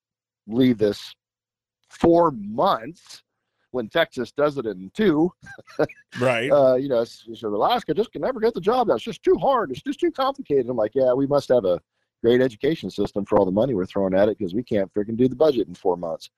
[0.47, 1.13] leave this
[1.89, 3.23] four months
[3.71, 5.31] when Texas does it in two.
[6.19, 6.51] Right.
[6.51, 8.89] Uh, you know, so Alaska just can never get the job.
[8.89, 9.71] That's just too hard.
[9.71, 10.67] It's just too complicated.
[10.67, 11.79] I'm like, yeah, we must have a
[12.23, 15.17] great education system for all the money we're throwing at it because we can't freaking
[15.17, 16.29] do the budget in four months.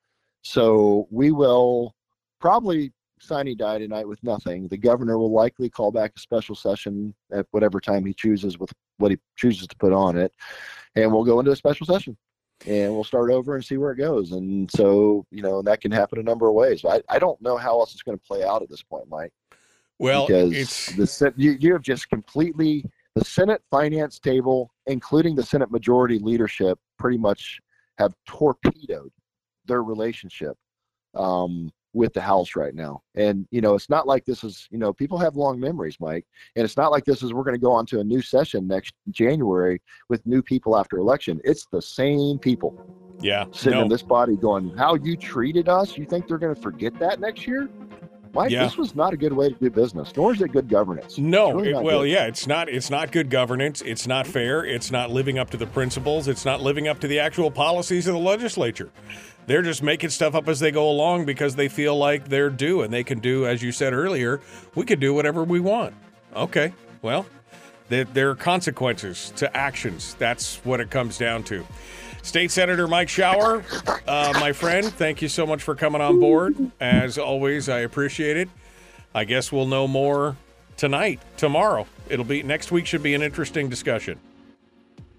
[0.42, 1.96] So we will
[2.40, 4.68] probably sine die tonight with nothing.
[4.68, 8.72] The governor will likely call back a special session at whatever time he chooses with
[8.98, 10.34] what he chooses to put on it,
[10.96, 12.18] and we'll go into a special session.
[12.66, 14.32] And we'll start over and see where it goes.
[14.32, 16.86] And so, you know, that can happen a number of ways.
[16.86, 19.34] I, I don't know how else it's going to play out at this point, Mike
[20.00, 22.86] Well, because it's the you, you have just completely
[23.16, 27.60] the Senate finance table, including the Senate majority leadership, pretty much
[27.98, 29.12] have torpedoed
[29.66, 30.58] their relationship
[31.16, 33.02] um, with the House right now.
[33.16, 36.26] And you know, it's not like this is you know people have long memories, Mike,
[36.56, 38.68] and it's not like this is we're going to go on to a new session
[38.68, 41.40] next January with new people after election.
[41.44, 42.76] It's the same people
[43.22, 43.46] yeah.
[43.52, 43.84] sitting No.
[43.84, 45.98] in this body going, "How you treated us?
[45.98, 47.70] You think they're going to forget that next year?"
[48.34, 48.64] Mike, Yeah.
[48.64, 51.18] this was not a good way to do business, nor is it good governance.
[51.20, 52.10] No, really it- well, good.
[52.10, 52.68] yeah, it's not.
[52.68, 53.82] It's not good governance.
[53.86, 54.66] It's not fair.
[54.66, 56.28] It's not living up to the principles.
[56.28, 58.90] It's not living up to the actual policies of the legislature.
[59.46, 62.82] They're just making stuff up as they go along because they feel like they're due,
[62.82, 64.40] and they can do, as you said earlier,
[64.74, 65.94] we can do whatever we want.
[66.36, 67.26] Okay, well,
[67.90, 70.16] there, there are consequences to actions.
[70.18, 71.66] That's what it comes down to.
[72.24, 73.64] State Senator Mike Shower,
[74.08, 76.56] uh, my friend, thank you so much for coming on board.
[76.80, 78.50] As always, I appreciate it.
[79.14, 80.38] I guess we'll know more
[80.78, 81.86] tonight, tomorrow.
[82.10, 82.86] It'll be next week.
[82.86, 84.18] Should be an interesting discussion.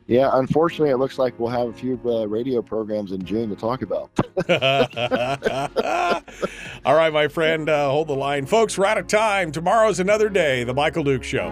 [0.06, 3.56] Yeah, unfortunately, it looks like we'll have a few uh, radio programs in June to
[3.56, 4.10] talk about.
[6.85, 8.76] All right, my friend, uh, hold the line, folks.
[8.76, 9.52] We're out of time.
[9.52, 10.64] Tomorrow's another day.
[10.64, 11.48] The Michael Duke Show.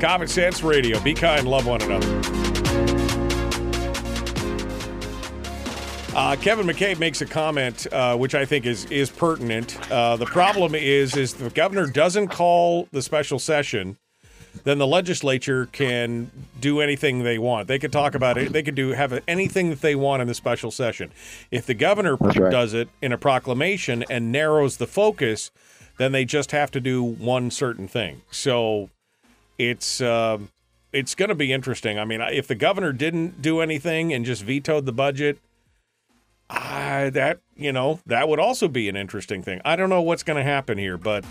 [0.00, 1.00] Common Sense Radio.
[1.00, 1.48] Be kind.
[1.48, 2.37] Love one another.
[6.18, 9.78] Uh, Kevin McCabe makes a comment, uh, which I think is is pertinent.
[9.88, 13.96] Uh, the problem is, is the governor doesn't call the special session,
[14.64, 16.28] then the legislature can
[16.60, 17.68] do anything they want.
[17.68, 18.52] They could talk about it.
[18.52, 21.12] They could do have anything that they want in the special session.
[21.52, 22.50] If the governor right.
[22.50, 25.52] does it in a proclamation and narrows the focus,
[25.98, 28.22] then they just have to do one certain thing.
[28.32, 28.90] So
[29.56, 30.48] it's um
[30.92, 31.96] it's going to be interesting.
[31.96, 35.38] I mean, if the governor didn't do anything and just vetoed the budget,
[36.50, 39.60] uh, that you know that would also be an interesting thing.
[39.64, 41.24] I don't know what's going to happen here, but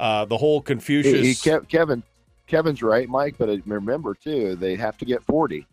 [0.00, 1.42] uh, the whole Confucius.
[1.42, 2.02] he- Kev- Kevin,
[2.46, 3.36] Kevin's right, Mike.
[3.38, 5.66] But uh, remember too, they have to get forty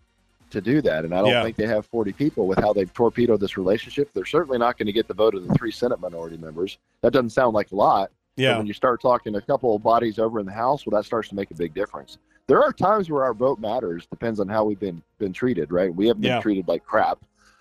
[0.52, 1.44] to do that, and I don't Yeah.
[1.44, 4.10] think they have forty people with how they've torpedoed this relationship.
[4.14, 6.78] They're certainly not going to get the vote of the three Senate minority members.
[7.02, 8.12] That doesn't sound like a lot.
[8.36, 11.06] Yeah, when you start talking a couple of bodies over in the House, well, that
[11.06, 12.18] starts to make a big difference.
[12.48, 14.08] There are times where our vote matters.
[14.08, 15.94] Depends on how we've been been treated, right?
[15.94, 16.42] We haven't been Yeah.
[16.42, 17.20] treated like crap,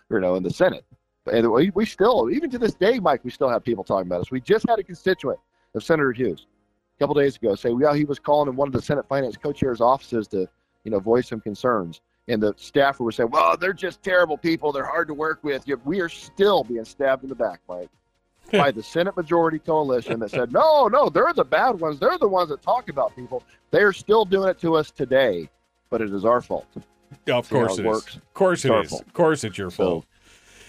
[0.09, 0.85] you know, in the Senate.
[1.29, 4.21] And we, we still, even to this day, Mike, we still have people talking about
[4.23, 4.31] us.
[4.31, 5.39] We just had a constituent
[5.75, 6.47] of Senator Hughes
[6.97, 9.37] a couple days ago say, well, he was calling in one of the Senate Finance
[9.37, 10.49] co-chair's offices to,
[10.85, 12.01] you know, voice some concerns.
[12.27, 14.73] And the staffer was saying, well, they're just terrible people.
[14.73, 15.65] They're hard to work with.
[15.85, 17.89] We are still being stabbed in the back, Mike
[18.53, 21.99] by the Senate Majority Coalition that said, no, no, they're the bad ones.
[21.99, 23.43] They're the ones that talk about people.
[23.71, 25.51] They are still doing it to us today,
[25.91, 26.67] but it is our fault.
[27.27, 27.93] Of course it it is.
[27.93, 28.17] works.
[28.17, 29.03] Of course it It's fault.
[29.07, 30.07] Of course it's your So fault.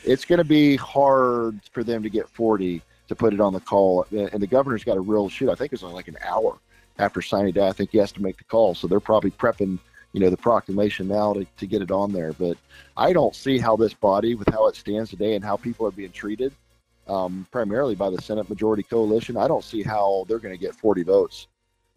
[0.03, 3.59] It's going to be hard for them to get 40 to put it on the
[3.59, 4.05] call.
[4.11, 5.49] And the governor's got a real shoot.
[5.49, 6.57] I think it's only like an hour
[6.97, 7.67] after signing day.
[7.67, 8.75] I think he has to make the call.
[8.75, 9.79] So they're probably prepping,
[10.13, 12.33] you know, the proclamation now to, to get it on there.
[12.33, 12.57] But
[12.95, 15.91] I don't see how this body, with how it stands today and how people are
[15.91, 16.53] being treated,
[17.07, 20.75] um, primarily by the Senate Majority Coalition, I don't see how they're going to get
[20.75, 21.47] 40 votes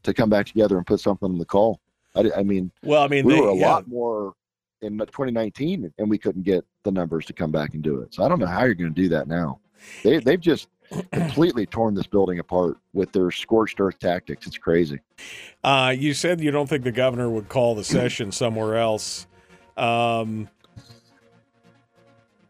[0.04, 1.78] to come back together and put something in the call.
[2.14, 3.70] I, I mean, well, I mean, we they, were a yeah.
[3.70, 4.34] lot more
[4.82, 8.14] in 2019, and we couldn't get the numbers to come back and do it.
[8.14, 9.60] So I don't know how you're going to do that now.
[10.02, 10.68] They they've just
[11.12, 14.46] completely torn this building apart with their scorched earth tactics.
[14.46, 15.00] It's crazy.
[15.64, 19.26] Uh, you said you don't think the governor would call the session somewhere else.
[19.76, 20.48] Um,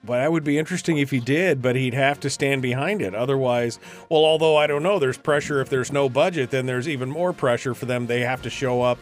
[0.04, 3.14] but that would be interesting if he did, but he'd have to stand behind it.
[3.14, 3.78] Otherwise,
[4.08, 7.32] well, although I don't know, there's pressure if there's no budget, then there's even more
[7.32, 8.08] pressure for them.
[8.08, 8.98] They have to show up.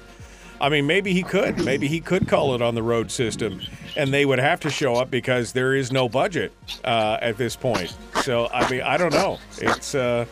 [0.61, 1.65] I mean, maybe he could.
[1.65, 3.61] Maybe he could call it on the road system,
[3.97, 6.53] and they would have to show up because there is no budget
[6.85, 7.97] uh, at this point.
[8.23, 9.39] So, I mean, I don't know.
[9.59, 10.27] It's uh,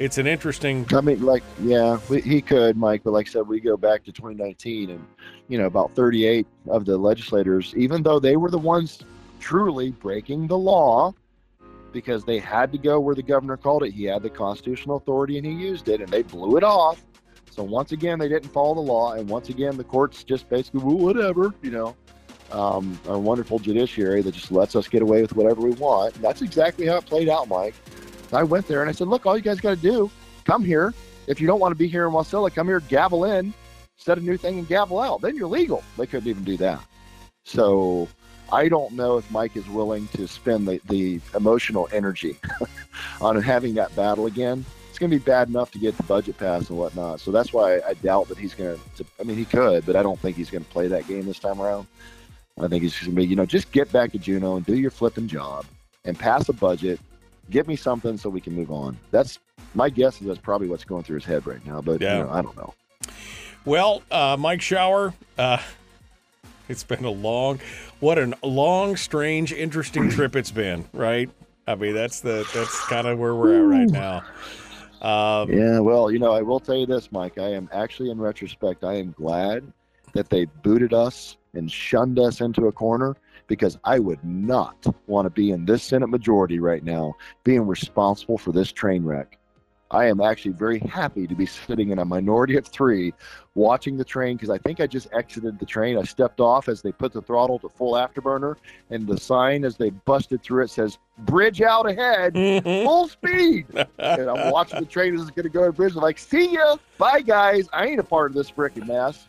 [0.00, 0.86] it's an interesting.
[0.92, 4.02] I mean, like, yeah, we, he could, Mike, but like I said, we go back
[4.04, 5.06] to 2019, and
[5.48, 9.00] you know, about 38 of the legislators, even though they were the ones
[9.38, 11.14] truly breaking the law,
[11.92, 13.92] because they had to go where the governor called it.
[13.92, 17.04] He had the constitutional authority, and he used it, and they blew it off.
[17.60, 20.80] So once again, they didn't follow the law, and once again, the courts just basically,
[20.80, 21.94] well, whatever, you know.
[22.52, 26.14] Um, our wonderful judiciary that just lets us get away with whatever we want.
[26.14, 27.74] And that's exactly how it played out, Mike.
[28.32, 30.10] I went there and I said, look, all you guys got to do,
[30.44, 30.94] come here.
[31.26, 33.52] If you don't want to be here in Wasilla, come here, gavel in,
[33.98, 35.20] set a new thing, and gavel out.
[35.20, 35.84] Then you're legal.
[35.98, 36.82] They couldn't even do that.
[37.44, 38.08] So
[38.50, 42.38] I don't know if Mike is willing to spend the, the emotional energy
[43.20, 44.64] on having that battle again.
[45.00, 47.20] Going to be bad enough to get the budget passed and whatnot.
[47.20, 49.06] So that's why I doubt that he's going to.
[49.18, 51.38] I mean, he could, but I don't think he's going to play that game this
[51.38, 51.86] time around.
[52.60, 54.66] I think he's just going to be, you know, just get back to Juneau and
[54.66, 55.64] do your flipping job
[56.04, 57.00] and pass a budget.
[57.48, 58.98] Give me something so we can move on.
[59.10, 59.38] That's
[59.74, 61.80] my guess is that's probably what's going through his head right now.
[61.80, 62.18] But Yeah.
[62.18, 62.74] you know, I don't know.
[63.64, 65.62] Well, uh, Mike Shower, uh,
[66.68, 67.58] it's been a long,
[68.00, 71.30] what a long, strange, interesting trip it's been, right?
[71.66, 74.24] I mean, that's the that's kind of where we're at right now.
[75.00, 77.38] Um, Yeah, well, you know, I will tell you this, Mike.
[77.38, 79.72] I am actually, in retrospect, I am glad
[80.12, 83.16] that they booted us and shunned us into a corner
[83.46, 88.38] because I would not want to be in this Senate majority right now, being responsible
[88.38, 89.39] for this train wreck.
[89.90, 93.12] I am actually very happy to be sitting in a minority of three
[93.54, 95.98] watching the train because I think I just exited the train.
[95.98, 98.56] I stepped off as they put the throttle to full afterburner,
[98.90, 102.86] and the sign as they busted through it says, Bridge out ahead, mm-hmm.
[102.86, 103.66] full speed.
[103.98, 105.94] and I'm watching the train as it's going to go to bridge.
[105.94, 106.76] I'm like, see ya.
[106.96, 107.68] Bye, guys.
[107.72, 109.26] I ain't a part of this freaking mess.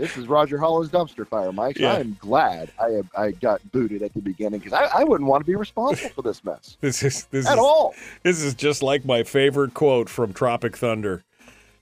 [0.00, 1.78] This is Roger Hollow's dumpster fire, Mike.
[1.78, 1.92] Yeah.
[1.92, 5.44] I am glad I I got booted at the beginning because I, I wouldn't want
[5.44, 7.94] to be responsible for this mess this is this at is all.
[8.22, 11.22] this is just like my favorite quote from Tropic Thunder: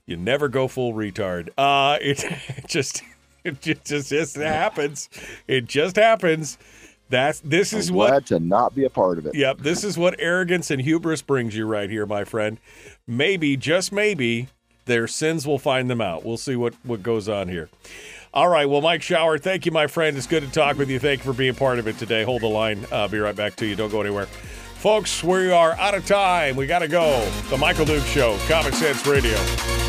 [0.05, 2.25] "You never go full retard." Uh, it,
[2.57, 3.03] it just
[3.45, 5.09] it just just, just happens.
[5.47, 6.57] It just happens.
[7.07, 9.33] That's this is I'm what glad to not be a part of it.
[9.33, 12.59] Yep, this is what arrogance and hubris brings you right here, my friend.
[13.07, 14.49] Maybe, just maybe,
[14.89, 16.25] their sins will find them out.
[16.25, 17.69] We'll see what, what goes on here.
[18.33, 20.15] All right, well, Mike Shower, thank you, my friend.
[20.17, 20.99] It's good to talk with you.
[20.99, 22.23] Thank you for being part of it today.
[22.23, 22.85] Hold the line.
[22.91, 23.75] Uh, be right back to you.
[23.75, 24.25] Don't go anywhere.
[24.25, 26.55] Folks, we are out of time.
[26.55, 27.27] We got to go.
[27.49, 29.88] The Michael Duke Show, Common Sense Radio.